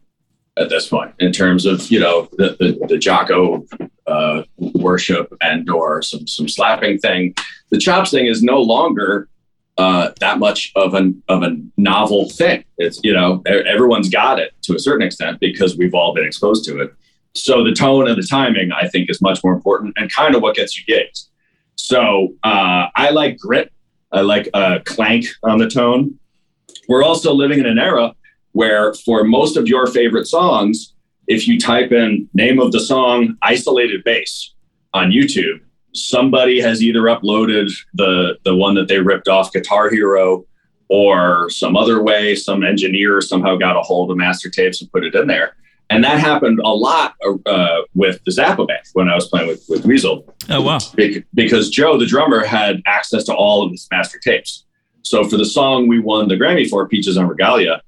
at 0.58 0.68
this 0.68 0.88
point 0.88 1.14
in 1.18 1.32
terms 1.32 1.66
of, 1.66 1.90
you 1.90 2.00
know, 2.00 2.28
the, 2.32 2.56
the, 2.58 2.86
the 2.88 2.96
Jaco 2.96 3.66
uh, 4.06 4.42
worship 4.58 5.32
and 5.40 5.68
or 5.70 6.02
some, 6.02 6.26
some 6.26 6.48
slapping 6.48 6.98
thing. 6.98 7.34
The 7.70 7.78
chops 7.78 8.10
thing 8.10 8.26
is 8.26 8.42
no 8.42 8.60
longer 8.60 9.28
uh, 9.76 10.10
that 10.20 10.38
much 10.38 10.72
of 10.74 10.94
an, 10.94 11.22
of 11.28 11.42
a 11.42 11.56
novel 11.76 12.28
thing. 12.28 12.64
It's, 12.78 13.00
you 13.04 13.12
know, 13.12 13.42
everyone's 13.46 14.08
got 14.08 14.38
it 14.38 14.52
to 14.62 14.74
a 14.74 14.78
certain 14.78 15.06
extent 15.06 15.38
because 15.38 15.76
we've 15.76 15.94
all 15.94 16.14
been 16.14 16.24
exposed 16.24 16.64
to 16.64 16.80
it. 16.80 16.94
So 17.34 17.62
the 17.62 17.72
tone 17.72 18.08
and 18.08 18.20
the 18.20 18.26
timing, 18.26 18.72
I 18.72 18.88
think, 18.88 19.08
is 19.10 19.22
much 19.22 19.44
more 19.44 19.52
important 19.52 19.94
and 19.96 20.12
kind 20.12 20.34
of 20.34 20.42
what 20.42 20.56
gets 20.56 20.76
you 20.76 20.84
gigs. 20.84 21.28
So 21.76 22.34
uh, 22.42 22.86
I 22.96 23.10
like 23.10 23.38
grit. 23.38 23.72
I 24.10 24.22
like 24.22 24.48
a 24.54 24.80
clank 24.80 25.26
on 25.44 25.58
the 25.58 25.68
tone. 25.68 26.18
We're 26.88 27.04
also 27.04 27.32
living 27.32 27.60
in 27.60 27.66
an 27.66 27.78
era 27.78 28.14
where, 28.52 28.94
for 28.94 29.24
most 29.24 29.56
of 29.56 29.68
your 29.68 29.86
favorite 29.86 30.26
songs, 30.26 30.94
if 31.26 31.46
you 31.46 31.60
type 31.60 31.92
in 31.92 32.28
name 32.34 32.58
of 32.58 32.72
the 32.72 32.80
song 32.80 33.36
isolated 33.42 34.02
bass 34.04 34.54
on 34.94 35.10
YouTube, 35.10 35.60
somebody 35.94 36.60
has 36.60 36.82
either 36.82 37.02
uploaded 37.02 37.70
the 37.94 38.38
the 38.44 38.54
one 38.54 38.74
that 38.74 38.88
they 38.88 38.98
ripped 38.98 39.28
off 39.28 39.52
Guitar 39.52 39.90
Hero 39.90 40.46
or 40.88 41.50
some 41.50 41.76
other 41.76 42.02
way, 42.02 42.34
some 42.34 42.64
engineer 42.64 43.20
somehow 43.20 43.56
got 43.56 43.76
a 43.76 43.82
hold 43.82 44.10
of 44.10 44.16
master 44.16 44.48
tapes 44.48 44.80
and 44.80 44.90
put 44.90 45.04
it 45.04 45.14
in 45.14 45.26
there. 45.26 45.54
And 45.90 46.04
that 46.04 46.18
happened 46.18 46.60
a 46.64 46.68
lot 46.68 47.14
uh, 47.46 47.80
with 47.94 48.22
the 48.24 48.30
Zappa 48.30 48.66
band 48.66 48.80
when 48.92 49.08
I 49.08 49.14
was 49.14 49.28
playing 49.28 49.48
with, 49.48 49.64
with 49.68 49.84
Dweezil 49.84 50.24
oh 50.50 50.62
wow 50.62 50.78
because 51.34 51.70
Joe, 51.70 51.98
the 51.98 52.06
drummer, 52.06 52.44
had 52.44 52.82
access 52.86 53.24
to 53.24 53.34
all 53.34 53.64
of 53.64 53.70
his 53.70 53.86
master 53.90 54.18
tapes. 54.18 54.64
So 55.02 55.24
for 55.24 55.36
the 55.36 55.46
song 55.46 55.88
we 55.88 55.98
won 55.98 56.28
the 56.28 56.36
Grammy 56.36 56.68
for, 56.68 56.86
Peaches 56.88 57.16
en 57.16 57.26
Regalia, 57.26 57.82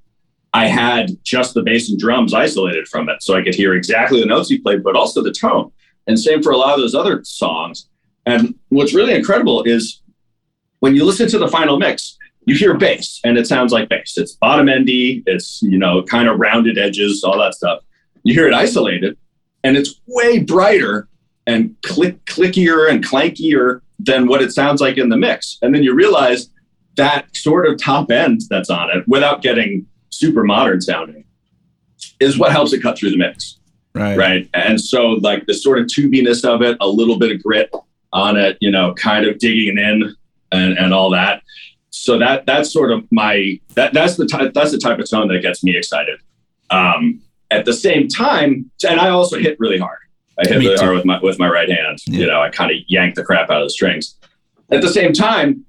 I 0.53 0.67
had 0.67 1.11
just 1.23 1.55
the 1.55 1.63
bass 1.63 1.91
and 1.91 1.99
drums 1.99 2.35
isolated 2.35 2.89
from 2.89 3.09
it. 3.09 3.23
So 3.23 3.35
I 3.35 3.43
could 3.43 3.55
hear 3.55 3.75
exactly 3.75 4.21
the 4.21 4.27
notes 4.27 4.49
he 4.49 4.59
played, 4.59 4.83
but 4.83 4.97
also 4.97 5.23
the 5.23 5.33
tone. 5.33 5.71
And 6.07 6.19
same 6.19 6.43
for 6.43 6.51
a 6.51 6.57
lot 6.57 6.75
of 6.75 6.81
those 6.81 6.95
other 6.95 7.23
songs. 7.25 7.89
And 8.27 8.55
what's 8.69 8.95
really 8.95 9.15
incredible 9.15 9.63
is 9.63 10.03
when 10.81 10.97
you 10.97 11.05
listen 11.05 11.29
to 11.29 11.39
the 11.39 11.49
final 11.49 11.79
mix, 11.79 12.17
you 12.47 12.57
hear 12.57 12.77
bass 12.77 13.21
and 13.23 13.39
it 13.39 13.47
sounds 13.47 13.73
like 13.73 13.89
bass. 13.89 14.17
It's 14.17 14.33
bottom 14.33 14.69
endy, 14.69 15.23
it's, 15.27 15.61
you 15.63 15.79
know, 15.79 16.03
kind 16.03 16.29
of 16.29 16.39
rounded 16.39 16.79
edges, 16.79 17.23
all 17.23 17.39
that 17.39 17.55
stuff. 17.55 17.81
You 18.25 18.35
hear 18.35 18.49
it 18.49 18.55
isolated 18.55 19.17
and 19.63 19.77
it's 19.77 20.01
way 20.07 20.41
brighter 20.41 21.09
and 21.47 21.77
click 21.83 22.25
clickier 22.25 22.91
and 22.91 23.05
clankier 23.05 23.81
than 23.99 24.27
what 24.27 24.43
it 24.43 24.53
sounds 24.53 24.81
like 24.81 24.97
in 24.97 25.11
the 25.11 25.17
mix. 25.17 25.59
And 25.63 25.75
then 25.75 25.83
you 25.83 25.95
realize 25.95 26.49
that 26.97 27.35
sort 27.37 27.67
of 27.67 27.79
top 27.79 28.11
end 28.11 28.43
that's 28.51 28.71
on 28.71 28.91
it 28.91 29.07
without 29.07 29.43
getting 29.43 29.87
super 30.21 30.45
modern 30.45 30.81
sounding 30.81 31.25
is 32.21 32.39
what 32.39 32.53
helps 32.53 32.73
it 32.73 32.83
cut 32.83 32.99
through 32.99 33.11
the 33.11 33.17
mix. 33.17 33.59
right 33.95 34.17
Right. 34.17 34.49
And 34.55 34.81
so 34.81 35.13
like 35.13 35.47
the 35.47 35.55
sort 35.55 35.79
of 35.79 35.87
tubiness 35.87 36.45
of 36.45 36.63
it, 36.63 36.77
a 36.81 36.87
little 36.87 37.19
bit 37.19 37.33
of 37.33 37.43
grit 37.43 37.71
on 38.13 38.37
it, 38.37 38.59
you 38.61 38.71
know, 38.71 38.93
kind 38.95 39.27
of 39.27 39.39
digging 39.39 39.79
in 39.79 40.15
and, 40.53 40.79
and 40.79 40.93
all 40.93 41.11
that. 41.11 41.43
So 41.91 42.19
that 42.19 42.47
that's 42.47 42.73
sort 42.73 42.93
of 42.93 43.05
my 43.11 43.59
that 43.75 43.93
that's 43.93 44.17
the 44.17 44.27
type 44.27 44.53
that's 44.55 44.71
the 44.71 44.79
type 44.79 44.99
of 44.99 45.11
tone 45.11 45.29
that 45.29 45.43
gets 45.43 45.65
me 45.65 45.77
excited. 45.77 46.21
Um, 46.71 47.21
at 47.51 47.65
the 47.65 47.73
same 47.73 48.07
time, 48.07 48.71
and 48.89 49.01
I 49.01 49.09
also 49.09 49.39
hit 49.39 49.59
really 49.59 49.79
hard. 49.79 49.99
I 50.39 50.49
hit 50.49 50.59
Me 50.59 50.67
really 50.67 50.79
too. 50.79 50.85
hard 50.85 50.97
with 50.97 51.05
my 51.05 51.19
with 51.21 51.39
my 51.39 51.49
right 51.49 51.69
hand. 51.69 51.99
Yeah. 52.07 52.21
You 52.21 52.27
know, 52.27 52.41
I 52.41 52.49
kind 52.51 52.71
of 52.71 52.77
yank 52.87 53.17
the 53.17 53.25
crap 53.25 53.51
out 53.51 53.61
of 53.61 53.67
the 53.67 53.71
strings. 53.71 54.17
At 54.71 54.83
the 54.83 54.89
same 54.89 55.13
time, 55.13 55.67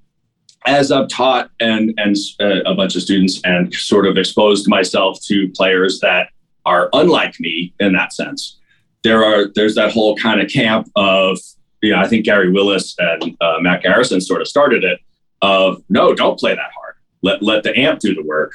as 0.66 0.91
I've 0.91 1.07
taught 1.07 1.49
and 1.59 1.93
and 1.97 2.16
uh, 2.39 2.62
a 2.66 2.76
bunch 2.76 2.95
of 2.95 3.01
students 3.01 3.41
and 3.43 3.74
sort 3.74 4.05
of 4.05 4.18
exposed 4.18 4.68
myself 4.68 5.22
to 5.24 5.49
players 5.49 5.99
that 6.01 6.30
are 6.66 6.89
unlike 6.93 7.39
me 7.39 7.74
in 7.80 7.93
that 7.93 8.14
sense, 8.14 8.59
there 9.03 9.24
are 9.24 9.47
there's 9.55 9.76
that 9.76 9.91
whole 9.91 10.16
kind 10.16 10.41
of 10.41 10.49
camp 10.49 10.89
of 10.95 11.39
you 11.82 11.91
know 11.91 11.99
I 11.99 12.07
think 12.07 12.26
Gary 12.26 12.51
Willis 12.51 12.95
and 12.99 13.36
uh, 13.41 13.57
Matt 13.62 13.84
Garrison 13.84 14.22
sort 14.22 14.41
of 14.41 14.47
started 14.47 14.84
it 14.84 14.99
of 15.41 15.84
no 15.89 16.14
don't 16.14 16.39
play 16.39 16.53
that 16.53 16.72
hard. 16.76 16.95
Let 17.24 17.41
let 17.41 17.64
the 17.64 17.78
amp 17.78 17.99
do 17.99 18.14
the 18.14 18.24
work 18.24 18.53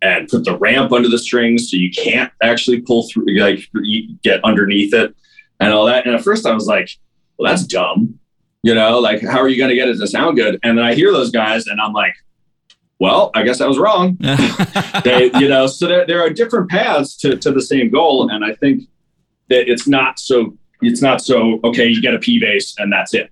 and 0.00 0.28
put 0.28 0.44
the 0.44 0.56
ramp 0.58 0.92
under 0.92 1.08
the 1.08 1.18
strings 1.18 1.70
so 1.70 1.76
you 1.76 1.90
can't 1.90 2.32
actually 2.42 2.80
pull 2.80 3.08
through 3.08 3.26
like 3.38 3.60
get 4.22 4.42
underneath 4.44 4.94
it 4.94 5.14
and 5.60 5.72
all 5.72 5.86
that. 5.86 6.06
And 6.06 6.14
at 6.14 6.24
first 6.24 6.46
i 6.46 6.52
was 6.52 6.66
like 6.66 6.90
well 7.38 7.50
that's 7.50 7.66
dumb 7.66 8.18
you 8.62 8.74
know 8.74 8.98
like 9.00 9.22
how 9.22 9.38
are 9.38 9.48
you 9.48 9.56
going 9.58 9.70
to 9.70 9.74
get 9.76 9.88
it 9.88 9.98
to 9.98 10.06
sound 10.06 10.36
good? 10.36 10.58
And 10.62 10.78
then 10.78 10.84
i 10.84 10.94
hear 10.94 11.12
those 11.12 11.30
guys 11.30 11.66
and 11.66 11.80
i'm 11.80 11.92
like 11.92 12.14
well 12.98 13.30
i 13.34 13.42
guess 13.42 13.60
i 13.60 13.66
was 13.66 13.78
wrong. 13.78 14.16
They, 15.04 15.30
you 15.40 15.48
know 15.48 15.66
so 15.66 15.86
there, 15.88 16.06
there 16.06 16.20
are 16.20 16.30
different 16.30 16.70
paths 16.70 17.16
to, 17.18 17.36
to 17.36 17.50
the 17.50 17.62
same 17.62 17.90
goal. 17.90 18.28
And 18.30 18.44
i 18.44 18.54
think 18.54 18.84
that 19.48 19.70
it's 19.70 19.86
not 19.88 20.18
so 20.18 20.56
it's 20.80 21.02
not 21.02 21.20
so 21.22 21.60
okay 21.64 21.86
you 21.86 22.00
get 22.00 22.14
a 22.14 22.18
p 22.18 22.38
bass 22.38 22.74
and 22.78 22.92
that's 22.92 23.14
it 23.14 23.30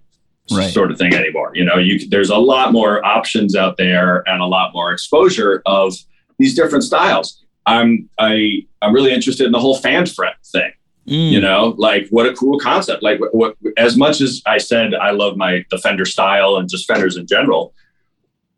Right. 0.53 0.73
sort 0.75 0.91
of 0.91 0.99
thing 0.99 1.15
anymore. 1.15 1.53
You 1.55 1.65
know 1.65 1.77
you 1.79 2.09
there's 2.09 2.29
a 2.31 2.37
lot 2.37 2.73
more 2.73 3.05
options 3.07 3.55
out 3.55 3.77
there 3.77 4.29
and 4.29 4.43
a 4.43 4.47
lot 4.47 4.73
more 4.75 4.91
exposure 4.93 5.63
of 5.65 5.95
these 6.41 6.57
different 6.57 6.83
styles. 6.83 7.45
I'm 7.67 8.09
i 8.19 8.63
i'm 8.83 8.93
really 8.93 9.13
interested 9.13 9.47
in 9.47 9.53
the 9.53 9.61
whole 9.61 9.77
fan 9.77 10.07
fret 10.07 10.35
thing 10.45 10.73
Mm. 11.09 11.31
you 11.33 11.41
know 11.41 11.75
like 11.79 12.07
what 12.11 12.27
a 12.27 12.35
cool 12.35 12.59
concept 12.61 13.03
like 13.03 13.19
what, 13.21 13.35
what 13.35 13.57
as 13.79 13.97
much 13.97 14.21
as 14.21 14.43
i 14.47 14.59
said 14.59 14.93
i 14.95 15.11
love 15.13 15.37
my 15.37 15.65
the 15.71 15.79
fender 15.79 16.05
style 16.05 16.57
and 16.57 16.69
just 16.69 16.87
fenders 16.87 17.17
in 17.17 17.27
general 17.27 17.73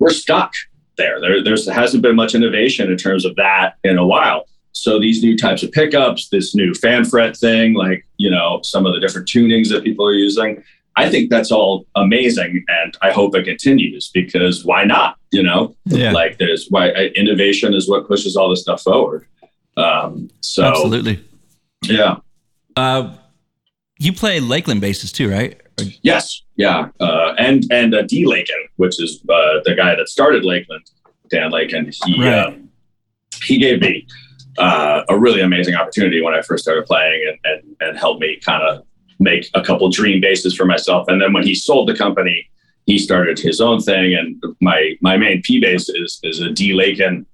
we're 0.00 0.10
stuck 0.10 0.52
there 0.98 1.20
there 1.20 1.42
there's 1.42 1.68
hasn't 1.68 2.02
been 2.02 2.16
much 2.16 2.34
innovation 2.34 2.90
in 2.90 2.96
terms 2.98 3.24
of 3.24 3.36
that 3.36 3.74
in 3.84 3.96
a 3.96 4.04
while 4.04 4.44
so 4.72 4.98
these 4.98 5.22
new 5.22 5.36
types 5.38 5.62
of 5.62 5.70
pickups 5.70 6.28
this 6.30 6.52
new 6.54 6.74
fan 6.74 7.04
fret 7.04 7.36
thing 7.36 7.74
like 7.74 8.04
you 8.18 8.28
know 8.28 8.60
some 8.64 8.86
of 8.86 8.92
the 8.92 9.00
different 9.00 9.28
tunings 9.28 9.68
that 9.68 9.84
people 9.84 10.04
are 10.04 10.12
using 10.12 10.60
i 10.96 11.08
think 11.08 11.30
that's 11.30 11.52
all 11.52 11.86
amazing 11.94 12.64
and 12.68 12.98
i 13.02 13.10
hope 13.12 13.36
it 13.36 13.44
continues 13.44 14.10
because 14.12 14.64
why 14.64 14.82
not 14.84 15.16
you 15.30 15.42
know 15.44 15.74
Yeah. 15.86 16.10
like 16.12 16.38
there's 16.38 16.66
why 16.70 16.90
innovation 17.14 17.72
is 17.72 17.88
what 17.88 18.08
pushes 18.08 18.34
all 18.36 18.50
this 18.50 18.62
stuff 18.62 18.82
forward 18.82 19.26
um 19.76 20.28
so 20.40 20.64
Absolutely. 20.64 21.20
yeah 21.84 22.16
Uh, 22.76 23.14
you 23.98 24.12
play 24.12 24.40
Lakland 24.40 24.80
basses 24.80 25.12
too, 25.12 25.30
right? 25.30 25.60
Or- 25.78 25.84
Yes, 26.02 26.42
yeah, 26.56 26.88
uh, 27.00 27.34
and 27.38 27.64
and 27.70 27.94
uh, 27.94 28.02
D 28.02 28.26
Lakin, 28.26 28.56
which 28.76 29.00
is 29.02 29.22
uh, 29.28 29.60
the 29.64 29.74
guy 29.76 29.94
that 29.94 30.08
started 30.08 30.42
Lakland, 30.44 30.90
Dan 31.30 31.50
Lakin. 31.50 31.90
He 32.04 32.20
Right. 32.20 32.38
um, 32.46 32.68
he 33.44 33.58
gave 33.58 33.80
me 33.80 34.06
uh, 34.58 35.02
a 35.08 35.18
really 35.18 35.40
amazing 35.40 35.74
opportunity 35.74 36.20
when 36.20 36.34
I 36.34 36.42
first 36.42 36.62
started 36.62 36.84
playing, 36.86 37.20
and 37.28 37.38
and, 37.44 37.76
and 37.80 37.98
helped 37.98 38.20
me 38.20 38.36
kind 38.44 38.62
of 38.62 38.84
make 39.18 39.48
a 39.54 39.62
couple 39.62 39.88
dream 39.88 40.20
basses 40.20 40.54
for 40.54 40.66
myself. 40.66 41.06
And 41.08 41.20
then 41.22 41.32
when 41.32 41.44
he 41.44 41.54
sold 41.54 41.88
the 41.88 41.96
company, 41.96 42.48
he 42.86 42.98
started 42.98 43.38
his 43.38 43.60
own 43.60 43.80
thing. 43.80 44.14
And 44.14 44.42
my 44.60 44.94
my 45.00 45.16
main 45.16 45.40
P 45.42 45.58
bass 45.60 45.88
is 45.88 46.20
is 46.22 46.40
a 46.40 46.50
D 46.50 46.74
Lakin. 46.74 47.24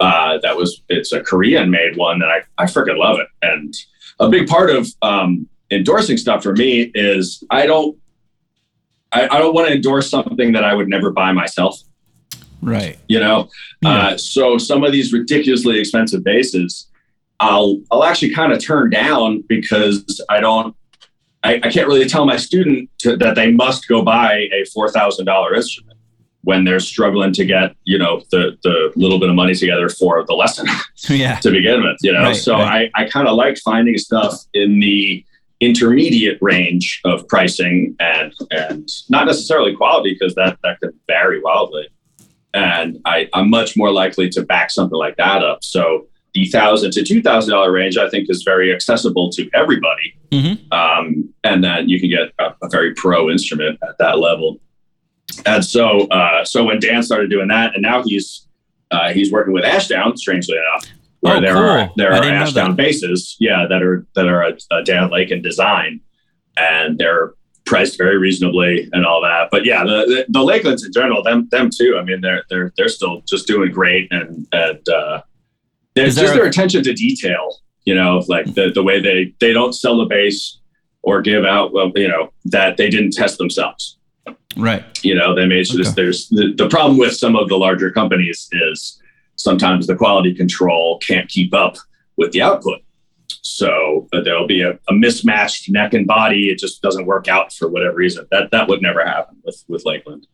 Uh, 0.00 0.38
that 0.42 0.56
was 0.56 0.82
it's 0.88 1.12
a 1.12 1.20
Korean 1.20 1.70
made 1.70 1.96
one, 1.96 2.22
and 2.22 2.30
I 2.30 2.40
I 2.56 2.64
freaking 2.64 2.96
love 2.98 3.18
it. 3.18 3.26
And 3.42 3.74
a 4.20 4.28
big 4.28 4.48
part 4.48 4.70
of 4.70 4.88
um, 5.02 5.48
endorsing 5.70 6.16
stuff 6.16 6.42
for 6.42 6.54
me 6.54 6.90
is 6.94 7.42
I 7.50 7.66
don't 7.66 7.96
I, 9.12 9.24
I 9.28 9.38
don't 9.38 9.54
want 9.54 9.68
to 9.68 9.74
endorse 9.74 10.10
something 10.10 10.52
that 10.52 10.64
I 10.64 10.74
would 10.74 10.88
never 10.88 11.10
buy 11.10 11.32
myself. 11.32 11.80
Right. 12.60 12.98
You 13.08 13.20
know, 13.20 13.48
Yeah. 13.82 13.90
uh, 14.08 14.16
so 14.18 14.58
some 14.58 14.84
of 14.84 14.92
these 14.92 15.12
ridiculously 15.12 15.78
expensive 15.78 16.24
bases, 16.24 16.88
I'll 17.40 17.80
I'll 17.90 18.04
actually 18.04 18.34
kind 18.34 18.52
of 18.52 18.62
turn 18.62 18.90
down 18.90 19.44
because 19.48 20.20
I 20.28 20.40
don't. 20.40 20.74
I, 21.44 21.54
I 21.62 21.70
can't 21.70 21.86
really 21.86 22.08
tell 22.08 22.26
my 22.26 22.36
student 22.36 22.90
to, 22.98 23.16
that 23.18 23.36
they 23.36 23.52
must 23.52 23.86
go 23.86 24.02
buy 24.02 24.48
a 24.52 24.64
four 24.74 24.90
thousand 24.90 25.26
dollar 25.26 25.54
instrument 25.54 25.97
when 26.48 26.64
they're 26.64 26.80
struggling 26.80 27.30
to 27.30 27.44
get 27.44 27.76
you 27.84 27.98
know 27.98 28.22
the 28.30 28.56
the 28.62 28.90
little 28.96 29.20
bit 29.20 29.28
of 29.28 29.34
money 29.34 29.54
together 29.54 29.90
for 29.90 30.24
the 30.24 30.32
lesson 30.32 30.66
yeah. 31.10 31.38
to 31.40 31.50
begin 31.50 31.82
with, 31.82 31.98
you 32.00 32.10
know. 32.10 32.22
Right, 32.22 32.36
so 32.36 32.54
right. 32.54 32.90
I, 32.94 33.02
I 33.02 33.08
kind 33.10 33.28
of 33.28 33.36
like 33.36 33.58
finding 33.58 33.98
stuff 33.98 34.34
in 34.54 34.80
the 34.80 35.22
intermediate 35.60 36.38
range 36.40 37.02
of 37.04 37.28
pricing 37.28 37.94
and 38.00 38.32
and 38.50 38.88
not 39.10 39.26
necessarily 39.26 39.76
quality 39.76 40.16
because 40.18 40.34
that 40.36 40.58
that 40.62 40.80
could 40.80 40.94
vary 41.06 41.38
wildly. 41.42 41.86
And 42.54 42.98
I, 43.04 43.28
I'm 43.34 43.50
much 43.50 43.76
more 43.76 43.92
likely 43.92 44.30
to 44.30 44.42
back 44.42 44.70
something 44.70 44.98
like 44.98 45.18
that 45.18 45.44
up. 45.44 45.62
So 45.62 46.06
the 46.32 46.46
thousand 46.46 46.92
to 46.92 47.04
two 47.04 47.20
thousand 47.20 47.52
dollar 47.52 47.70
range, 47.70 47.98
I 47.98 48.08
think, 48.08 48.30
is 48.30 48.42
very 48.42 48.74
accessible 48.74 49.28
to 49.32 49.50
everybody. 49.52 50.16
Mhm. 50.32 50.72
Um, 50.72 51.28
and 51.44 51.62
then 51.62 51.90
you 51.90 52.00
can 52.00 52.08
get 52.08 52.32
a, 52.38 52.54
a 52.64 52.70
very 52.70 52.94
pro 52.94 53.28
instrument 53.28 53.78
at 53.82 53.98
that 53.98 54.18
level. 54.18 54.58
And 55.46 55.64
so, 55.64 56.06
uh, 56.08 56.44
so 56.44 56.64
when 56.64 56.80
Dan 56.80 57.02
started 57.02 57.30
doing 57.30 57.48
that, 57.48 57.74
and 57.74 57.82
now 57.82 58.02
he's 58.04 58.46
uh, 58.90 59.12
he's 59.12 59.30
working 59.30 59.52
with 59.52 59.64
Ashdown, 59.64 60.16
strangely 60.16 60.56
enough, 60.56 60.86
where 61.20 61.36
Oh, 61.36 61.40
there 61.40 61.54
cool. 61.54 61.62
are 61.62 61.90
there 61.96 62.12
I 62.12 62.18
are 62.18 62.24
Ashdown 62.32 62.74
bases, 62.74 63.36
yeah, 63.38 63.66
that 63.68 63.82
are 63.82 64.06
that 64.14 64.26
are 64.26 64.42
a, 64.42 64.56
a 64.70 64.82
Dan 64.82 65.10
Lakin 65.10 65.42
design, 65.42 66.00
and 66.56 66.98
they're 66.98 67.34
priced 67.66 67.98
very 67.98 68.16
reasonably 68.16 68.88
and 68.94 69.04
all 69.04 69.20
that. 69.20 69.48
But 69.50 69.64
yeah, 69.66 69.84
the, 69.84 70.06
the 70.06 70.24
the 70.28 70.40
Laklands 70.40 70.84
in 70.86 70.92
general, 70.92 71.22
them 71.22 71.48
them 71.50 71.68
too. 71.74 71.98
I 72.00 72.04
mean, 72.04 72.20
they're 72.22 72.44
they're 72.48 72.72
they're 72.76 72.88
still 72.88 73.22
just 73.28 73.46
doing 73.46 73.70
great, 73.72 74.08
and 74.10 74.46
and 74.52 74.88
uh, 74.88 75.20
there's 75.94 76.14
there 76.14 76.24
just 76.24 76.34
a- 76.34 76.38
their 76.38 76.46
attention 76.48 76.82
to 76.84 76.92
detail. 76.94 77.56
You 77.84 77.94
know, 77.94 78.22
like 78.28 78.54
the 78.54 78.70
the 78.74 78.82
way 78.82 79.00
they 79.00 79.34
they 79.40 79.52
don't 79.52 79.72
sell 79.74 79.98
the 79.98 80.04
base 80.06 80.58
or 81.02 81.22
give 81.22 81.44
out, 81.44 81.72
well, 81.72 81.90
you 81.94 82.08
know, 82.08 82.32
that 82.46 82.76
they 82.76 82.90
didn't 82.90 83.12
test 83.12 83.38
themselves 83.38 83.96
Right. 84.56 84.82
you 85.04 85.14
know 85.14 85.34
they 85.34 85.46
made 85.46 85.66
sure 85.66 85.76
Okay. 85.80 85.84
this 85.88 85.94
there's 85.94 86.28
the, 86.30 86.52
the 86.56 86.68
problem 86.68 86.98
with 86.98 87.14
some 87.14 87.36
of 87.36 87.48
the 87.48 87.56
larger 87.56 87.90
companies 87.90 88.48
is 88.52 89.00
sometimes 89.36 89.86
the 89.86 89.94
quality 89.94 90.34
control 90.34 90.98
can't 90.98 91.28
keep 91.28 91.54
up 91.54 91.76
with 92.16 92.32
the 92.32 92.42
output 92.42 92.80
so 93.42 94.08
uh, 94.12 94.20
there'll 94.22 94.46
be 94.46 94.62
a, 94.62 94.72
a 94.88 94.92
mismatched 94.92 95.70
neck 95.70 95.94
and 95.94 96.06
body 96.06 96.48
it 96.50 96.58
just 96.58 96.82
doesn't 96.82 97.06
work 97.06 97.28
out 97.28 97.52
for 97.52 97.68
whatever 97.68 97.94
reason 97.96 98.26
that 98.30 98.50
that 98.50 98.68
would 98.68 98.82
never 98.82 99.04
happen 99.04 99.36
with 99.44 99.64
with 99.68 99.84
lakland 99.84 100.24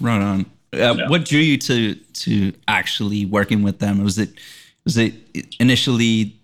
Right 0.00 0.22
on. 0.22 0.46
Uh. 0.72 0.96
What 1.08 1.24
drew 1.26 1.38
you 1.38 1.58
to 1.58 1.94
to 1.94 2.52
actually 2.66 3.26
working 3.26 3.62
with 3.62 3.78
them? 3.78 4.02
Was 4.02 4.18
it 4.18 4.30
was 4.84 4.96
it 4.96 5.12
initially 5.60 6.34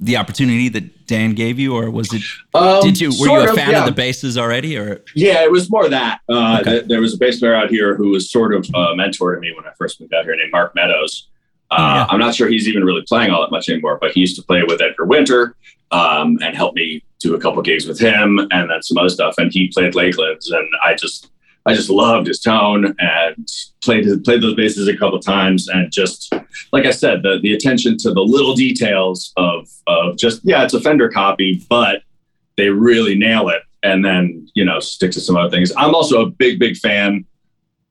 the 0.00 0.16
opportunity 0.16 0.68
that 0.70 1.06
Dan 1.06 1.34
gave 1.34 1.58
you, 1.58 1.74
or 1.74 1.90
was 1.90 2.12
it? 2.12 2.22
um, 2.54 2.82
did 2.82 3.00
you 3.00 3.10
were 3.20 3.28
you 3.28 3.34
a 3.36 3.50
of, 3.50 3.56
fan 3.56 3.70
yeah. 3.70 3.80
of 3.80 3.86
the 3.86 3.92
basses 3.92 4.36
already, 4.36 4.76
or 4.76 5.02
Yeah, 5.14 5.42
it 5.44 5.50
was 5.50 5.70
more 5.70 5.88
that. 5.88 6.20
Uh, 6.28 6.58
Okay. 6.60 6.70
th- 6.70 6.84
there 6.86 7.00
was 7.00 7.14
a 7.14 7.18
bass 7.18 7.38
player 7.38 7.54
out 7.54 7.70
here 7.70 7.94
who 7.96 8.10
was 8.10 8.30
sort 8.30 8.54
of 8.54 8.66
a 8.74 8.94
mentor 8.96 9.34
to 9.34 9.40
me 9.40 9.52
when 9.56 9.64
I 9.64 9.70
first 9.78 10.00
moved 10.00 10.12
out 10.14 10.24
here 10.24 10.34
named 10.36 10.52
Mark 10.52 10.74
Meadows. 10.74 11.28
Uh, 11.70 11.76
Oh, 11.78 11.82
yeah. 11.82 12.06
I'm 12.10 12.18
not 12.20 12.34
sure 12.34 12.48
he's 12.48 12.68
even 12.68 12.84
really 12.84 13.02
playing 13.08 13.30
all 13.30 13.40
that 13.42 13.50
much 13.50 13.68
anymore, 13.68 13.98
but 14.00 14.12
he 14.12 14.20
used 14.20 14.36
to 14.36 14.42
play 14.42 14.62
with 14.62 14.80
Edgar 14.80 15.04
Winter 15.04 15.56
um, 15.90 16.38
and 16.42 16.54
help 16.56 16.74
me 16.74 17.02
do 17.20 17.34
a 17.34 17.40
couple 17.40 17.62
gigs 17.62 17.86
with 17.86 17.98
him 17.98 18.38
and 18.50 18.70
then 18.70 18.82
some 18.82 18.98
other 18.98 19.08
stuff. 19.08 19.34
And 19.38 19.52
he 19.52 19.68
played 19.74 19.94
Laklands, 19.94 20.50
and 20.52 20.68
I 20.84 20.94
just 20.94 21.28
I 21.66 21.74
just 21.74 21.90
loved 21.90 22.28
his 22.28 22.40
tone 22.40 22.94
and 22.98 23.48
played 23.82 24.04
his, 24.04 24.18
played 24.20 24.42
those 24.42 24.54
basses 24.54 24.88
a 24.88 24.96
couple 24.96 25.18
times 25.18 25.68
and 25.68 25.90
just 25.92 26.32
like 26.72 26.86
I 26.86 26.92
said, 26.92 27.22
the 27.22 27.38
the 27.42 27.54
attention 27.54 27.98
to 27.98 28.12
the 28.12 28.20
little 28.20 28.54
details 28.54 29.32
of 29.36 29.68
of 29.86 30.16
just 30.16 30.40
yeah, 30.44 30.64
it's 30.64 30.74
a 30.74 30.80
Fender 30.80 31.08
copy, 31.08 31.64
but 31.68 32.02
they 32.56 32.68
really 32.70 33.16
nail 33.16 33.48
it. 33.48 33.62
And 33.82 34.04
then 34.04 34.48
you 34.54 34.64
know 34.64 34.80
stick 34.80 35.12
to 35.12 35.20
some 35.20 35.36
other 35.36 35.50
things. 35.50 35.72
I'm 35.76 35.94
also 35.94 36.22
a 36.22 36.30
big 36.30 36.58
big 36.58 36.76
fan 36.76 37.24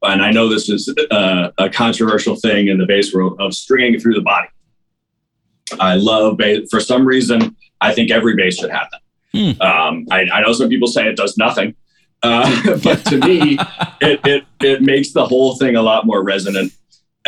and 0.04 0.22
i 0.22 0.32
know 0.32 0.48
this 0.48 0.70
is 0.70 0.94
uh, 1.12 1.52
a 1.58 1.70
controversial 1.70 2.36
thing 2.36 2.68
in 2.68 2.78
the 2.78 2.86
bass 2.86 3.14
world 3.14 3.40
of 3.40 3.54
stringing 3.54 4.00
through 4.00 4.14
the 4.14 4.22
body. 4.22 4.48
I 5.80 5.96
love 5.96 6.38
bass 6.38 6.68
for 6.70 6.80
some 6.80 7.06
reason 7.06 7.56
i 7.82 7.94
think 7.94 8.12
every 8.12 8.36
bass 8.36 8.60
should 8.60 8.72
have 8.72 8.88
that. 8.92 9.02
Hmm. 9.38 9.62
um, 9.62 10.06
I, 10.12 10.28
I 10.32 10.42
know 10.42 10.54
some 10.54 10.70
people 10.70 10.88
say 10.88 11.08
it 11.08 11.18
does 11.18 11.38
nothing 11.38 11.76
uh, 12.26 12.78
but 12.84 13.06
to 13.06 13.18
me 13.20 13.58
it, 14.02 14.20
it 14.26 14.46
it 14.62 14.82
makes 14.82 15.12
the 15.12 15.26
whole 15.26 15.56
thing 15.56 15.76
a 15.76 15.82
lot 15.82 16.06
more 16.06 16.24
resonant 16.24 16.74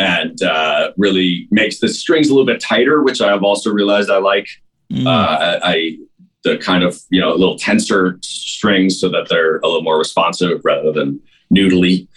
and 0.00 0.42
uh, 0.42 0.92
really 0.96 1.48
makes 1.50 1.80
the 1.80 1.88
strings 1.88 2.28
a 2.28 2.32
little 2.32 2.46
bit 2.46 2.60
tighter 2.60 3.02
which 3.02 3.20
i've 3.20 3.42
also 3.42 3.70
realized 3.70 4.10
i 4.10 4.18
like 4.18 4.46
Mm, 4.92 5.06
uh, 5.06 5.60
I, 5.62 5.98
the 6.44 6.56
kind 6.58 6.82
of 6.82 6.98
you 7.10 7.20
know 7.20 7.32
a 7.32 7.36
little 7.36 7.58
tenser 7.58 8.18
strings 8.22 9.00
so 9.00 9.08
that 9.10 9.28
they're 9.28 9.58
a 9.58 9.66
little 9.66 9.82
more 9.82 9.98
responsive 9.98 10.60
rather 10.64 10.92
than 10.92 11.20
noodly. 11.54 12.08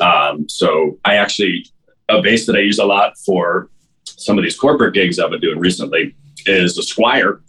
Um, 0.00 0.48
so 0.48 0.98
I 1.04 1.16
actually 1.16 1.66
a 2.08 2.20
bass 2.20 2.46
that 2.46 2.56
I 2.56 2.60
use 2.60 2.78
a 2.78 2.84
lot 2.84 3.16
for 3.18 3.70
some 4.04 4.38
of 4.38 4.44
these 4.44 4.58
corporate 4.58 4.94
gigs 4.94 5.18
I've 5.18 5.30
been 5.30 5.40
doing 5.40 5.58
recently 5.58 6.14
is 6.46 6.74
the 6.74 6.82
Squier. 6.82 7.40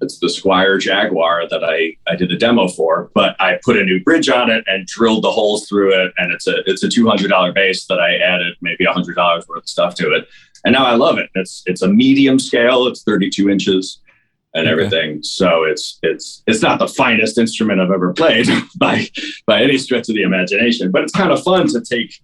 It's 0.00 0.18
the 0.20 0.28
Squier 0.28 0.80
Jaguar 0.80 1.48
that 1.48 1.64
I 1.64 1.96
I 2.10 2.14
did 2.16 2.30
a 2.32 2.36
demo 2.36 2.68
for, 2.68 3.10
but 3.14 3.34
I 3.40 3.58
put 3.64 3.76
a 3.76 3.84
new 3.84 4.02
bridge 4.02 4.28
on 4.28 4.50
it 4.50 4.64
and 4.66 4.86
drilled 4.86 5.24
the 5.24 5.30
holes 5.30 5.66
through 5.68 5.92
it, 5.92 6.12
and 6.18 6.32
it's 6.32 6.46
a 6.46 6.62
it's 6.66 6.82
a 6.82 6.88
two 6.88 7.08
hundred 7.08 7.28
dollar 7.28 7.52
base 7.52 7.86
that 7.86 7.98
I 8.00 8.16
added 8.16 8.54
maybe 8.60 8.84
a 8.84 8.92
hundred 8.92 9.16
dollars 9.16 9.46
worth 9.48 9.64
of 9.64 9.68
stuff 9.68 9.94
to 9.96 10.12
it, 10.12 10.28
and 10.64 10.72
now 10.72 10.84
I 10.86 10.94
love 10.94 11.18
it. 11.18 11.30
It's 11.34 11.62
it's 11.66 11.82
a 11.82 11.88
medium 11.88 12.38
scale. 12.38 12.86
It's 12.86 13.02
thirty 13.02 13.28
two 13.28 13.50
inches 13.50 14.00
and 14.54 14.66
Okay. 14.66 14.72
everything. 14.72 15.22
So 15.22 15.64
it's 15.64 15.98
it's 16.02 16.42
it's 16.46 16.62
not 16.62 16.78
the 16.78 16.88
finest 16.88 17.36
instrument 17.36 17.80
I've 17.80 17.90
ever 17.90 18.12
played 18.12 18.46
by 18.76 19.08
by 19.46 19.62
any 19.62 19.78
stretch 19.78 20.08
of 20.08 20.14
the 20.14 20.22
imagination, 20.22 20.90
but 20.92 21.02
it's 21.02 21.12
kind 21.12 21.32
of 21.32 21.42
fun 21.42 21.66
to 21.68 21.80
take. 21.80 22.20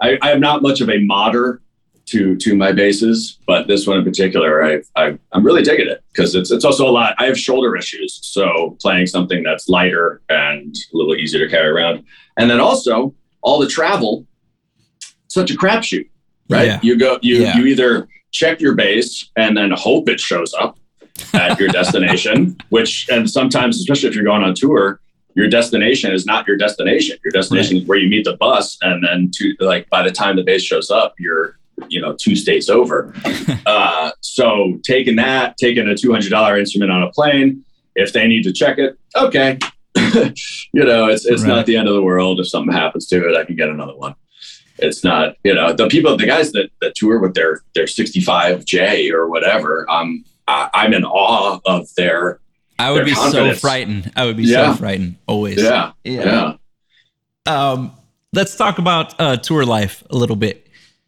I, 0.00 0.18
I 0.22 0.32
am 0.32 0.40
not 0.40 0.62
much 0.62 0.80
of 0.80 0.90
a 0.90 0.98
modder 1.04 1.62
to 2.12 2.36
to 2.36 2.54
my 2.54 2.72
bases, 2.72 3.38
but 3.46 3.66
this 3.66 3.86
one 3.86 3.98
in 3.98 4.04
particular, 4.04 4.62
I, 4.64 4.82
I 4.96 5.18
I'm 5.32 5.44
really 5.44 5.62
digging 5.62 5.88
it 5.88 6.02
because 6.12 6.34
it's 6.34 6.50
it's 6.50 6.64
also 6.64 6.86
a 6.86 6.90
lot. 6.90 7.14
I 7.18 7.24
have 7.26 7.38
shoulder 7.38 7.74
issues, 7.76 8.20
so 8.22 8.76
playing 8.80 9.06
something 9.06 9.42
that's 9.42 9.68
lighter 9.68 10.20
and 10.28 10.76
a 10.92 10.96
little 10.96 11.14
easier 11.16 11.44
to 11.44 11.50
carry 11.50 11.68
around, 11.68 12.04
and 12.36 12.50
then 12.50 12.60
also 12.60 13.14
all 13.40 13.58
the 13.58 13.66
travel, 13.66 14.26
such 15.28 15.50
a 15.50 15.54
crapshoot, 15.54 16.08
right? 16.48 16.66
Yeah. 16.66 16.80
You 16.82 16.98
go 16.98 17.18
you 17.22 17.36
Yeah. 17.42 17.56
you 17.56 17.66
either 17.66 18.08
check 18.30 18.60
your 18.60 18.74
base 18.74 19.30
and 19.36 19.56
then 19.56 19.70
hope 19.72 20.08
it 20.08 20.20
shows 20.20 20.54
up 20.54 20.78
at 21.34 21.58
your 21.58 21.68
destination, 21.80 22.56
which 22.68 23.08
and 23.10 23.28
sometimes, 23.28 23.78
especially 23.78 24.08
if 24.10 24.14
you're 24.14 24.24
going 24.24 24.42
on 24.42 24.54
tour, 24.54 25.00
your 25.34 25.48
destination 25.48 26.12
is 26.12 26.26
not 26.26 26.46
your 26.46 26.58
destination. 26.58 27.16
Your 27.24 27.32
destination 27.32 27.78
is 27.78 27.84
where 27.86 27.96
you 27.98 28.08
meet 28.08 28.24
the 28.24 28.36
bus, 28.36 28.76
and 28.82 29.02
then 29.02 29.30
to 29.36 29.54
like 29.60 29.88
by 29.88 30.02
the 30.02 30.10
time 30.12 30.36
the 30.36 30.42
base 30.42 30.62
shows 30.62 30.90
up, 30.90 31.14
you're 31.18 31.56
you 31.88 32.00
know 32.00 32.14
two 32.18 32.36
states 32.36 32.68
over. 32.68 33.14
uh, 33.66 34.10
so 34.20 34.78
taking 34.84 35.16
that, 35.16 35.56
taking 35.58 35.86
a 35.88 35.96
two 35.96 36.12
hundred 36.12 36.30
dollar 36.30 36.58
instrument 36.58 36.90
on 36.90 37.02
a 37.02 37.10
plane, 37.10 37.64
if 37.94 38.12
they 38.12 38.26
need 38.26 38.42
to 38.44 38.52
check 38.52 38.78
it, 38.78 38.98
okay, 39.16 39.58
you 39.96 40.84
know 40.84 41.08
it's 41.08 41.24
it's 41.26 41.42
Right. 41.42 41.48
not 41.48 41.66
the 41.66 41.76
end 41.76 41.88
of 41.88 41.94
the 41.94 42.02
world. 42.02 42.40
If 42.40 42.48
something 42.48 42.72
happens 42.72 43.06
to 43.08 43.28
it, 43.28 43.36
I 43.36 43.44
can 43.44 43.56
get 43.56 43.68
another 43.68 43.94
one. 43.96 44.14
It's 44.78 45.04
not, 45.04 45.36
you 45.44 45.54
know, 45.54 45.72
the 45.74 45.86
people, 45.86 46.16
the 46.16 46.26
guys 46.26 46.50
that, 46.52 46.70
that 46.80 46.94
tour 46.96 47.20
with 47.20 47.34
their 47.34 47.60
their 47.74 47.84
65J 47.84 49.12
or 49.12 49.28
whatever. 49.28 49.88
Um, 49.90 50.24
I, 50.48 50.70
I'm 50.74 50.92
in 50.94 51.04
awe 51.04 51.60
of 51.66 51.94
their 51.94 52.40
I 52.78 52.90
would 52.90 52.98
Their 53.00 53.04
be 53.04 53.14
so 53.14 53.54
frightened. 53.54 54.10
I 54.16 54.24
would 54.24 54.36
be 54.36 54.44
Yeah. 54.44 54.72
so 54.72 54.78
frightened 54.78 55.16
always. 55.28 55.62
yeah 55.62 55.92
Yeah. 56.04 56.24
yeah. 57.46 57.62
Um, 57.70 57.92
let's 58.32 58.56
talk 58.56 58.78
about 58.78 59.14
uh, 59.20 59.36
tour 59.36 59.64
life 59.64 60.02
a 60.10 60.16
little 60.16 60.36
bit. 60.36 60.61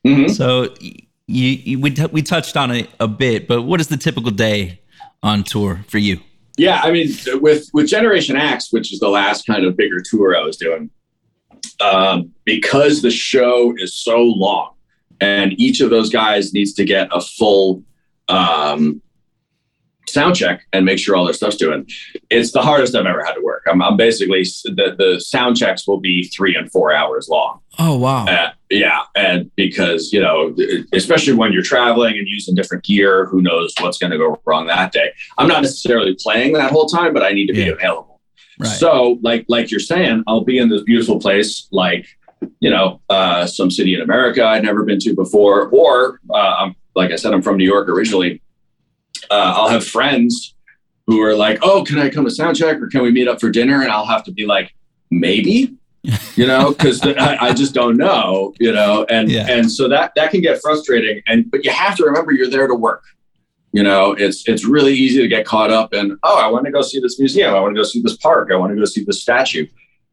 Mhm. 0.05 0.31
So 0.31 0.75
you, 0.81 1.49
you 1.49 1.81
we, 1.81 1.91
t- 1.91 2.07
we 2.07 2.23
touched 2.23 2.57
on 2.57 2.71
it 2.71 2.91
a 3.01 3.09
bit, 3.09 3.49
but 3.49 3.63
what 3.63 3.81
is 3.81 3.89
the 3.89 3.97
typical 3.97 4.31
day 4.31 4.81
on 5.23 5.45
tour 5.45 5.85
for 5.89 5.99
you? 5.99 6.21
Yeah, 6.57 6.81
I 6.83 6.93
mean, 6.93 7.09
with 7.41 7.69
with 7.73 7.89
Generation 7.89 8.37
X, 8.37 8.73
which 8.73 8.93
is 8.93 9.01
the 9.01 9.09
last 9.09 9.47
kind 9.47 9.65
of 9.65 9.77
bigger 9.77 10.01
tour 10.01 10.37
I 10.37 10.43
was 10.43 10.57
doing, 10.57 10.91
um, 11.81 12.33
because 12.45 13.03
the 13.03 13.11
show 13.11 13.75
is 13.77 13.97
so 13.97 14.23
long, 14.23 14.75
and 15.21 15.59
each 15.59 15.81
of 15.81 15.91
those 15.91 16.11
guys 16.11 16.53
needs 16.53 16.73
to 16.75 16.85
get 16.85 17.09
a 17.11 17.21
full 17.21 17.83
um, 18.29 19.03
sound 20.15 20.37
check 20.37 20.62
and 20.73 20.85
make 20.87 20.99
sure 20.99 21.15
all 21.17 21.25
their 21.25 21.35
stuff's 21.35 21.57
doing. 21.57 21.87
It's 22.31 22.53
the 22.53 22.62
hardest 22.62 22.95
I've 22.95 23.05
ever 23.07 23.23
had 23.25 23.35
to 23.35 23.43
work. 23.43 23.62
I'm, 23.71 23.83
I'm 23.83 23.97
basically 23.97 24.43
the 24.65 24.95
the 24.97 25.21
sound 25.21 25.57
checks 25.57 25.87
will 25.87 26.01
be 26.01 26.25
three 26.29 26.55
and 26.57 26.71
four 26.73 26.95
hours 26.95 27.29
long. 27.29 27.61
Oh 27.79 27.99
wow! 27.99 28.25
Uh, 28.27 28.53
yeah, 28.71 29.03
and 29.17 29.51
because 29.57 30.12
you 30.12 30.21
know, 30.21 30.55
especially 30.93 31.35
when 31.35 31.53
you're 31.53 31.62
traveling 31.62 32.17
and 32.17 32.27
using 32.29 32.55
different 32.55 32.85
gear, 32.85 33.27
who 33.27 33.43
knows 33.43 33.75
what's 33.81 33.99
going 33.99 34.12
to 34.12 34.19
go 34.19 34.41
wrong 34.47 34.67
that 34.69 34.93
day? 34.93 35.11
I'm 35.39 35.49
not 35.49 35.62
necessarily 35.62 36.17
playing 36.19 36.53
that 36.55 36.71
whole 36.71 36.87
time, 36.87 37.12
but 37.12 37.23
I 37.23 37.33
need 37.33 37.47
to 37.49 37.53
be 37.53 37.61
Yeah. 37.65 37.73
available. 37.73 38.21
right. 38.61 38.69
So, 38.69 39.19
like 39.23 39.45
like 39.49 39.71
you're 39.71 39.81
saying, 39.81 40.23
I'll 40.29 40.45
be 40.45 40.59
in 40.59 40.69
this 40.69 40.83
beautiful 40.83 41.19
place, 41.19 41.67
like 41.73 42.07
you 42.61 42.71
know, 42.71 43.01
uh, 43.11 43.47
some 43.47 43.71
city 43.71 43.95
in 43.95 44.01
America 44.03 44.45
I'd 44.45 44.62
never 44.62 44.85
been 44.85 44.99
to 45.01 45.15
before, 45.15 45.69
or 45.71 46.21
uh, 46.31 46.37
I'm 46.61 46.75
like 46.95 47.11
I 47.11 47.17
said, 47.17 47.35
I'm 47.35 47.43
from 47.43 47.57
New 47.57 47.65
York 47.65 47.89
originally. 47.89 48.41
Uh, 49.31 49.53
I'll 49.57 49.68
have 49.68 49.87
friends 49.87 50.55
who 51.07 51.20
are 51.22 51.35
like, 51.35 51.59
"Oh, 51.62 51.85
can 51.85 51.99
I 51.99 52.09
come 52.11 52.25
to 52.25 52.31
sound 52.31 52.57
check, 52.57 52.81
or 52.81 52.89
can 52.89 53.03
we 53.03 53.11
meet 53.11 53.29
up 53.29 53.41
for 53.41 53.51
dinner?" 53.51 53.83
And 53.83 53.91
I'll 53.91 54.07
have 54.07 54.25
to 54.25 54.33
be 54.33 54.47
like, 54.47 54.75
"Maybe." 55.11 55.75
you 56.37 56.47
know, 56.47 56.70
because 56.70 57.01
I, 57.03 57.39
I 57.41 57.55
just 57.55 57.72
don't 57.72 57.97
know, 57.97 58.53
you 58.61 58.70
know, 58.72 59.07
and 59.09 59.31
Yeah. 59.31 59.47
and 59.49 59.72
so 59.72 59.89
that 59.89 60.12
that 60.16 60.31
can 60.33 60.43
get 60.43 60.61
frustrating. 60.61 61.22
And 61.27 61.51
but 61.51 61.64
you 61.64 61.70
have 61.70 61.97
to 61.97 62.05
remember 62.05 62.33
you're 62.33 62.51
there 62.51 62.66
to 62.66 62.75
work. 62.75 63.03
You 63.72 63.83
know, 63.83 64.12
it's 64.12 64.47
it's 64.47 64.66
really 64.66 64.93
easy 64.93 65.22
to 65.22 65.29
get 65.29 65.47
caught 65.47 65.70
up 65.70 65.95
in 65.95 66.18
oh, 66.22 66.39
I 66.39 66.49
want 66.49 66.66
to 66.66 66.70
go 66.70 66.83
see 66.83 67.01
this 67.01 67.18
museum, 67.18 67.55
I 67.55 67.61
want 67.61 67.75
to 67.75 67.81
go 67.81 67.85
see 67.85 68.03
this 68.03 68.18
park, 68.18 68.51
I 68.53 68.57
want 68.57 68.72
to 68.72 68.77
go 68.77 68.85
see 68.85 69.03
this 69.03 69.22
statue, 69.22 69.66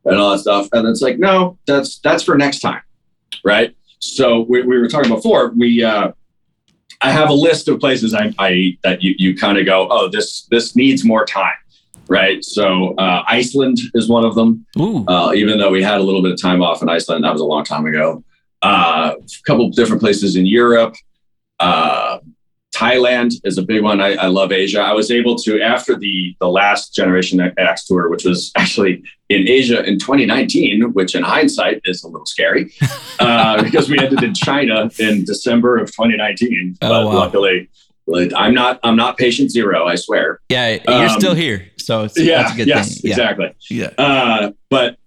and 0.05 0.18
all 0.18 0.32
that 0.32 0.39
stuff. 0.39 0.70
And 0.72 0.88
it's 0.88 1.01
like 1.01 1.20
no, 1.20 1.57
that's 1.68 1.99
that's 1.99 2.24
for 2.24 2.38
next 2.38 2.59
time, 2.59 2.82
right? 3.43 3.76
So 3.99 4.45
we, 4.47 4.62
we 4.64 4.80
were 4.80 4.88
talking 4.88 5.14
before. 5.14 5.49
We 5.57 5.84
uh, 5.84 6.14
I 7.02 7.12
have 7.12 7.30
a 7.30 7.34
list 7.34 7.68
of 7.68 7.80
places 7.80 8.14
I, 8.14 8.34
I 8.38 8.78
that 8.84 9.02
you 9.02 9.16
you 9.18 9.36
kind 9.36 9.58
of 9.58 9.66
go 9.66 9.88
oh 9.89 10.08
this 10.10 10.43
this 10.52 10.76
needs 10.76 11.04
more 11.04 11.26
time, 11.26 11.56
right? 12.08 12.43
So 12.43 12.93
uh, 12.95 13.24
Iceland 13.28 13.80
is 13.95 14.08
one 14.08 14.26
of 14.26 14.36
them 14.36 14.66
uh, 15.08 15.34
even 15.34 15.58
though 15.58 15.72
we 15.72 15.82
had 15.84 15.99
a 15.99 16.04
little 16.04 16.22
bit 16.22 16.32
of 16.32 16.41
time 16.41 16.62
off 16.62 16.82
in 16.82 16.89
Iceland. 16.89 17.24
That 17.24 17.34
was 17.34 17.41
a 17.41 17.45
long 17.45 17.64
time 17.64 17.86
ago. 17.86 18.24
Uh, 18.62 19.16
a 19.18 19.43
couple 19.47 19.66
of 19.66 19.74
different 19.74 20.02
places 20.02 20.36
in 20.36 20.45
Europe. 20.45 20.95
Thailand 22.82 23.34
is 23.44 23.58
a 23.60 23.62
big 23.62 23.84
one. 23.84 24.02
I, 24.02 24.16
I 24.16 24.28
love 24.28 24.52
Asia. 24.52 24.82
I 24.82 24.94
was 24.94 25.12
able 25.12 25.36
to 25.40 25.62
after 25.62 25.96
the 25.96 26.36
the 26.40 26.50
last 26.50 26.96
Generation 26.96 27.40
X 27.58 27.86
tour, 27.86 28.10
which 28.10 28.26
was 28.26 28.52
actually 28.58 29.04
in 29.30 29.48
Asia 29.48 29.84
in 29.84 30.00
2019, 30.00 30.94
which 30.94 31.14
in 31.14 31.22
hindsight 31.24 31.82
is 31.86 32.04
a 32.04 32.08
little 32.08 32.26
scary 32.26 32.74
uh, 33.20 33.62
because 33.62 33.88
we 33.88 34.00
ended 34.00 34.24
in 34.24 34.34
China 34.34 34.90
in 34.98 35.24
December 35.26 35.78
of 35.78 35.88
2019. 35.92 36.78
Oh, 36.82 36.90
but 36.90 37.06
wow. 37.06 37.14
luckily, 37.14 37.70
I'm 38.36 38.56
not 38.56 38.80
I'm 38.84 38.96
not 38.96 39.18
patient 39.18 39.52
zero. 39.52 39.86
I 39.86 39.96
swear. 39.96 40.40
yeah, 40.50 40.80
you're 40.88 41.10
um, 41.10 41.20
still 41.20 41.36
here, 41.36 41.70
so 41.78 42.06
it's, 42.06 42.18
yeah. 42.18 42.42
that's 42.42 42.54
a 42.54 42.58
good 42.58 42.68
yes. 42.68 43.00
thing. 43.00 43.10
Yeah. 43.10 43.12
Exactly. 43.12 43.56
Yeah. 43.70 43.92
Uh, 43.98 44.52
but 44.70 44.98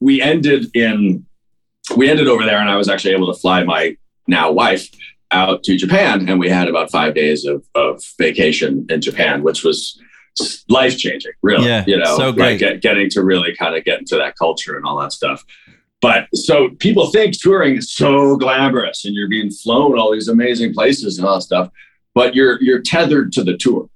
we 0.00 0.20
ended 0.20 0.66
in 0.76 1.24
we 1.96 2.10
ended 2.10 2.28
over 2.28 2.44
there, 2.44 2.58
and 2.58 2.68
I 2.68 2.76
was 2.76 2.90
actually 2.90 3.14
able 3.14 3.32
to 3.32 3.40
fly 3.40 3.64
my 3.64 3.96
now 4.28 4.52
wife 4.52 4.88
out 5.32 5.62
to 5.64 5.76
Japan, 5.76 6.28
and 6.28 6.38
we 6.38 6.48
had 6.48 6.68
about 6.68 6.90
five 6.90 7.14
days 7.14 7.44
of, 7.44 7.64
of 7.74 8.02
vacation 8.18 8.86
in 8.88 9.00
Japan, 9.00 9.42
which 9.42 9.64
was 9.64 10.00
life 10.68 10.96
changing. 10.96 11.32
Really, 11.42 11.66
Yeah, 11.68 11.84
you 11.86 11.96
know, 11.98 12.16
so 12.16 12.26
like 12.28 12.36
great. 12.36 12.58
get, 12.60 12.82
getting 12.82 13.10
to 13.10 13.22
really 13.22 13.54
kind 13.56 13.76
of 13.76 13.84
get 13.84 13.98
into 13.98 14.16
that 14.16 14.36
culture 14.36 14.76
and 14.76 14.84
all 14.86 14.98
that 15.00 15.12
stuff. 15.12 15.44
But 16.00 16.26
so 16.34 16.70
people 16.80 17.10
think 17.10 17.38
touring 17.38 17.76
is 17.76 17.92
so 17.92 18.36
glamorous, 18.36 19.04
and 19.04 19.14
you're 19.14 19.28
being 19.28 19.50
flown 19.50 19.98
all 19.98 20.12
these 20.12 20.28
amazing 20.28 20.74
places 20.74 21.18
and 21.18 21.26
all 21.26 21.34
that 21.36 21.42
stuff, 21.42 21.70
but 22.14 22.34
you're 22.34 22.60
you're 22.62 22.82
tethered 22.82 23.32
to 23.32 23.44
the 23.44 23.56
tour 23.56 23.88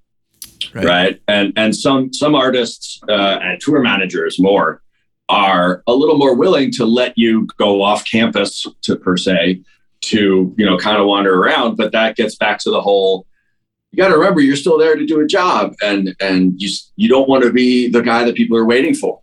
Right. 0.74 0.84
right, 0.84 1.20
and 1.28 1.52
and 1.56 1.74
some 1.76 2.12
some 2.12 2.34
artists 2.34 3.00
uh, 3.08 3.38
and 3.42 3.60
tour 3.60 3.80
managers 3.82 4.38
more 4.38 4.82
are 5.28 5.82
a 5.86 5.92
little 5.94 6.16
more 6.18 6.34
willing 6.36 6.70
to 6.72 6.84
let 6.86 7.12
you 7.18 7.46
go 7.58 7.82
off 7.82 8.04
campus 8.10 8.64
to 8.82 8.96
per 8.96 9.16
se 9.16 9.60
to 10.06 10.54
you 10.56 10.64
know 10.66 10.76
kind 10.78 10.98
of 11.00 11.06
wander 11.06 11.34
around 11.40 11.76
but 11.76 11.92
that 11.92 12.16
gets 12.16 12.34
back 12.36 12.58
to 12.58 12.70
the 12.70 12.80
whole 12.80 13.26
you 13.92 13.96
got 14.02 14.08
to 14.08 14.16
remember 14.18 14.40
you're 14.40 14.56
still 14.56 14.78
there 14.78 14.94
to 14.96 15.06
do 15.06 15.20
a 15.20 15.26
job 15.26 15.74
and 15.82 16.14
and 16.20 16.60
you 16.60 16.68
you 16.96 17.08
don't 17.08 17.28
want 17.28 17.42
to 17.44 17.52
be 17.52 17.88
the 17.88 18.02
guy 18.02 18.24
that 18.24 18.34
people 18.34 18.56
are 18.56 18.64
waiting 18.66 18.94
for 18.94 19.20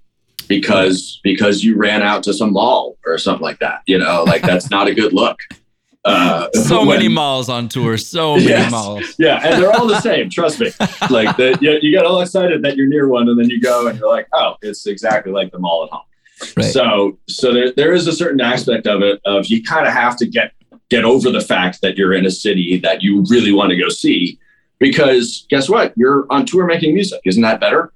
because 0.48 1.20
because 1.24 1.64
you 1.64 1.76
ran 1.78 2.02
out 2.02 2.24
to 2.24 2.34
some 2.34 2.54
mall 2.54 2.98
or 3.06 3.18
something 3.18 3.42
like 3.44 3.60
that 3.60 3.82
you 3.86 3.98
know 3.98 4.24
like 4.26 4.42
that's 4.42 4.70
not 4.70 4.88
a 4.88 4.94
good 4.94 5.14
look 5.14 5.38
uh 6.06 6.48
So 6.54 6.80
when- 6.80 6.98
many 6.98 7.08
malls 7.08 7.48
on 7.50 7.70
tour. 7.70 7.98
So 7.98 8.36
many 8.36 8.48
Yes. 8.50 8.72
malls. 8.72 9.16
yeah, 9.18 9.40
and 9.42 9.62
they're 9.62 9.72
all 9.72 9.88
the 9.88 10.02
same. 10.02 10.30
Trust 10.30 10.60
me. 10.60 10.70
Like 11.10 11.38
the, 11.38 11.58
you, 11.62 11.78
you 11.82 11.92
get 11.98 12.06
all 12.06 12.20
excited 12.20 12.62
that 12.64 12.76
you're 12.76 12.88
near 12.90 13.08
one, 13.08 13.30
and 13.30 13.40
then 13.40 13.50
you 13.50 13.62
go 13.62 13.88
and 13.88 13.98
you're 13.98 14.10
like, 14.10 14.28
oh, 14.34 14.56
it's 14.62 14.86
exactly 14.86 15.32
like 15.32 15.52
the 15.54 15.60
mall 15.60 15.86
at 15.86 15.92
home. 15.92 16.02
Right. 16.58 16.66
So, 16.74 17.18
so 17.30 17.54
there, 17.54 17.72
there 17.72 17.94
is 17.94 18.08
a 18.08 18.12
certain 18.12 18.42
aspect 18.42 18.86
of 18.86 19.02
it 19.02 19.22
of 19.24 19.46
you 19.46 19.64
kind 19.64 19.88
of 19.88 19.94
have 19.94 20.18
to 20.18 20.26
get 20.28 20.52
get 20.90 21.04
over 21.04 21.32
the 21.32 21.42
fact 21.42 21.80
that 21.82 21.98
you're 21.98 22.14
in 22.14 22.26
a 22.26 22.32
city 22.32 22.78
that 22.78 23.02
you 23.02 23.24
really 23.30 23.52
want 23.52 23.72
to 23.72 23.78
go 23.78 23.90
see, 23.90 24.40
because 24.80 25.46
guess 25.50 25.70
what? 25.70 25.94
You're 25.96 26.26
on 26.30 26.46
tour 26.46 26.66
making 26.66 26.94
music. 26.94 27.22
Isn't 27.26 27.42
that 27.44 27.60
better? 27.60 27.92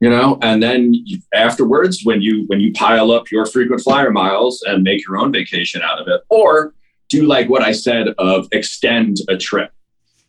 You 0.00 0.10
know, 0.10 0.38
and 0.42 0.62
then 0.62 0.94
afterwards, 1.34 2.00
when 2.04 2.20
you 2.20 2.44
when 2.46 2.60
you 2.60 2.72
pile 2.72 3.10
up 3.10 3.30
your 3.30 3.46
frequent 3.46 3.82
flyer 3.82 4.10
miles 4.10 4.62
and 4.66 4.82
make 4.82 5.06
your 5.06 5.18
own 5.18 5.32
vacation 5.32 5.82
out 5.82 6.00
of 6.00 6.08
it, 6.08 6.22
or 6.28 6.74
do 7.08 7.24
like 7.24 7.48
what 7.48 7.62
I 7.62 7.72
said 7.72 8.08
of 8.18 8.48
extend 8.52 9.18
a 9.28 9.36
trip 9.36 9.70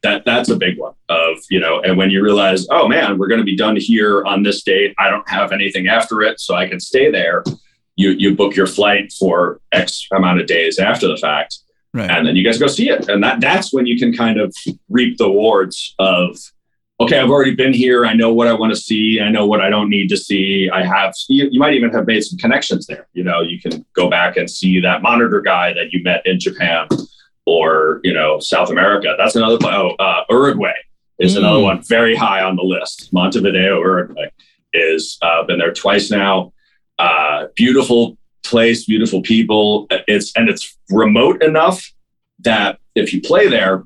that 0.03 0.23
that's 0.25 0.49
a 0.49 0.55
big 0.55 0.77
one 0.77 0.93
of 1.09 1.37
you 1.49 1.59
know 1.59 1.81
and 1.81 1.97
when 1.97 2.09
you 2.09 2.23
realize 2.23 2.67
oh 2.69 2.87
man 2.87 3.17
we're 3.17 3.27
going 3.27 3.39
to 3.39 3.45
be 3.45 3.55
done 3.55 3.75
here 3.75 4.23
on 4.25 4.43
this 4.43 4.63
date 4.63 4.93
i 4.99 5.09
don't 5.09 5.27
have 5.29 5.51
anything 5.51 5.87
after 5.87 6.21
it 6.21 6.39
so 6.39 6.55
i 6.55 6.67
can 6.67 6.79
stay 6.79 7.09
there 7.09 7.43
you 7.95 8.11
you 8.11 8.35
book 8.35 8.55
your 8.55 8.67
flight 8.67 9.11
for 9.11 9.59
x 9.71 10.07
amount 10.13 10.39
of 10.39 10.47
days 10.47 10.79
after 10.79 11.07
the 11.07 11.17
fact 11.17 11.59
Right. 11.97 12.09
and 12.09 12.25
then 12.27 12.35
you 12.35 12.43
guys 12.43 12.57
go 12.59 12.67
see 12.67 12.89
it. 12.89 13.09
And 13.09 13.23
that 13.23 13.39
that's 13.41 13.73
when 13.73 13.85
you 13.85 13.97
can 13.99 14.11
kind 14.15 14.39
of 14.39 14.55
reap 14.89 15.17
the 15.17 15.25
rewards 15.25 15.95
of 15.99 16.37
okay 16.99 17.19
i've 17.19 17.29
already 17.29 17.53
been 17.55 17.73
here. 17.73 18.05
I 18.05 18.13
know 18.13 18.31
what 18.33 18.47
i 18.47 18.53
want 18.53 18.71
to 18.73 18.79
see. 18.89 19.19
I 19.21 19.29
know 19.29 19.45
what 19.45 19.61
i 19.61 19.69
don't 19.69 19.89
need 19.89 20.07
to 20.09 20.17
see. 20.17 20.69
I 20.73 20.83
have 20.83 21.13
you, 21.29 21.47
you 21.51 21.59
might 21.59 21.73
even 21.73 21.91
have 21.91 22.05
made 22.07 22.23
some 22.23 22.37
connections 22.39 22.87
there. 22.87 23.07
You 23.13 23.23
know 23.23 23.41
you 23.41 23.59
can 23.59 23.85
go 23.93 24.09
back 24.09 24.37
and 24.37 24.49
see 24.49 24.79
that 24.81 25.01
monitor 25.01 25.41
guy 25.41 25.73
that 25.73 25.91
you 25.93 26.01
met 26.03 26.21
in 26.25 26.39
japan 26.39 26.87
or 27.45 27.99
you 28.03 28.13
know 28.13 28.39
south 28.39 28.69
america. 28.69 29.15
That's 29.17 29.35
another 29.35 29.57
oh 29.63 29.95
uh, 29.99 30.23
uruguay 30.29 30.73
is 31.19 31.33
Mm. 31.33 31.39
another 31.39 31.59
one 31.61 31.81
very 31.83 32.15
high 32.15 32.41
on 32.43 32.55
the 32.55 32.63
list. 32.63 33.11
Montevideo 33.11 33.79
uruguay 33.79 34.27
is 34.73 35.17
uh, 35.23 35.43
been 35.43 35.57
there 35.57 35.73
twice 35.73 36.11
now. 36.11 36.53
Uh, 36.99 37.47
beautiful 37.55 38.17
place 38.49 38.85
beautiful 38.85 39.21
people 39.21 39.87
it's 40.07 40.31
and 40.35 40.49
it's 40.49 40.77
remote 40.89 41.41
enough 41.43 41.91
that 42.39 42.79
if 42.95 43.13
you 43.13 43.21
play 43.21 43.47
there, 43.47 43.83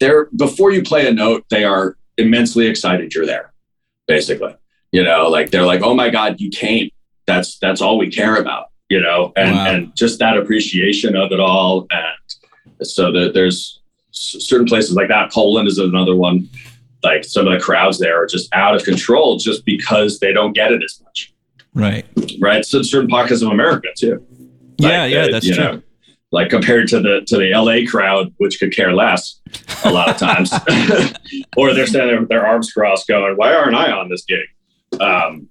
they're 0.00 0.26
before 0.36 0.72
you 0.72 0.82
play 0.82 1.06
a 1.06 1.12
note, 1.12 1.44
they 1.50 1.64
are 1.64 1.96
immensely 2.18 2.66
excited 2.66 3.14
you're 3.14 3.26
there. 3.26 3.52
Basically, 4.06 4.54
you 4.92 5.02
know, 5.02 5.28
like 5.28 5.50
they're 5.50 5.66
like, 5.66 5.82
"Oh 5.82 5.94
my 5.94 6.10
God, 6.10 6.40
you 6.40 6.50
came! 6.50 6.90
That's 7.26 7.58
that's 7.58 7.80
all 7.80 7.98
we 7.98 8.10
care 8.10 8.36
about." 8.36 8.66
You 8.88 9.00
know, 9.00 9.32
and 9.36 9.52
Wow. 9.54 9.66
and 9.66 9.96
just 9.96 10.18
that 10.20 10.36
appreciation 10.36 11.16
of 11.16 11.32
it 11.32 11.40
all, 11.40 11.86
and 11.90 12.86
so 12.86 13.10
that 13.12 13.32
there's 13.34 13.80
certain 14.12 14.66
places 14.66 14.94
like 14.94 15.08
that. 15.08 15.32
Poland 15.32 15.68
is 15.68 15.78
another 15.78 16.14
one. 16.14 16.48
Like 17.02 17.24
some 17.24 17.46
of 17.46 17.52
the 17.52 17.60
crowds 17.60 17.98
there 17.98 18.22
are 18.22 18.26
just 18.26 18.52
out 18.54 18.74
of 18.74 18.84
control 18.84 19.36
just 19.38 19.64
because 19.64 20.18
they 20.20 20.32
don't 20.32 20.52
get 20.52 20.72
it 20.72 20.82
as 20.82 21.00
much, 21.04 21.32
Right. 21.76 22.06
right? 22.40 22.64
So 22.64 22.82
certain 22.82 23.08
pockets 23.08 23.42
of 23.42 23.50
America 23.50 23.88
too. 23.96 24.24
yeah, 24.78 25.02
Like, 25.02 25.12
yeah, 25.12 25.20
uh, 25.20 25.28
that's 25.30 25.46
true. 25.46 25.56
know, 25.56 25.82
like 26.32 26.48
compared 26.50 26.88
to 26.88 27.00
the 27.00 27.20
to 27.26 27.36
the 27.36 27.50
LA 27.52 27.88
crowd, 27.88 28.32
which 28.38 28.58
could 28.58 28.74
care 28.74 28.92
less 28.92 29.40
a 29.84 29.92
lot 29.92 30.08
of 30.08 30.16
times, 30.16 30.50
or 31.56 31.72
they're 31.74 31.86
standing 31.86 32.10
there 32.12 32.20
with 32.20 32.28
their 32.30 32.46
arms 32.46 32.72
crossed, 32.72 33.06
going, 33.06 33.36
"Why 33.36 33.54
aren't 33.54 33.76
I 33.76 33.92
on 33.92 34.08
this 34.08 34.24
gig?" 34.24 35.00
Um, 35.00 35.48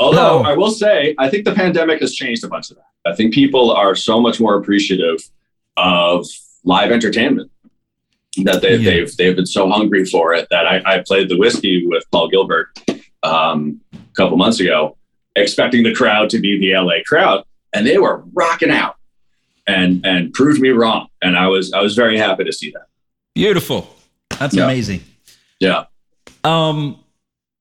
although 0.00 0.40
Oh. 0.40 0.42
I 0.42 0.54
will 0.54 0.70
say, 0.72 1.14
I 1.18 1.30
think 1.30 1.44
the 1.44 1.54
pandemic 1.54 2.00
has 2.00 2.12
changed 2.14 2.42
a 2.44 2.48
bunch 2.48 2.70
of 2.70 2.76
that. 2.76 3.10
I 3.10 3.14
think 3.14 3.32
people 3.32 3.70
are 3.70 3.94
so 3.94 4.20
much 4.20 4.40
more 4.40 4.56
appreciative 4.56 5.18
of 5.76 6.26
live 6.64 6.90
entertainment 6.90 7.50
that 8.42 8.60
they, 8.62 8.76
Yeah. 8.76 8.90
they've 8.90 9.16
they've 9.16 9.36
been 9.36 9.46
so 9.46 9.68
hungry 9.70 10.04
for 10.04 10.34
it 10.34 10.48
that 10.50 10.66
I, 10.66 10.82
I 10.84 10.98
played 11.06 11.28
the 11.28 11.38
Whisky 11.38 11.86
with 11.86 12.04
Paul 12.10 12.28
Gilbert 12.28 12.68
um, 13.22 13.80
a 13.94 13.96
couple 14.14 14.36
months 14.36 14.60
ago, 14.60 14.97
expecting 15.36 15.82
the 15.82 15.94
crowd 15.94 16.30
to 16.30 16.38
be 16.40 16.58
the 16.58 16.74
LA 16.74 16.96
crowd, 17.06 17.44
and 17.72 17.86
they 17.86 17.98
were 17.98 18.22
rocking 18.32 18.70
out, 18.70 18.96
and 19.66 20.04
and 20.06 20.32
proved 20.32 20.60
me 20.60 20.70
wrong, 20.70 21.08
and 21.22 21.36
I 21.36 21.46
was 21.48 21.72
I 21.72 21.80
was 21.80 21.94
very 21.94 22.18
happy 22.18 22.44
to 22.44 22.52
see 22.52 22.70
that. 22.72 22.86
Beautiful. 23.34 23.88
That's 24.38 24.54
Yeah. 24.54 24.64
amazing. 24.64 25.00
Yeah. 25.60 25.84
Um, 26.44 26.98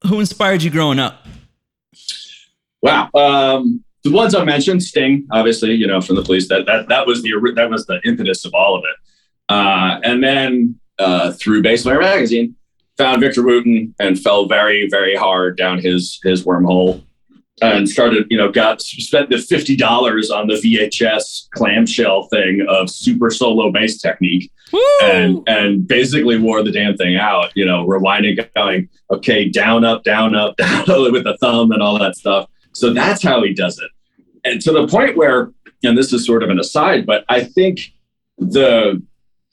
who 0.06 0.20
inspired 0.20 0.62
you 0.64 0.70
growing 0.70 1.00
up? 1.00 1.26
Wow. 2.82 3.10
Um, 3.16 3.84
the 4.04 4.12
ones 4.12 4.36
I 4.36 4.44
mentioned, 4.44 4.84
Sting, 4.84 5.28
obviously, 5.32 5.74
you 5.74 5.88
know, 5.88 6.00
from 6.02 6.16
the 6.16 6.22
police. 6.24 6.48
That 6.50 6.66
that 6.68 6.88
that 6.90 7.08
was 7.08 7.22
the 7.24 7.32
that 7.56 7.70
was 7.70 7.86
the 7.88 8.00
impetus 8.06 8.46
of 8.46 8.54
all 8.54 8.76
of 8.76 8.84
it. 8.84 8.96
Uh, 9.50 10.00
and 10.04 10.24
then 10.24 10.76
uh, 11.00 11.32
through 11.34 11.62
Bass 11.64 11.84
Player 11.84 12.00
Magazine, 12.00 12.56
found 12.98 13.22
Victor 13.22 13.44
Wooten 13.44 13.96
and 14.00 14.20
fell 14.20 14.46
very 14.46 14.88
very 14.90 15.16
hard 15.16 15.58
down 15.58 15.80
his 15.80 16.20
his 16.24 16.44
wormhole, 16.44 17.02
and 17.62 17.90
started 17.90 18.28
you 18.30 18.38
know 18.38 18.52
got 18.52 18.82
spent 18.82 19.30
the 19.30 19.38
fifty 19.40 19.76
dollars 19.76 20.30
on 20.30 20.48
the 20.48 20.54
VHS 20.56 21.50
clamshell 21.56 22.28
thing 22.30 22.66
of 22.70 22.90
super 22.90 23.30
solo 23.32 23.72
bass 23.72 24.00
technique 24.00 24.52
and 25.04 25.42
and 25.48 25.88
basically 25.88 26.38
wore 26.38 26.62
the 26.64 26.72
damn 26.72 26.96
thing 26.98 27.16
out, 27.16 27.52
you 27.56 27.66
know, 27.66 27.86
rewinding, 27.88 28.38
going, 28.56 28.90
okay, 29.12 29.48
down, 29.48 29.86
up, 29.86 30.04
down, 30.04 30.36
up, 30.36 30.56
down 30.58 30.84
with 31.12 31.24
the 31.24 31.38
thumb 31.40 31.72
and 31.72 31.82
all 31.82 31.98
that 31.98 32.16
stuff. 32.18 32.50
So 32.74 32.94
that's 32.94 33.24
how 33.24 33.42
he 33.44 33.54
does 33.54 33.80
it. 33.80 33.90
And 34.44 34.62
to 34.62 34.72
the 34.72 34.88
point 34.88 35.18
where, 35.18 35.52
and 35.84 35.98
this 35.98 36.12
is 36.14 36.26
sort 36.26 36.44
of 36.44 36.50
an 36.50 36.60
aside, 36.60 37.06
but 37.06 37.24
I 37.30 37.44
think 37.44 37.94
the 38.38 39.02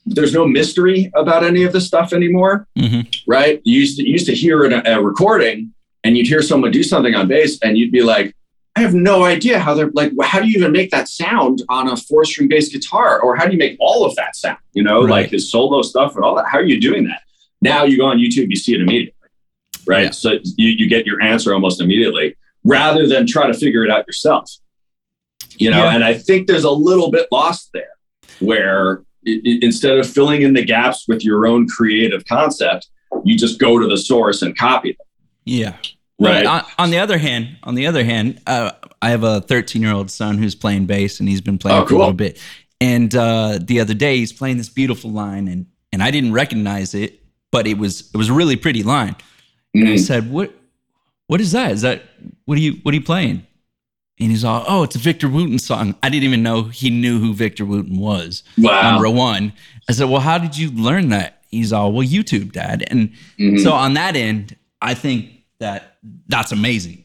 there's 0.05 0.33
no 0.33 0.45
mystery 0.47 1.09
about 1.15 1.43
any 1.43 1.63
of 1.63 1.73
this 1.73 1.87
stuff 1.87 2.13
anymore, 2.13 2.67
Mhm. 2.77 3.07
right? 3.25 3.59
You 3.63 3.79
used 3.79 3.97
to 3.97 4.03
you 4.05 4.11
used 4.11 4.27
to 4.27 4.35
hear 4.35 4.63
in 4.65 4.73
a, 4.73 4.83
a 4.85 5.01
recording 5.01 5.73
and 6.05 6.15
you'd 6.17 6.27
hear 6.27 6.41
someone 6.41 6.71
do 6.71 6.83
something 6.83 7.15
on 7.15 7.27
bass 7.27 7.59
and 7.63 7.77
you'd 7.77 7.91
be 7.91 8.01
like, 8.03 8.33
I 8.77 8.81
have 8.81 8.93
no 8.93 9.23
idea 9.23 9.57
how 9.59 9.73
they're 9.73 9.89
like, 9.93 10.11
how 10.21 10.39
do 10.39 10.47
you 10.47 10.57
even 10.57 10.71
make 10.71 10.91
that 10.91 11.07
sound 11.09 11.63
on 11.69 11.89
a 11.89 11.97
four 11.97 12.23
string 12.25 12.47
bass 12.47 12.69
guitar? 12.69 13.19
Or 13.21 13.35
how 13.35 13.45
do 13.45 13.51
you 13.53 13.57
make 13.57 13.75
all 13.79 14.05
of 14.05 14.15
that 14.15 14.35
sound? 14.35 14.57
You 14.73 14.83
know, 14.83 15.01
Right. 15.01 15.09
like 15.23 15.29
his 15.31 15.49
solo 15.51 15.81
stuff 15.81 16.15
and 16.15 16.23
all 16.23 16.35
that. 16.35 16.45
How 16.47 16.59
are 16.59 16.63
you 16.63 16.79
doing 16.79 17.05
that? 17.05 17.21
Now 17.61 17.83
you 17.85 17.97
go 17.97 18.05
on 18.05 18.17
YouTube, 18.19 18.49
you 18.49 18.55
see 18.55 18.73
it 18.75 18.81
immediately, 18.81 19.13
right? 19.87 20.05
Yeah. 20.05 20.11
So 20.11 20.33
you, 20.57 20.69
you 20.69 20.87
get 20.87 21.05
your 21.07 21.21
answer 21.21 21.53
almost 21.53 21.81
immediately 21.81 22.35
rather 22.63 23.07
than 23.07 23.25
try 23.25 23.47
to 23.47 23.53
figure 23.53 23.83
it 23.83 23.89
out 23.91 24.05
yourself. 24.07 24.51
You 25.57 25.71
know, 25.71 25.83
Yeah. 25.85 25.95
and 25.95 26.03
I 26.03 26.13
think 26.13 26.47
there's 26.47 26.65
a 26.65 26.71
little 26.71 27.09
bit 27.11 27.27
lost 27.31 27.69
there 27.73 27.93
where 28.39 29.03
instead 29.25 29.97
of 29.97 30.07
filling 30.07 30.41
in 30.43 30.53
the 30.53 30.63
gaps 30.63 31.05
with 31.07 31.23
your 31.23 31.47
own 31.47 31.67
creative 31.67 32.25
concept, 32.25 32.89
you 33.23 33.37
just 33.37 33.57
go 33.59 33.79
to 33.79 33.87
the 33.87 33.97
source 33.97 34.41
and 34.43 34.55
copy 34.57 34.89
it. 34.91 34.97
Yeah. 35.45 35.75
Right. 36.19 36.45
On, 36.45 36.63
on 36.79 36.89
the 36.91 36.99
other 36.99 37.17
hand, 37.17 37.57
on 37.63 37.75
the 37.75 37.87
other 37.87 38.03
hand, 38.03 38.41
uh, 38.47 38.71
I 39.01 39.09
have 39.09 39.23
a 39.23 39.41
13 39.41 39.81
year 39.81 39.91
old 39.91 40.09
son 40.09 40.37
who's 40.37 40.55
playing 40.55 40.85
bass 40.85 41.19
and 41.19 41.27
he's 41.27 41.41
been 41.41 41.57
playing 41.57 41.83
Oh, 41.83 41.85
for 41.85 41.95
a 41.95 41.97
little 41.97 42.13
bit. 42.13 42.39
And 42.81 43.13
uh, 43.15 43.59
the 43.61 43.79
other 43.79 43.93
day 43.93 44.17
he's 44.17 44.33
playing 44.33 44.57
this 44.57 44.69
beautiful 44.69 45.11
line 45.11 45.47
and 45.47 45.65
and 45.91 46.03
I 46.03 46.11
didn't 46.11 46.33
recognize 46.33 46.93
it, 46.93 47.21
but 47.51 47.67
it 47.67 47.77
was 47.77 48.09
it 48.13 48.17
was 48.17 48.29
a 48.29 48.33
really 48.33 48.55
pretty 48.57 48.83
line. 48.83 49.15
And 49.73 49.87
I 49.87 49.91
Mm. 49.93 49.99
said, 49.99 50.29
"What 50.31 50.53
what 51.27 51.39
is 51.41 51.51
that? 51.53 51.71
Is 51.71 51.81
that 51.81 52.03
what 52.45 52.57
are 52.57 52.61
you 52.61 52.73
what 52.83 52.93
are 52.93 52.97
you 52.97 53.03
playing?" 53.03 53.45
And 54.19 54.31
he's 54.31 54.43
all, 54.43 54.65
"Oh, 54.67 54.83
it's 54.83 54.95
a 54.95 54.99
Victor 54.99 55.29
Wooten 55.29 55.57
song." 55.59 55.95
I 56.03 56.09
didn't 56.09 56.25
even 56.25 56.43
know 56.43 56.63
he 56.63 56.89
knew 56.89 57.19
who 57.19 57.33
Victor 57.33 57.65
Wooten 57.65 57.97
was. 57.97 58.43
Wow. 58.57 58.91
Number 58.93 59.09
one. 59.09 59.53
I 59.89 59.93
said, 59.93 60.09
"Well, 60.09 60.21
how 60.21 60.37
did 60.37 60.57
you 60.57 60.71
learn 60.71 61.09
that?" 61.09 61.43
He's 61.49 61.71
all, 61.71 61.93
"Well, 61.93 62.05
YouTube, 62.07 62.51
Dad." 62.51 62.83
And 62.91 63.11
Mhm. 63.39 63.61
so 63.63 63.71
on 63.73 63.93
that 63.93 64.15
end, 64.17 64.55
I 64.81 64.93
think 64.95 65.29
that 65.65 65.97
that's 66.27 66.51
amazing. 66.51 67.03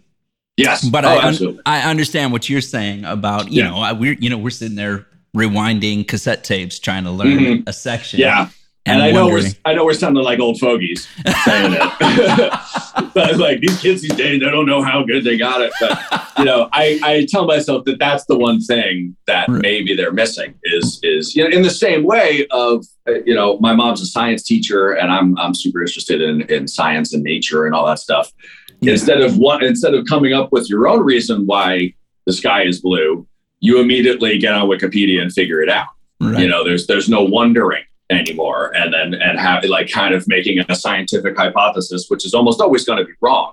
yes. 0.56 0.86
But 0.88 1.04
oh, 1.04 1.08
I 1.08 1.28
un- 1.28 1.60
I 1.66 1.90
understand 1.90 2.32
what 2.32 2.48
you're 2.48 2.60
saying 2.60 3.04
about 3.04 3.50
you 3.50 3.62
Yeah. 3.62 3.70
know 3.70 3.78
I, 3.78 3.92
we're 3.92 4.16
you 4.20 4.28
know 4.30 4.38
we're 4.38 4.50
sitting 4.50 4.76
there 4.76 5.06
rewinding 5.36 6.06
cassette 6.06 6.44
tapes 6.44 6.78
trying 6.78 7.04
to 7.04 7.10
learn 7.10 7.38
Mhm. 7.38 7.68
a 7.68 7.72
section. 7.72 8.20
Yeah. 8.20 8.48
And, 8.90 9.02
I 9.02 9.10
know 9.10 9.28
we're 9.28 9.42
I 9.64 9.74
know 9.74 9.84
we're 9.84 9.94
sounding 9.94 10.22
like 10.24 10.40
old 10.40 10.58
fogies 10.58 11.06
saying 11.44 11.72
it. 11.74 11.80
but 13.14 13.36
like 13.38 13.60
these 13.60 13.80
kids 13.80 14.02
these 14.02 14.14
days, 14.14 14.40
they 14.40 14.50
don't 14.50 14.66
know 14.66 14.82
how 14.82 15.02
good 15.02 15.24
they 15.24 15.36
got 15.36 15.60
it. 15.60 15.72
But 15.80 15.98
you 16.38 16.44
know, 16.44 16.68
I, 16.72 16.98
I 17.02 17.26
tell 17.28 17.46
myself 17.46 17.84
that 17.84 17.98
that's 17.98 18.24
the 18.26 18.38
one 18.38 18.60
thing 18.60 19.16
that 19.26 19.48
Right. 19.48 19.62
maybe 19.62 19.94
they're 19.94 20.12
missing 20.12 20.54
is 20.64 21.00
is 21.02 21.34
you 21.36 21.42
know 21.44 21.50
in 21.56 21.62
the 21.62 21.70
same 21.70 22.04
way 22.04 22.46
of 22.50 22.84
uh, 23.08 23.14
you 23.24 23.34
know 23.34 23.58
my 23.60 23.74
mom's 23.74 24.00
a 24.00 24.06
science 24.06 24.42
teacher 24.42 24.92
and 24.92 25.10
I'm 25.10 25.36
I'm 25.38 25.54
super 25.54 25.80
interested 25.80 26.20
in 26.20 26.42
in 26.42 26.68
science 26.68 27.12
and 27.14 27.22
nature 27.22 27.66
and 27.66 27.74
all 27.74 27.86
that 27.86 27.98
stuff. 27.98 28.32
Yeah. 28.80 28.92
Instead 28.92 29.20
of 29.20 29.36
one 29.38 29.62
instead 29.64 29.94
of 29.94 30.06
coming 30.06 30.32
up 30.32 30.52
with 30.52 30.68
your 30.70 30.88
own 30.88 31.02
reason 31.04 31.46
why 31.46 31.94
the 32.26 32.32
sky 32.32 32.62
is 32.64 32.80
blue, 32.80 33.26
you 33.60 33.80
immediately 33.80 34.38
get 34.38 34.52
on 34.54 34.68
Wikipedia 34.68 35.20
and 35.22 35.32
figure 35.32 35.60
it 35.62 35.68
out 35.68 35.88
Right. 36.22 36.40
you 36.40 36.48
know 36.48 36.62
there's 36.64 36.86
there's 36.86 37.08
no 37.08 37.22
wondering 37.22 37.82
anymore 38.10 38.74
and 38.74 38.92
then 38.92 39.14
and 39.14 39.38
have 39.38 39.64
like 39.64 39.90
kind 39.90 40.14
of 40.14 40.26
making 40.26 40.58
a 40.68 40.74
scientific 40.74 41.36
hypothesis 41.36 42.06
which 42.08 42.24
is 42.24 42.34
almost 42.34 42.60
always 42.60 42.84
going 42.84 42.98
to 42.98 43.04
be 43.04 43.12
wrong 43.20 43.52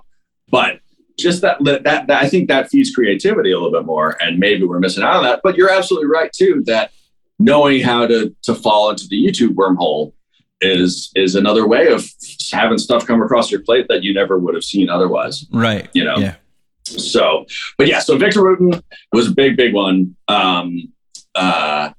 but 0.50 0.80
just 1.18 1.42
that, 1.42 1.62
that 1.64 1.84
that 1.84 2.06
that 2.06 2.22
i 2.22 2.28
think 2.28 2.48
that 2.48 2.68
feeds 2.68 2.94
creativity 2.94 3.52
a 3.52 3.58
little 3.58 3.72
bit 3.72 3.86
more 3.86 4.16
and 4.20 4.38
maybe 4.38 4.64
we're 4.64 4.80
missing 4.80 5.02
out 5.02 5.16
on 5.16 5.22
that 5.22 5.40
but 5.42 5.56
you're 5.56 5.70
absolutely 5.70 6.08
right 6.08 6.32
too 6.32 6.62
that 6.66 6.90
knowing 7.38 7.80
how 7.80 8.06
to 8.06 8.34
to 8.42 8.54
fall 8.54 8.90
into 8.90 9.06
the 9.08 9.16
youtube 9.16 9.54
wormhole 9.54 10.12
is 10.60 11.12
is 11.14 11.36
another 11.36 11.66
way 11.68 11.86
of 11.88 12.04
having 12.50 12.78
stuff 12.78 13.06
come 13.06 13.22
across 13.22 13.50
your 13.50 13.60
plate 13.60 13.86
that 13.88 14.02
you 14.02 14.12
never 14.12 14.38
would 14.38 14.54
have 14.54 14.64
seen 14.64 14.88
otherwise 14.88 15.46
right. 15.52 15.88
you 15.92 16.04
know 16.04 16.16
Yeah. 16.16 16.34
so, 16.82 17.44
but 17.76 17.86
yeah, 17.86 18.00
so 18.00 18.16
Victor 18.16 18.42
Wooten 18.42 18.82
was 19.12 19.28
a 19.28 19.32
big, 19.32 19.56
big 19.58 19.74
one. 19.74 20.16
Um, 20.26 20.90
uh, 21.34 21.90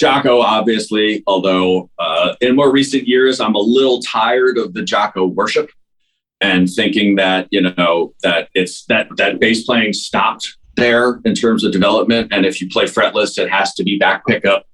Jaco, 0.00 0.42
obviously, 0.42 1.22
although 1.26 1.90
uh, 1.98 2.34
in 2.40 2.56
more 2.56 2.72
recent 2.72 3.06
years, 3.06 3.40
I'm 3.40 3.54
a 3.54 3.60
little 3.60 4.00
tired 4.00 4.58
of 4.58 4.74
the 4.74 4.80
Jaco 4.80 5.32
worship 5.32 5.70
and 6.40 6.68
thinking 6.68 7.16
that 7.16 7.48
you 7.50 7.60
know 7.60 8.14
that 8.22 8.48
it's 8.54 8.84
that 8.86 9.08
that 9.16 9.38
bass 9.38 9.64
playing 9.64 9.92
stopped 9.92 10.56
there 10.76 11.20
in 11.24 11.34
terms 11.34 11.64
of 11.64 11.72
development, 11.72 12.32
and 12.32 12.44
if 12.44 12.60
you 12.60 12.68
play 12.68 12.84
fretless, 12.84 13.38
it 13.38 13.48
has 13.50 13.74
to 13.74 13.84
be 13.84 13.96
back 13.96 14.26
pickup, 14.26 14.66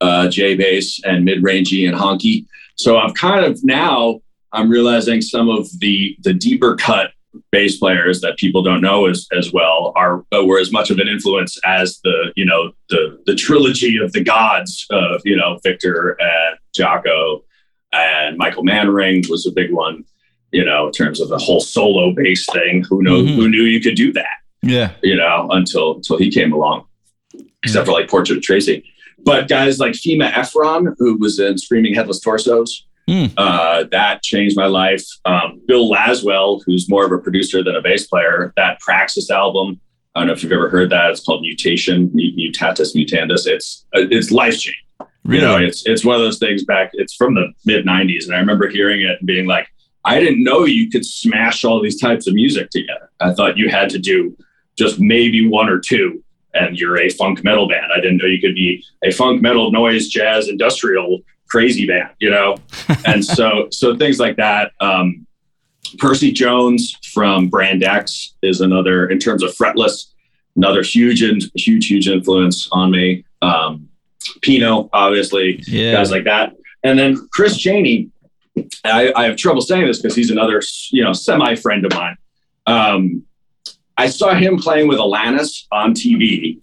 uh, 0.00 0.28
J 0.28 0.54
bass, 0.54 1.00
and 1.04 1.24
mid 1.24 1.42
rangey 1.42 1.88
and 1.88 1.96
honky. 1.96 2.46
So 2.76 2.98
I'm 2.98 3.14
kind 3.14 3.44
of 3.44 3.58
now 3.64 4.20
I'm 4.52 4.68
realizing 4.68 5.22
some 5.22 5.48
of 5.48 5.68
the 5.80 6.16
the 6.20 6.34
deeper 6.34 6.76
cut 6.76 7.12
bass 7.52 7.78
players 7.78 8.20
that 8.20 8.36
people 8.36 8.62
don't 8.62 8.80
know 8.80 9.06
as 9.06 9.26
as 9.36 9.52
well 9.52 9.92
are 9.96 10.24
uh, 10.36 10.44
were 10.44 10.58
as 10.58 10.70
much 10.72 10.90
of 10.90 10.98
an 10.98 11.08
influence 11.08 11.58
as 11.64 12.00
the 12.04 12.32
you 12.36 12.44
know 12.44 12.72
the 12.90 13.18
the 13.26 13.34
trilogy 13.34 13.96
of 13.98 14.12
the 14.12 14.22
gods 14.22 14.86
of 14.90 15.20
you 15.24 15.36
know 15.36 15.58
Victor 15.62 16.16
and 16.20 16.58
Jaco 16.78 17.42
and 17.92 18.36
Michael 18.36 18.64
Manring 18.64 19.28
was 19.30 19.46
a 19.46 19.52
big 19.52 19.72
one 19.72 20.04
you 20.52 20.64
know 20.64 20.86
in 20.86 20.92
terms 20.92 21.20
of 21.20 21.28
the 21.28 21.38
whole 21.38 21.60
solo 21.60 22.12
bass 22.14 22.46
thing 22.52 22.84
who 22.88 23.02
know 23.02 23.22
Mhm. 23.22 23.34
who 23.36 23.48
knew 23.48 23.62
you 23.62 23.80
could 23.80 23.96
do 23.96 24.12
that 24.12 24.36
Yeah. 24.62 24.92
you 25.02 25.16
know 25.16 25.48
until 25.50 25.96
until 25.96 26.18
he 26.18 26.30
came 26.30 26.52
along 26.52 26.84
except 27.64 27.86
for 27.86 27.92
like 27.92 28.08
Portrait 28.08 28.36
of 28.38 28.42
Tracy 28.42 28.84
but 29.24 29.48
guys 29.48 29.78
like 29.80 29.92
Fima 29.94 30.30
Ephron 30.36 30.94
who 30.98 31.16
was 31.18 31.38
in 31.40 31.58
Screaming 31.58 31.94
Headless 31.94 32.20
Torsos 32.20 32.84
Hmm. 33.08 33.26
uh, 33.36 33.84
that 33.92 34.22
changed 34.22 34.56
my 34.56 34.66
life. 34.66 35.04
Um, 35.24 35.60
Bill 35.68 35.88
Laswell, 35.88 36.60
who's 36.66 36.90
more 36.90 37.04
of 37.04 37.12
a 37.12 37.18
producer 37.18 37.62
than 37.62 37.76
a 37.76 37.80
bass 37.80 38.06
player, 38.06 38.52
that 38.56 38.80
Praxis 38.80 39.30
album. 39.30 39.80
I 40.14 40.20
don't 40.20 40.28
know 40.28 40.32
if 40.32 40.42
you've 40.42 40.52
ever 40.52 40.68
heard 40.68 40.90
that. 40.90 41.10
It's 41.10 41.20
called 41.20 41.42
Mutation, 41.42 42.08
Mutatis 42.10 42.96
Mutandis. 42.96 43.46
It's 43.46 43.84
uh, 43.94 44.06
it's 44.10 44.30
life 44.30 44.58
changing. 44.58 44.80
You 45.28 45.40
know, 45.40 45.58
it's 45.58 45.84
it's 45.86 46.04
one 46.04 46.14
of 46.16 46.22
those 46.22 46.38
things 46.38 46.64
back. 46.64 46.90
It's 46.94 47.14
from 47.14 47.34
the 47.34 47.52
mid 47.64 47.84
'90s, 47.84 48.26
and 48.26 48.34
I 48.34 48.38
remember 48.38 48.68
hearing 48.68 49.02
it 49.02 49.18
and 49.18 49.26
being 49.26 49.46
like, 49.46 49.68
I 50.04 50.20
didn't 50.20 50.42
know 50.42 50.64
you 50.64 50.88
could 50.88 51.04
smash 51.04 51.64
all 51.64 51.82
these 51.82 52.00
types 52.00 52.26
of 52.26 52.34
music 52.34 52.70
together. 52.70 53.10
I 53.20 53.34
thought 53.34 53.58
you 53.58 53.68
had 53.68 53.90
to 53.90 53.98
do 53.98 54.36
just 54.78 55.00
maybe 55.00 55.48
one 55.48 55.68
or 55.68 55.78
two, 55.78 56.22
and 56.54 56.78
you're 56.78 56.98
a 56.98 57.08
funk 57.10 57.42
metal 57.42 57.68
band. 57.68 57.92
I 57.92 58.00
didn't 58.00 58.18
know 58.18 58.26
you 58.26 58.40
could 58.40 58.54
be 58.54 58.84
a 59.02 59.10
funk 59.10 59.42
metal 59.42 59.70
noise 59.72 60.08
jazz 60.08 60.48
industrial 60.48 61.20
crazy 61.48 61.86
band. 61.86 62.10
You 62.18 62.30
know, 62.30 62.56
and 63.06 63.24
so 63.24 63.68
so 63.70 63.96
things 63.96 64.18
like 64.18 64.36
that. 64.36 64.72
Um, 64.80 65.26
Percy 65.98 66.32
Jones 66.32 66.96
from 67.14 67.48
Brand 67.48 67.84
X 67.84 68.34
is 68.42 68.60
another 68.60 69.08
in 69.08 69.18
terms 69.18 69.42
of 69.42 69.50
fretless, 69.54 70.06
another 70.56 70.82
huge 70.82 71.22
and 71.22 71.42
huge 71.54 71.86
huge 71.86 72.08
influence 72.08 72.68
on 72.72 72.90
me. 72.90 73.24
Um, 73.42 73.88
Pino, 74.42 74.90
obviously, 74.92 75.62
Yeah. 75.66 75.92
guys 75.92 76.10
like 76.10 76.24
that. 76.24 76.54
And 76.82 76.98
then 76.98 77.28
Chris 77.32 77.56
Chaney, 77.56 78.10
I, 78.84 79.12
I 79.14 79.24
have 79.26 79.36
trouble 79.36 79.60
saying 79.60 79.86
this 79.86 80.00
because 80.02 80.16
he's 80.16 80.30
another, 80.30 80.60
you 80.90 81.04
know, 81.04 81.12
semi 81.12 81.54
friend 81.54 81.84
of 81.84 81.92
mine. 81.92 82.16
Um, 82.66 83.22
I 83.96 84.08
saw 84.08 84.34
him 84.34 84.58
playing 84.58 84.88
with 84.88 84.98
Alanis 84.98 85.66
on 85.72 85.94
TV 85.94 86.58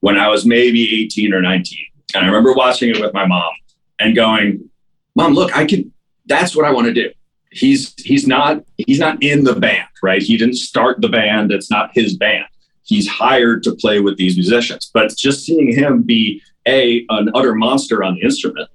when 0.00 0.16
I 0.16 0.28
was 0.28 0.46
maybe 0.46 1.02
18 1.04 1.34
or 1.34 1.42
19. 1.42 1.78
And 2.14 2.24
I 2.24 2.26
remember 2.28 2.52
watching 2.54 2.90
it 2.90 3.00
with 3.00 3.12
my 3.12 3.26
mom 3.26 3.50
and 3.98 4.14
going, 4.14 4.68
Mom, 5.14 5.34
look, 5.34 5.56
I 5.56 5.64
can. 5.64 5.92
that's 6.26 6.54
what 6.54 6.64
I 6.64 6.70
want 6.70 6.86
to 6.86 6.94
do. 6.94 7.10
He's, 7.50 7.94
he's 7.98 8.26
not, 8.26 8.62
he's 8.76 8.98
not 8.98 9.22
in 9.22 9.44
the 9.44 9.54
band, 9.54 9.88
right? 10.02 10.22
He 10.22 10.36
didn't 10.36 10.56
start 10.56 11.00
the 11.00 11.08
band. 11.08 11.50
It's 11.50 11.70
not 11.70 11.90
his 11.94 12.16
band. 12.16 12.44
He's 12.82 13.08
hired 13.08 13.62
to 13.64 13.74
play 13.74 14.00
with 14.00 14.16
these 14.16 14.36
musicians, 14.36 14.90
but 14.92 15.14
just 15.16 15.44
seeing 15.44 15.72
him 15.72 16.02
be 16.02 16.42
a, 16.66 17.04
an 17.08 17.30
utter 17.34 17.54
monster 17.54 18.02
on 18.04 18.14
the 18.14 18.22
instrument 18.22 18.68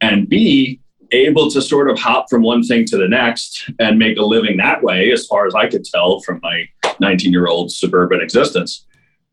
and 0.00 0.28
B, 0.28 0.80
able 1.12 1.50
to 1.50 1.62
sort 1.62 1.90
of 1.90 1.98
hop 1.98 2.28
from 2.28 2.42
one 2.42 2.62
thing 2.62 2.84
to 2.86 2.96
the 2.96 3.08
next 3.08 3.70
and 3.78 3.98
make 3.98 4.18
a 4.18 4.22
living 4.22 4.56
that 4.56 4.82
way, 4.82 5.12
as 5.12 5.26
far 5.26 5.46
as 5.46 5.54
I 5.54 5.68
could 5.68 5.84
tell 5.84 6.20
from 6.20 6.40
my 6.42 6.66
19 7.00 7.32
year 7.32 7.46
old 7.46 7.70
suburban 7.70 8.20
existence, 8.20 8.86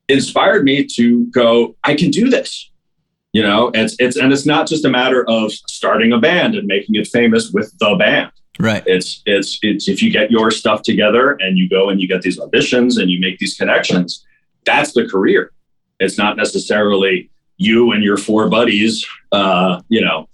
inspired 0.08 0.64
me 0.64 0.86
to 0.96 1.26
go, 1.28 1.76
I 1.84 1.96
can 1.96 2.12
do 2.12 2.30
this. 2.30 2.70
You 3.34 3.44
know, 3.44 3.70
it's 3.74 3.96
it's 4.00 4.16
and 4.18 4.34
it's 4.34 4.46
not 4.46 4.68
just 4.68 4.86
a 4.86 4.90
matter 4.90 5.24
of 5.30 5.52
starting 5.52 6.12
a 6.12 6.18
band 6.20 6.56
and 6.56 6.66
making 6.68 6.96
it 6.96 7.08
famous 7.08 7.52
with 7.52 7.72
the 7.80 7.96
band. 7.96 8.32
Right. 8.60 8.84
It's 8.86 9.22
it's 9.26 9.60
it's 9.62 9.88
if 9.88 10.02
you 10.02 10.10
get 10.12 10.32
your 10.32 10.50
stuff 10.52 10.82
together 10.82 11.38
and 11.40 11.58
you 11.58 11.70
go 11.70 11.90
and 11.90 12.02
you 12.02 12.08
get 12.08 12.24
these 12.24 12.40
auditions 12.40 13.00
and 13.00 13.10
you 13.12 13.20
make 13.20 13.38
these 13.38 13.56
connections, 13.56 14.26
that's 14.66 14.94
the 14.94 15.08
career. 15.08 15.52
It's 16.00 16.18
not 16.18 16.38
necessarily 16.38 17.30
you 17.58 17.92
and 17.92 18.04
your 18.04 18.18
four 18.18 18.50
buddies, 18.50 19.06
uh, 19.32 19.82
you 19.90 20.02
know, 20.02 20.28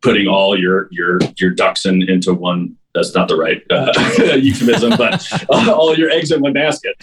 putting 0.00 0.28
all 0.28 0.58
your 0.58 0.88
your 0.92 1.18
your 1.38 1.50
ducks 1.50 1.84
in 1.84 2.02
into 2.08 2.32
one. 2.32 2.76
That's 2.94 3.14
not 3.14 3.28
the 3.28 3.36
right 3.36 3.62
uh, 3.70 3.92
euphemism, 4.40 4.90
but 4.96 5.26
uh, 5.50 5.70
all 5.74 5.94
your 5.96 6.08
eggs 6.10 6.30
in 6.30 6.40
one 6.40 6.54
basket 6.54 6.94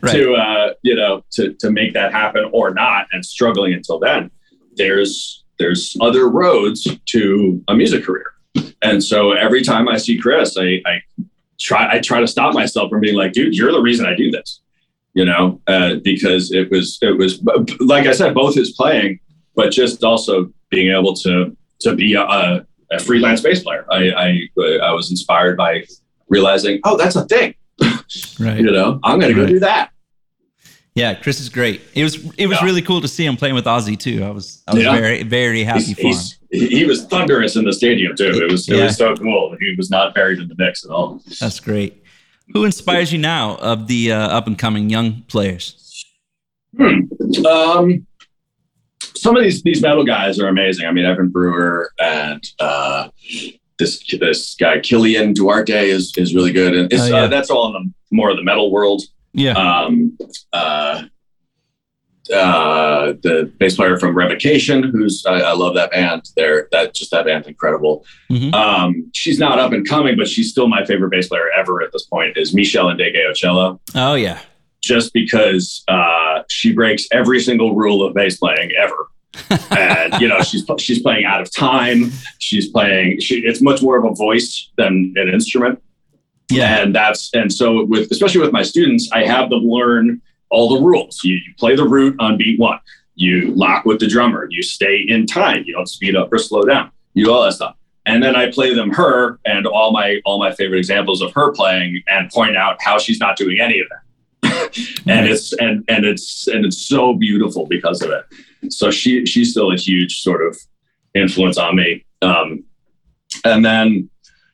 Right. 0.00 0.12
to 0.12 0.34
uh, 0.34 0.74
you 0.82 0.94
know 0.94 1.24
to 1.32 1.52
to 1.54 1.70
make 1.70 1.92
that 1.94 2.12
happen 2.12 2.48
or 2.52 2.72
not, 2.72 3.08
and 3.12 3.26
struggling 3.26 3.74
until 3.74 3.98
then. 3.98 4.30
There's 4.76 5.44
there's 5.58 5.96
other 6.00 6.28
roads 6.28 6.86
to 7.06 7.62
a 7.68 7.74
music 7.74 8.04
career, 8.04 8.26
and 8.82 9.02
so 9.02 9.32
every 9.32 9.62
time 9.62 9.88
I 9.88 9.96
see 9.98 10.18
Chris, 10.18 10.56
I, 10.58 10.82
I 10.86 11.02
try 11.60 11.94
I 11.96 12.00
try 12.00 12.20
to 12.20 12.26
stop 12.26 12.54
myself 12.54 12.90
from 12.90 13.00
being 13.00 13.16
like, 13.16 13.32
dude, 13.32 13.54
you're 13.56 13.72
the 13.72 13.80
reason 13.80 14.06
I 14.06 14.14
do 14.16 14.30
this, 14.30 14.60
you 15.14 15.24
know, 15.24 15.60
uh, 15.66 15.96
because 16.02 16.52
it 16.52 16.70
was 16.70 16.98
it 17.02 17.16
was 17.16 17.42
like 17.80 18.06
I 18.06 18.12
said, 18.12 18.34
both 18.34 18.54
his 18.54 18.72
playing, 18.72 19.20
but 19.54 19.70
just 19.70 20.02
also 20.02 20.52
being 20.70 20.92
able 20.96 21.14
to 21.16 21.56
to 21.80 21.94
be 21.94 22.14
a, 22.14 22.22
a, 22.22 22.66
a 22.92 22.98
freelance 22.98 23.40
bass 23.40 23.62
player. 23.62 23.84
I, 23.90 24.10
I 24.10 24.48
I 24.82 24.92
was 24.92 25.10
inspired 25.10 25.56
by 25.56 25.84
realizing, 26.28 26.80
oh, 26.84 26.96
that's 26.96 27.16
a 27.16 27.24
thing. 27.26 27.54
Right. 28.38 28.58
You 28.58 28.70
know, 28.70 28.98
I'm 29.04 29.18
going 29.20 29.32
to 29.32 29.34
go 29.34 29.42
Right. 29.44 29.50
do 29.52 29.58
that. 29.60 29.90
Yeah, 30.94 31.14
Chris 31.14 31.40
is 31.40 31.48
great. 31.48 31.80
It 31.94 32.04
was 32.04 32.16
it 32.36 32.46
was 32.46 32.58
Yeah. 32.60 32.64
really 32.66 32.82
cool 32.82 33.00
to 33.00 33.08
see 33.08 33.24
him 33.24 33.36
playing 33.36 33.54
with 33.54 33.64
Ozzy 33.64 33.98
too. 33.98 34.22
I 34.24 34.30
was 34.30 34.62
I 34.68 34.74
was 34.74 34.84
Yeah. 34.84 34.94
very 34.98 35.22
very 35.22 35.64
happy 35.64 35.84
He's, 35.94 35.94
for 35.94 36.54
him. 36.56 36.68
he 36.68 36.84
was 36.84 37.04
thunderous 37.06 37.56
in 37.56 37.64
the 37.64 37.72
stadium 37.72 38.14
too. 38.14 38.24
It 38.44 38.50
was 38.50 38.68
it 38.68 38.76
Yeah. 38.76 38.84
was 38.84 38.96
so 38.96 39.14
cool. 39.16 39.56
He 39.58 39.74
was 39.76 39.90
not 39.90 40.14
buried 40.14 40.38
in 40.38 40.48
the 40.48 40.54
mix 40.58 40.84
at 40.84 40.90
all. 40.90 41.22
That's 41.40 41.60
great. 41.60 42.02
Who 42.52 42.64
inspires 42.66 43.10
you 43.12 43.18
now 43.18 43.56
of 43.56 43.86
the 43.88 44.12
uh, 44.12 44.28
up 44.28 44.46
and 44.46 44.58
coming 44.58 44.90
young 44.90 45.22
players? 45.28 46.04
Um, 46.78 48.06
some 49.16 49.36
of 49.36 49.42
these 49.42 49.62
these 49.62 49.80
metal 49.80 50.04
guys 50.04 50.38
are 50.38 50.48
amazing. 50.48 50.86
I 50.86 50.92
mean, 50.92 51.04
Evan 51.06 51.28
Brewer 51.28 51.90
and 51.98 52.42
uh, 52.58 53.08
this 53.78 54.02
this 54.20 54.54
guy 54.56 54.78
Kilian 54.78 55.34
Duarte 55.34 55.88
is 55.88 56.12
is 56.18 56.34
really 56.34 56.52
good, 56.52 56.74
and 56.74 56.92
it's, 56.92 57.02
Oh, 57.02 57.06
yeah. 57.06 57.16
uh, 57.22 57.28
that's 57.28 57.48
all 57.50 57.66
in 57.68 57.72
the 57.72 57.92
more 58.14 58.30
of 58.30 58.36
the 58.36 58.42
metal 58.44 58.70
world. 58.70 59.02
Yeah. 59.34 59.52
Um, 59.52 60.16
uh, 60.52 61.02
uh, 62.32 63.14
the 63.22 63.52
bass 63.58 63.76
player 63.76 63.98
from 63.98 64.14
Revocation, 64.16 64.82
who's 64.84 65.24
I, 65.26 65.40
I 65.40 65.52
love 65.54 65.74
that 65.74 65.90
band. 65.90 66.22
There, 66.36 66.68
that 66.70 66.94
just 66.94 67.10
that 67.10 67.24
band's 67.26 67.48
incredible. 67.48 68.04
Mhm. 68.30 68.54
Um, 68.54 69.10
she's 69.12 69.38
not 69.38 69.58
up 69.58 69.72
and 69.72 69.86
coming, 69.86 70.16
but 70.16 70.28
she's 70.28 70.50
still 70.50 70.68
my 70.68 70.84
favorite 70.84 71.10
bass 71.10 71.28
player 71.28 71.50
ever 71.56 71.82
at 71.82 71.92
this 71.92 72.04
point. 72.04 72.36
Is 72.36 72.54
Meshell 72.54 72.94
Ndegeocello 72.96 73.80
Oh 73.96 74.14
yeah. 74.14 74.38
just 74.82 75.12
because 75.12 75.82
uh, 75.88 76.42
she 76.48 76.72
breaks 76.72 77.06
every 77.12 77.40
single 77.40 77.74
rule 77.74 78.06
of 78.06 78.14
bass 78.14 78.36
playing 78.36 78.70
ever. 78.78 79.08
and 79.70 80.20
you 80.20 80.28
know 80.28 80.42
she's 80.42 80.64
she's 80.78 81.00
playing 81.02 81.24
out 81.24 81.40
of 81.40 81.50
time. 81.52 82.12
She's 82.38 82.68
playing. 82.68 83.18
She, 83.20 83.40
it's 83.40 83.62
much 83.62 83.82
more 83.82 83.96
of 83.96 84.04
a 84.04 84.14
voice 84.14 84.70
than 84.76 85.14
an 85.16 85.28
instrument. 85.28 85.82
Yeah. 86.52 86.82
And 86.82 86.94
that's 86.94 87.30
and 87.34 87.52
so 87.52 87.84
with 87.84 88.10
especially 88.10 88.40
with 88.40 88.52
my 88.52 88.62
students, 88.62 89.10
I 89.12 89.24
have 89.24 89.50
them 89.50 89.64
learn 89.64 90.20
all 90.50 90.68
the 90.68 90.84
rules. 90.84 91.20
You, 91.24 91.34
you 91.34 91.54
play 91.58 91.74
the 91.74 91.88
root 91.88 92.16
on 92.18 92.36
beat 92.36 92.58
one. 92.60 92.78
You 93.14 93.54
lock 93.54 93.84
with 93.84 94.00
the 94.00 94.06
drummer. 94.06 94.46
You 94.50 94.62
stay 94.62 95.04
in 95.06 95.26
time. 95.26 95.64
You 95.66 95.74
don't 95.74 95.88
speed 95.88 96.16
up 96.16 96.32
or 96.32 96.38
slow 96.38 96.62
down. 96.62 96.90
You 97.14 97.26
do 97.26 97.32
all 97.32 97.42
that 97.42 97.52
stuff. 97.52 97.76
And 98.04 98.22
then 98.22 98.34
I 98.34 98.50
play 98.50 98.74
them 98.74 98.90
her 98.90 99.38
and 99.44 99.66
all 99.66 99.92
my 99.92 100.20
all 100.24 100.38
my 100.38 100.52
favorite 100.52 100.78
examples 100.78 101.22
of 101.22 101.32
her 101.32 101.52
playing 101.52 102.02
and 102.08 102.30
point 102.30 102.56
out 102.56 102.76
how 102.80 102.98
she's 102.98 103.20
not 103.20 103.36
doing 103.36 103.60
any 103.60 103.80
of 103.80 103.86
that. 103.88 103.98
and 105.06 105.26
it's 105.26 105.52
and 105.54 105.84
and 105.88 106.04
it's 106.04 106.48
and 106.48 106.64
it's 106.64 106.78
so 106.78 107.14
beautiful 107.14 107.66
because 107.66 108.02
of 108.02 108.10
it. 108.10 108.72
So 108.72 108.90
she 108.90 109.24
she's 109.24 109.52
still 109.52 109.72
a 109.72 109.76
huge 109.76 110.20
sort 110.20 110.44
of 110.44 110.58
influence 111.14 111.58
on 111.58 111.76
me. 111.76 112.04
Um, 112.22 112.64
and 113.44 113.64
then 113.64 114.10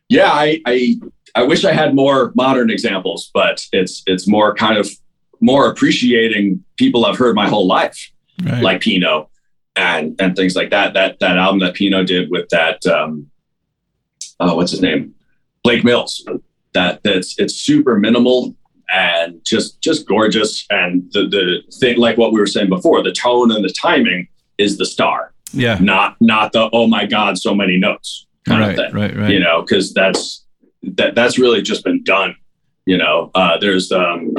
yeah, 0.08 0.30
I, 0.30 0.60
I 0.66 0.96
I 1.38 1.42
wish 1.44 1.64
I 1.64 1.72
had 1.72 1.94
more 1.94 2.32
modern 2.34 2.68
examples, 2.70 3.30
but 3.32 3.66
it's 3.72 4.02
it's 4.06 4.26
more 4.26 4.54
kind 4.54 4.76
of 4.78 4.86
more 5.40 5.68
appreciating 5.70 6.64
people 6.76 7.04
I've 7.06 7.16
heard 7.18 7.34
my 7.36 7.48
whole 7.48 7.66
life, 7.66 7.98
Right. 8.42 8.62
like 8.62 8.80
Pino 8.80 9.30
and 9.76 10.04
and 10.20 10.34
things 10.36 10.54
like 10.56 10.70
that. 10.70 10.94
That 10.94 11.18
that 11.20 11.36
album 11.38 11.60
that 11.60 11.74
Pino 11.74 12.02
did 12.04 12.30
with 12.30 12.48
that 12.50 12.84
um 12.86 13.30
oh 14.40 14.54
what's 14.56 14.72
his 14.72 14.80
name? 14.82 15.14
Blake 15.64 15.84
Mills. 15.84 16.26
That 16.74 17.02
that's 17.02 17.38
it's 17.38 17.54
super 17.54 17.98
minimal 17.98 18.54
and 18.90 19.40
just 19.44 19.80
just 19.80 20.06
gorgeous. 20.06 20.66
And 20.70 21.04
the 21.12 21.22
the 21.28 21.62
thing 21.80 21.98
like 21.98 22.16
what 22.18 22.32
we 22.32 22.40
were 22.40 22.46
saying 22.46 22.68
before, 22.68 23.02
the 23.02 23.12
tone 23.12 23.50
and 23.52 23.64
the 23.64 23.72
timing 23.72 24.28
is 24.58 24.76
the 24.78 24.86
star, 24.86 25.32
yeah. 25.52 25.78
not 25.80 26.16
not 26.20 26.52
the 26.52 26.68
oh 26.72 26.86
my 26.86 27.06
god, 27.06 27.38
so 27.38 27.54
many 27.54 27.76
notes 27.78 28.26
kind 28.46 28.60
Right, 28.60 28.70
of 28.70 28.76
thing 28.76 28.92
right, 29.00 29.16
right. 29.16 29.30
you 29.30 29.40
know, 29.40 29.62
because 29.62 29.92
that's 29.94 30.44
that 30.82 31.14
that's 31.14 31.38
really 31.38 31.62
just 31.62 31.84
been 31.84 32.02
done. 32.04 32.36
You 32.86 32.98
know, 32.98 33.30
uh, 33.34 33.58
there's 33.58 33.92
um, 33.92 34.34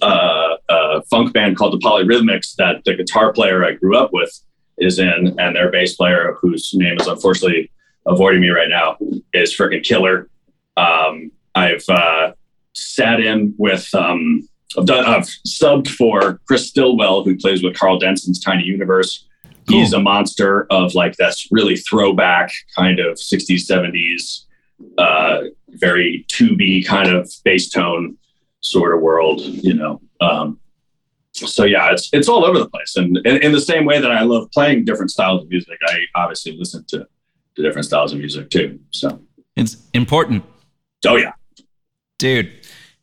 uh, 0.00 0.56
a 0.68 1.02
funk 1.10 1.32
band 1.32 1.56
called 1.56 1.72
the 1.72 1.84
Polyrhythmics 1.84 2.54
that 2.56 2.82
the 2.84 2.94
guitar 2.94 3.32
player 3.32 3.64
I 3.64 3.72
grew 3.72 3.96
up 3.96 4.10
with 4.12 4.30
is 4.78 4.98
in, 4.98 5.34
and 5.38 5.56
their 5.56 5.70
bass 5.70 5.96
player, 5.96 6.36
whose 6.40 6.72
name 6.74 6.98
is 7.00 7.06
unfortunately 7.06 7.70
avoiding 8.06 8.40
me 8.40 8.48
right 8.48 8.68
now, 8.68 8.96
is 9.32 9.56
freaking 9.56 9.82
killer. 9.82 10.28
Um, 10.76 11.30
I've 11.54 11.84
uh, 11.88 12.32
sat 12.74 13.20
in 13.20 13.54
with, 13.56 13.92
um, 13.94 14.48
I've 14.76 14.86
done, 14.86 15.04
I've 15.04 15.28
subbed 15.46 15.88
for 15.88 16.40
Chris 16.46 16.68
Stillwell, 16.68 17.24
who 17.24 17.36
plays 17.36 17.62
with 17.62 17.76
Karl 17.76 17.98
Denson's 17.98 18.40
Tiny 18.40 18.64
Universe. 18.64 19.26
He's 19.68 19.94
a 19.94 20.00
monster 20.00 20.66
of 20.70 20.94
like 20.94 21.16
that's 21.16 21.48
really 21.50 21.76
throwback 21.76 22.52
kind 22.76 23.00
of 23.00 23.16
60s, 23.16 23.66
70s, 23.66 24.43
uh, 24.98 25.42
very 25.70 26.24
tubey 26.28 26.84
kind 26.84 27.08
of 27.08 27.30
bass 27.44 27.68
tone 27.70 28.16
sort 28.60 28.94
of 28.94 29.00
world, 29.02 29.40
you 29.40 29.74
know. 29.74 30.00
Um, 30.20 30.58
so 31.32 31.64
yeah, 31.64 31.90
it's 31.92 32.08
it's 32.12 32.28
all 32.28 32.44
over 32.44 32.58
the 32.58 32.68
place, 32.68 32.94
and 32.96 33.16
in, 33.26 33.42
in 33.42 33.52
the 33.52 33.60
same 33.60 33.84
way 33.84 34.00
that 34.00 34.10
I 34.12 34.22
love 34.22 34.50
playing 34.52 34.84
different 34.84 35.10
styles 35.10 35.42
of 35.42 35.48
music, 35.50 35.78
I 35.86 35.98
obviously 36.14 36.56
listen 36.56 36.84
to 36.88 37.06
to 37.56 37.62
different 37.62 37.86
styles 37.86 38.12
of 38.12 38.18
music 38.18 38.50
too. 38.50 38.78
So 38.90 39.20
It's 39.56 39.76
important. 39.94 40.44
oh 41.06 41.16
yeah, 41.16 41.32
Dude, 42.18 42.52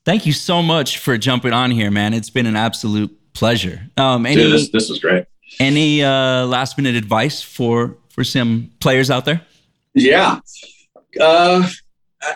thank 0.05 0.25
you 0.25 0.31
so 0.33 0.61
much 0.61 0.97
for 0.97 1.17
jumping 1.17 1.51
on 1.53 1.71
here, 1.71 1.91
man. 1.91 2.13
It's 2.13 2.29
been 2.29 2.45
an 2.45 2.55
absolute 2.55 3.11
pleasure. 3.33 3.89
Um, 3.97 4.25
any 4.25 4.35
Dude, 4.37 4.53
this 4.53 4.69
this 4.69 4.89
was 4.89 4.99
great. 4.99 5.25
any 5.59 6.01
uh, 6.01 6.45
last 6.45 6.77
minute 6.77 6.95
advice 6.95 7.41
for 7.41 7.97
for 8.09 8.23
some 8.23 8.71
players 8.79 9.11
out 9.11 9.25
there? 9.25 9.41
Yeah. 9.93 10.39
Uh, 11.19 11.67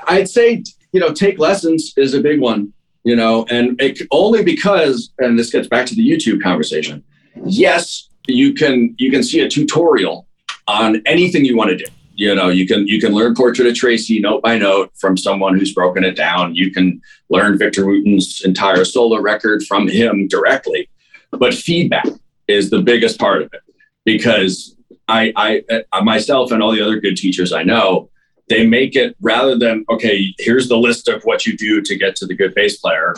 I'd 0.08 0.30
say, 0.30 0.64
you 0.92 1.00
know, 1.00 1.14
take 1.14 1.40
lessons 1.40 1.94
is 1.98 2.14
a 2.14 2.22
big 2.22 2.40
one, 2.40 2.74
you 3.04 3.16
know, 3.16 3.46
and 3.50 3.80
it, 3.82 4.02
only 4.12 4.44
because, 4.44 5.12
and 5.20 5.38
this 5.38 5.52
gets 5.52 5.68
back 5.68 5.86
to 5.88 5.96
the 5.96 6.08
YouTube 6.08 6.42
conversation. 6.42 7.04
Yes, 7.46 8.10
you 8.28 8.54
can, 8.54 8.96
you 8.98 9.12
can 9.12 9.24
see 9.24 9.42
a 9.42 9.50
tutorial 9.50 10.28
on 10.68 11.02
anything 11.06 11.46
you 11.46 11.56
want 11.56 11.70
to 11.70 11.78
do. 11.78 11.86
You 12.18 12.34
know, 12.34 12.48
you 12.48 12.66
can, 12.66 12.88
you 12.88 13.00
can 13.00 13.14
learn 13.14 13.36
Portrait 13.36 13.68
of 13.68 13.76
Tracy 13.76 14.22
note 14.22 14.42
by 14.42 14.58
note 14.58 14.92
from 14.96 15.18
someone 15.18 15.60
who's 15.60 15.74
broken 15.74 16.04
it 16.04 16.16
down. 16.16 16.56
You 16.56 16.72
can 16.72 17.02
learn 17.30 17.58
Victor 17.58 17.86
Wooten's 17.86 18.42
entire 18.46 18.86
solo 18.86 19.20
record 19.20 19.64
from 19.64 19.90
him 19.90 20.28
directly, 20.30 20.90
but 21.32 21.54
feedback 21.54 22.08
is 22.48 22.70
the 22.70 22.82
biggest 22.82 23.20
part 23.20 23.42
of 23.42 23.54
it 23.54 23.62
because 24.06 24.76
I, 25.08 25.34
I, 25.36 25.84
I 25.92 26.02
myself 26.02 26.52
and 26.52 26.64
all 26.64 26.72
the 26.72 26.82
other 26.82 27.00
good 27.00 27.18
teachers 27.18 27.52
I 27.52 27.64
know, 27.64 28.10
they 28.48 28.66
make 28.66 28.96
it 28.96 29.16
rather 29.22 29.58
than 29.58 29.86
okay 29.90 30.34
here's 30.38 30.68
the 30.68 30.78
list 30.78 31.08
of 31.08 31.24
what 31.24 31.46
you 31.46 31.58
do 31.58 31.82
to 31.82 31.98
get 31.98 32.16
to 32.16 32.26
the 32.26 32.36
good 32.36 32.54
bass 32.54 32.78
player 32.78 33.16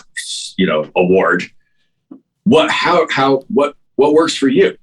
you 0.57 0.65
know 0.65 0.89
award. 0.95 1.43
What 2.43 2.69
how 2.69 3.07
how 3.09 3.43
what 3.47 3.75
what 3.95 4.13
works 4.13 4.35
for 4.35 4.47
you? 4.47 4.77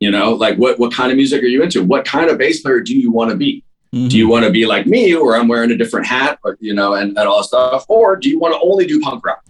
You 0.00 0.10
know 0.10 0.34
like 0.34 0.58
what 0.58 0.78
what 0.78 0.92
kind 0.92 1.10
of 1.10 1.16
music 1.16 1.42
are 1.42 1.46
you 1.46 1.62
into? 1.62 1.82
What 1.82 2.04
kind 2.04 2.28
of 2.28 2.36
bass 2.36 2.60
player 2.60 2.80
do 2.80 2.96
you 2.96 3.10
want 3.10 3.30
to 3.30 3.36
be? 3.36 3.62
Mm-hmm. 3.94 4.08
do 4.08 4.18
you 4.18 4.28
want 4.28 4.44
to 4.44 4.50
be 4.50 4.66
like 4.66 4.84
me 4.88 5.14
where 5.14 5.36
i'm 5.36 5.46
wearing 5.46 5.70
a 5.70 5.76
different 5.76 6.08
hat 6.08 6.40
or, 6.42 6.58
you 6.58 6.74
know 6.74 6.94
and, 6.94 7.16
and 7.16 7.28
all 7.28 7.38
that 7.38 7.44
stuff? 7.44 7.86
Or 7.88 8.16
do 8.16 8.28
you 8.28 8.38
want 8.38 8.52
to 8.54 8.60
only 8.60 8.84
do 8.84 9.00
punk 9.00 9.24
rock? 9.24 9.44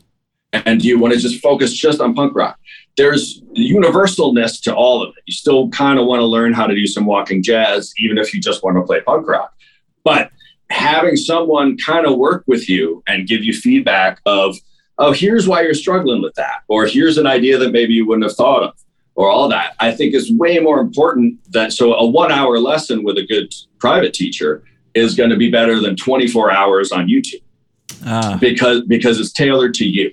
And 0.53 0.81
do 0.81 0.87
you 0.87 0.99
want 0.99 1.15
to 1.15 1.19
just 1.19 1.41
focus 1.43 1.73
just 1.73 2.01
on 2.01 2.15
punk 2.15 2.35
rock? 2.35 2.59
There's 2.99 3.41
universalness 3.57 4.63
to 4.63 4.75
all 4.75 5.03
of 5.03 5.11
it. 5.17 5.23
You 5.27 5.33
still 5.33 5.69
kind 5.71 5.99
of 5.99 6.07
want 6.07 6.21
to 6.21 6.27
learn 6.27 6.53
how 6.53 6.67
to 6.67 6.75
do 6.75 6.87
some 6.87 7.07
walking 7.07 7.43
jazz 7.43 7.95
even 7.99 8.19
if 8.19 8.35
you 8.35 8.41
just 8.41 8.63
want 8.63 8.77
to 8.77 8.83
play 8.83 9.01
punk 9.01 9.27
rock 9.27 9.56
but 10.07 10.31
having 10.71 11.17
someone 11.17 11.77
kind 11.77 12.07
of 12.07 12.17
work 12.17 12.45
with 12.47 12.69
you 12.69 13.03
and 13.09 13.27
give 13.27 13.43
you 13.43 13.53
feedback 13.53 14.21
of, 14.25 14.57
oh, 14.99 15.11
here's 15.11 15.49
why 15.49 15.63
you're 15.63 15.75
struggling 15.75 16.23
with 16.23 16.35
that, 16.35 16.63
or 16.69 16.87
here's 16.87 17.19
an 17.19 17.27
idea 17.27 17.59
that 17.59 17.73
maybe 17.73 17.93
you 17.93 18.07
wouldn't 18.07 18.25
have 18.25 18.37
thought 18.37 18.63
of, 18.63 18.75
or 19.17 19.29
all 19.29 19.49
that, 19.49 19.75
I 19.81 19.91
think 19.91 20.15
is 20.15 20.31
way 20.31 20.61
more 20.61 20.79
important 20.79 21.41
than 21.53 21.73
so 21.73 21.93
a 21.95 22.07
one 22.07 22.31
hour 22.31 22.61
lesson 22.61 23.03
with 23.03 23.19
a 23.19 23.27
good 23.27 23.53
private 23.81 24.15
teacher 24.15 24.63
is 24.95 25.17
going 25.17 25.31
to 25.31 25.37
be 25.37 25.51
better 25.51 25.81
than 25.81 25.97
24 25.97 26.53
hours 26.53 26.93
on 26.93 27.09
YouTube. 27.09 27.43
Uh. 28.05 28.39
Because 28.39 28.83
because 28.83 29.19
it's 29.19 29.33
tailored 29.33 29.75
to 29.75 29.87
you 29.87 30.13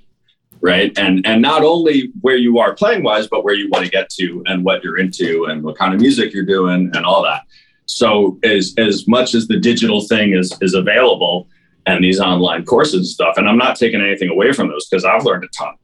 right 0.61 0.97
and 0.97 1.25
and 1.25 1.41
not 1.41 1.63
only 1.63 2.09
where 2.21 2.37
you 2.37 2.59
are 2.59 2.73
playing 2.73 3.03
wise 3.03 3.27
but 3.27 3.43
where 3.43 3.55
you 3.55 3.67
want 3.69 3.83
to 3.83 3.91
get 3.91 4.09
to 4.09 4.41
and 4.45 4.63
what 4.63 4.81
you're 4.83 4.97
into 4.97 5.45
and 5.45 5.61
what 5.63 5.77
kind 5.77 5.93
of 5.93 5.99
music 5.99 6.33
you're 6.33 6.45
doing 6.45 6.89
and 6.93 7.05
all 7.05 7.21
that 7.21 7.41
so 7.85 8.39
as 8.43 8.73
as 8.77 9.07
much 9.07 9.33
as 9.35 9.47
the 9.47 9.59
digital 9.59 10.01
thing 10.01 10.33
is 10.33 10.55
is 10.61 10.73
available 10.73 11.47
and 11.85 12.03
these 12.03 12.19
online 12.19 12.63
courses 12.63 12.93
and 12.93 13.05
stuff, 13.05 13.37
and 13.37 13.47
I'm 13.47 13.57
not 13.57 13.75
taking 13.77 14.01
anything 14.01 14.29
away 14.29 14.53
from 14.53 14.69
those 14.69 14.87
because 14.87 15.03
I've 15.03 15.25
learned 15.25 15.43
a 15.43 15.47
ton 15.49 15.75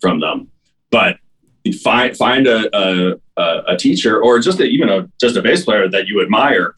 from 0.00 0.20
them. 0.20 0.48
But 0.90 1.18
find 1.82 2.16
find 2.16 2.46
a 2.46 3.18
a, 3.36 3.62
a 3.68 3.76
teacher 3.76 4.22
or 4.22 4.38
just 4.38 4.60
a, 4.60 4.64
even 4.64 4.88
a 4.88 5.08
just 5.20 5.36
a 5.36 5.42
bass 5.42 5.64
player 5.64 5.88
that 5.88 6.06
you 6.06 6.22
admire, 6.22 6.74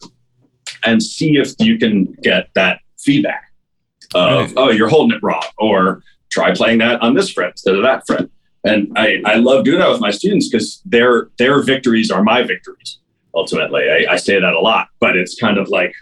and 0.85 1.01
see 1.01 1.37
if 1.37 1.53
you 1.59 1.77
can 1.77 2.05
get 2.21 2.49
that 2.55 2.79
feedback 2.99 3.51
of 4.15 4.47
right. 4.47 4.53
oh 4.57 4.69
you're 4.69 4.87
holding 4.87 5.15
it 5.15 5.23
wrong 5.23 5.43
or 5.57 6.01
try 6.29 6.53
playing 6.53 6.77
that 6.79 7.01
on 7.01 7.13
this 7.13 7.29
fret 7.31 7.51
instead 7.51 7.75
of 7.75 7.83
that 7.83 8.03
fret. 8.05 8.29
And 8.63 8.91
I, 8.97 9.21
I 9.23 9.35
love 9.35 9.63
doing 9.63 9.79
that 9.79 9.89
with 9.89 10.01
my 10.01 10.11
students 10.11 10.49
because 10.49 10.81
their 10.85 11.29
their 11.37 11.61
victories 11.61 12.11
are 12.11 12.23
my 12.23 12.43
victories 12.43 12.99
ultimately. 13.35 13.83
I, 13.89 14.13
I 14.13 14.17
say 14.17 14.39
that 14.39 14.53
a 14.53 14.59
lot, 14.59 14.89
but 14.99 15.17
it's 15.17 15.35
kind 15.35 15.57
of 15.57 15.69
like, 15.69 15.93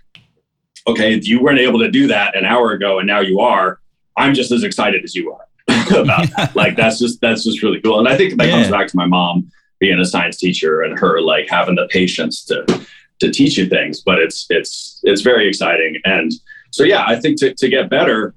okay, 0.88 1.14
if 1.14 1.28
you 1.28 1.42
weren't 1.42 1.60
able 1.60 1.80
to 1.80 1.90
do 1.90 2.08
that 2.08 2.36
an 2.36 2.46
hour 2.46 2.72
ago 2.72 3.00
and 3.00 3.08
now 3.08 3.20
you 3.20 3.40
are, 3.40 3.80
I'm 4.18 4.34
just 4.34 4.52
as 4.52 4.64
excited 4.64 5.04
as 5.04 5.16
you 5.16 5.34
are 5.34 5.46
about 6.00 6.30
that. 6.38 6.56
Like 6.56 6.76
that's 6.76 7.00
just 7.00 7.20
that's 7.22 7.44
just 7.44 7.62
really 7.62 7.82
cool. 7.82 8.00
And 8.00 8.08
I 8.08 8.16
think 8.16 8.38
that 8.38 8.48
yeah. 8.48 8.54
comes 8.54 8.70
back 8.70 8.88
to 8.88 8.98
my 8.98 9.06
mom 9.06 9.52
being 9.80 10.00
a 10.00 10.06
science 10.06 10.38
teacher 10.38 10.82
and 10.82 10.98
her 10.98 11.22
like 11.22 11.50
having 11.50 11.76
the 11.76 11.88
patience 11.90 12.46
to 12.46 12.86
to 13.20 13.32
teach 13.32 13.58
you 13.58 13.68
things. 13.68 14.02
But 14.02 14.20
it's 14.20 14.46
it's 14.50 15.02
it's 15.04 15.22
very 15.22 15.48
exciting. 15.48 15.98
And 16.06 16.32
so 16.72 16.84
yeah, 16.84 17.06
I 17.08 17.20
think 17.20 17.40
to, 17.40 17.54
to 17.54 17.70
get 17.70 17.90
better, 17.90 18.36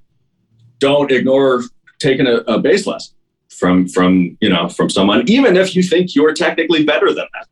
don't 0.79 1.11
ignore 1.13 1.63
taking 2.01 2.27
a, 2.27 2.37
a 2.49 2.59
bass 2.59 2.87
lesson 2.87 3.15
from 3.49 3.89
from 3.89 4.37
you 4.41 4.49
know 4.49 4.69
from 4.69 4.91
someone, 4.91 5.29
even 5.29 5.57
if 5.57 5.77
you 5.77 5.83
think 5.83 6.15
you're 6.15 6.35
technically 6.35 6.85
better 6.85 7.09
than 7.09 7.27
them 7.35 7.45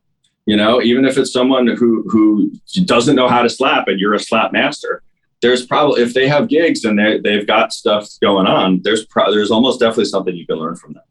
you 0.47 0.55
know 0.55 0.81
even 0.81 1.05
if 1.05 1.17
it's 1.17 1.31
someone 1.31 1.67
who 1.67 2.03
who 2.09 2.51
doesn't 2.85 3.15
know 3.15 3.27
how 3.27 3.43
to 3.43 3.49
slap 3.49 3.87
and 3.87 3.99
you're 3.99 4.15
a 4.15 4.19
slap 4.19 4.51
master 4.51 5.03
there's 5.41 5.65
probably 5.65 6.01
if 6.01 6.15
they 6.15 6.27
have 6.27 6.47
gigs 6.47 6.83
and 6.83 6.97
they, 6.97 7.19
they've 7.19 7.45
got 7.45 7.71
stuff 7.71 8.09
going 8.21 8.47
on 8.47 8.81
there's 8.83 9.05
pro- 9.05 9.31
there's 9.31 9.51
almost 9.51 9.79
definitely 9.79 10.05
something 10.05 10.35
you 10.35 10.47
can 10.47 10.55
learn 10.55 10.75
from 10.75 10.93
them. 10.93 11.03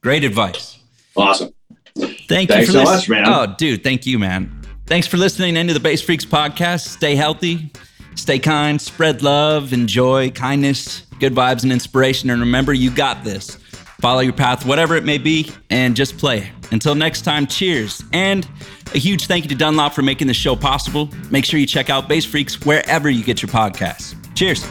Great 0.00 0.24
advice. 0.24 0.78
Awesome. 1.16 1.50
Thank 1.94 2.48
Thanks 2.48 2.52
you 2.52 2.66
for 2.66 2.72
so 2.72 2.84
much 2.84 3.08
man. 3.08 3.24
Oh 3.26 3.54
dude 3.56 3.84
thank 3.84 4.06
you 4.06 4.18
man. 4.18 4.56
Thanks 4.86 5.06
for 5.06 5.18
listening 5.18 5.56
into 5.56 5.72
the 5.72 5.80
bass 5.80 6.02
freaks 6.02 6.24
podcast. 6.24 6.86
Stay 6.86 7.14
healthy 7.14 7.70
stay 8.16 8.38
kind 8.38 8.80
spread 8.80 9.22
love 9.22 9.72
enjoy 9.72 10.28
kindness 10.30 11.06
good 11.20 11.34
vibes 11.34 11.62
and 11.62 11.70
inspiration 11.70 12.30
and 12.30 12.40
remember 12.40 12.72
you 12.72 12.90
got 12.90 13.22
this. 13.22 13.56
Follow 14.00 14.20
your 14.20 14.32
path, 14.32 14.64
whatever 14.64 14.96
it 14.96 15.04
may 15.04 15.18
be, 15.18 15.52
and 15.68 15.94
just 15.94 16.16
play. 16.16 16.50
Until 16.70 16.94
next 16.94 17.22
time, 17.22 17.46
cheers. 17.46 18.02
And 18.12 18.46
a 18.94 18.98
huge 18.98 19.26
thank 19.26 19.44
you 19.44 19.48
to 19.50 19.56
Dunlop 19.56 19.92
for 19.92 20.02
making 20.02 20.26
the 20.26 20.34
show 20.34 20.56
possible. 20.56 21.10
Make 21.30 21.44
sure 21.44 21.60
you 21.60 21.66
check 21.66 21.90
out 21.90 22.08
Bass 22.08 22.24
Freaks 22.24 22.60
wherever 22.64 23.10
you 23.10 23.22
get 23.22 23.42
your 23.42 23.50
podcasts. 23.50 24.14
Cheers. 24.34 24.64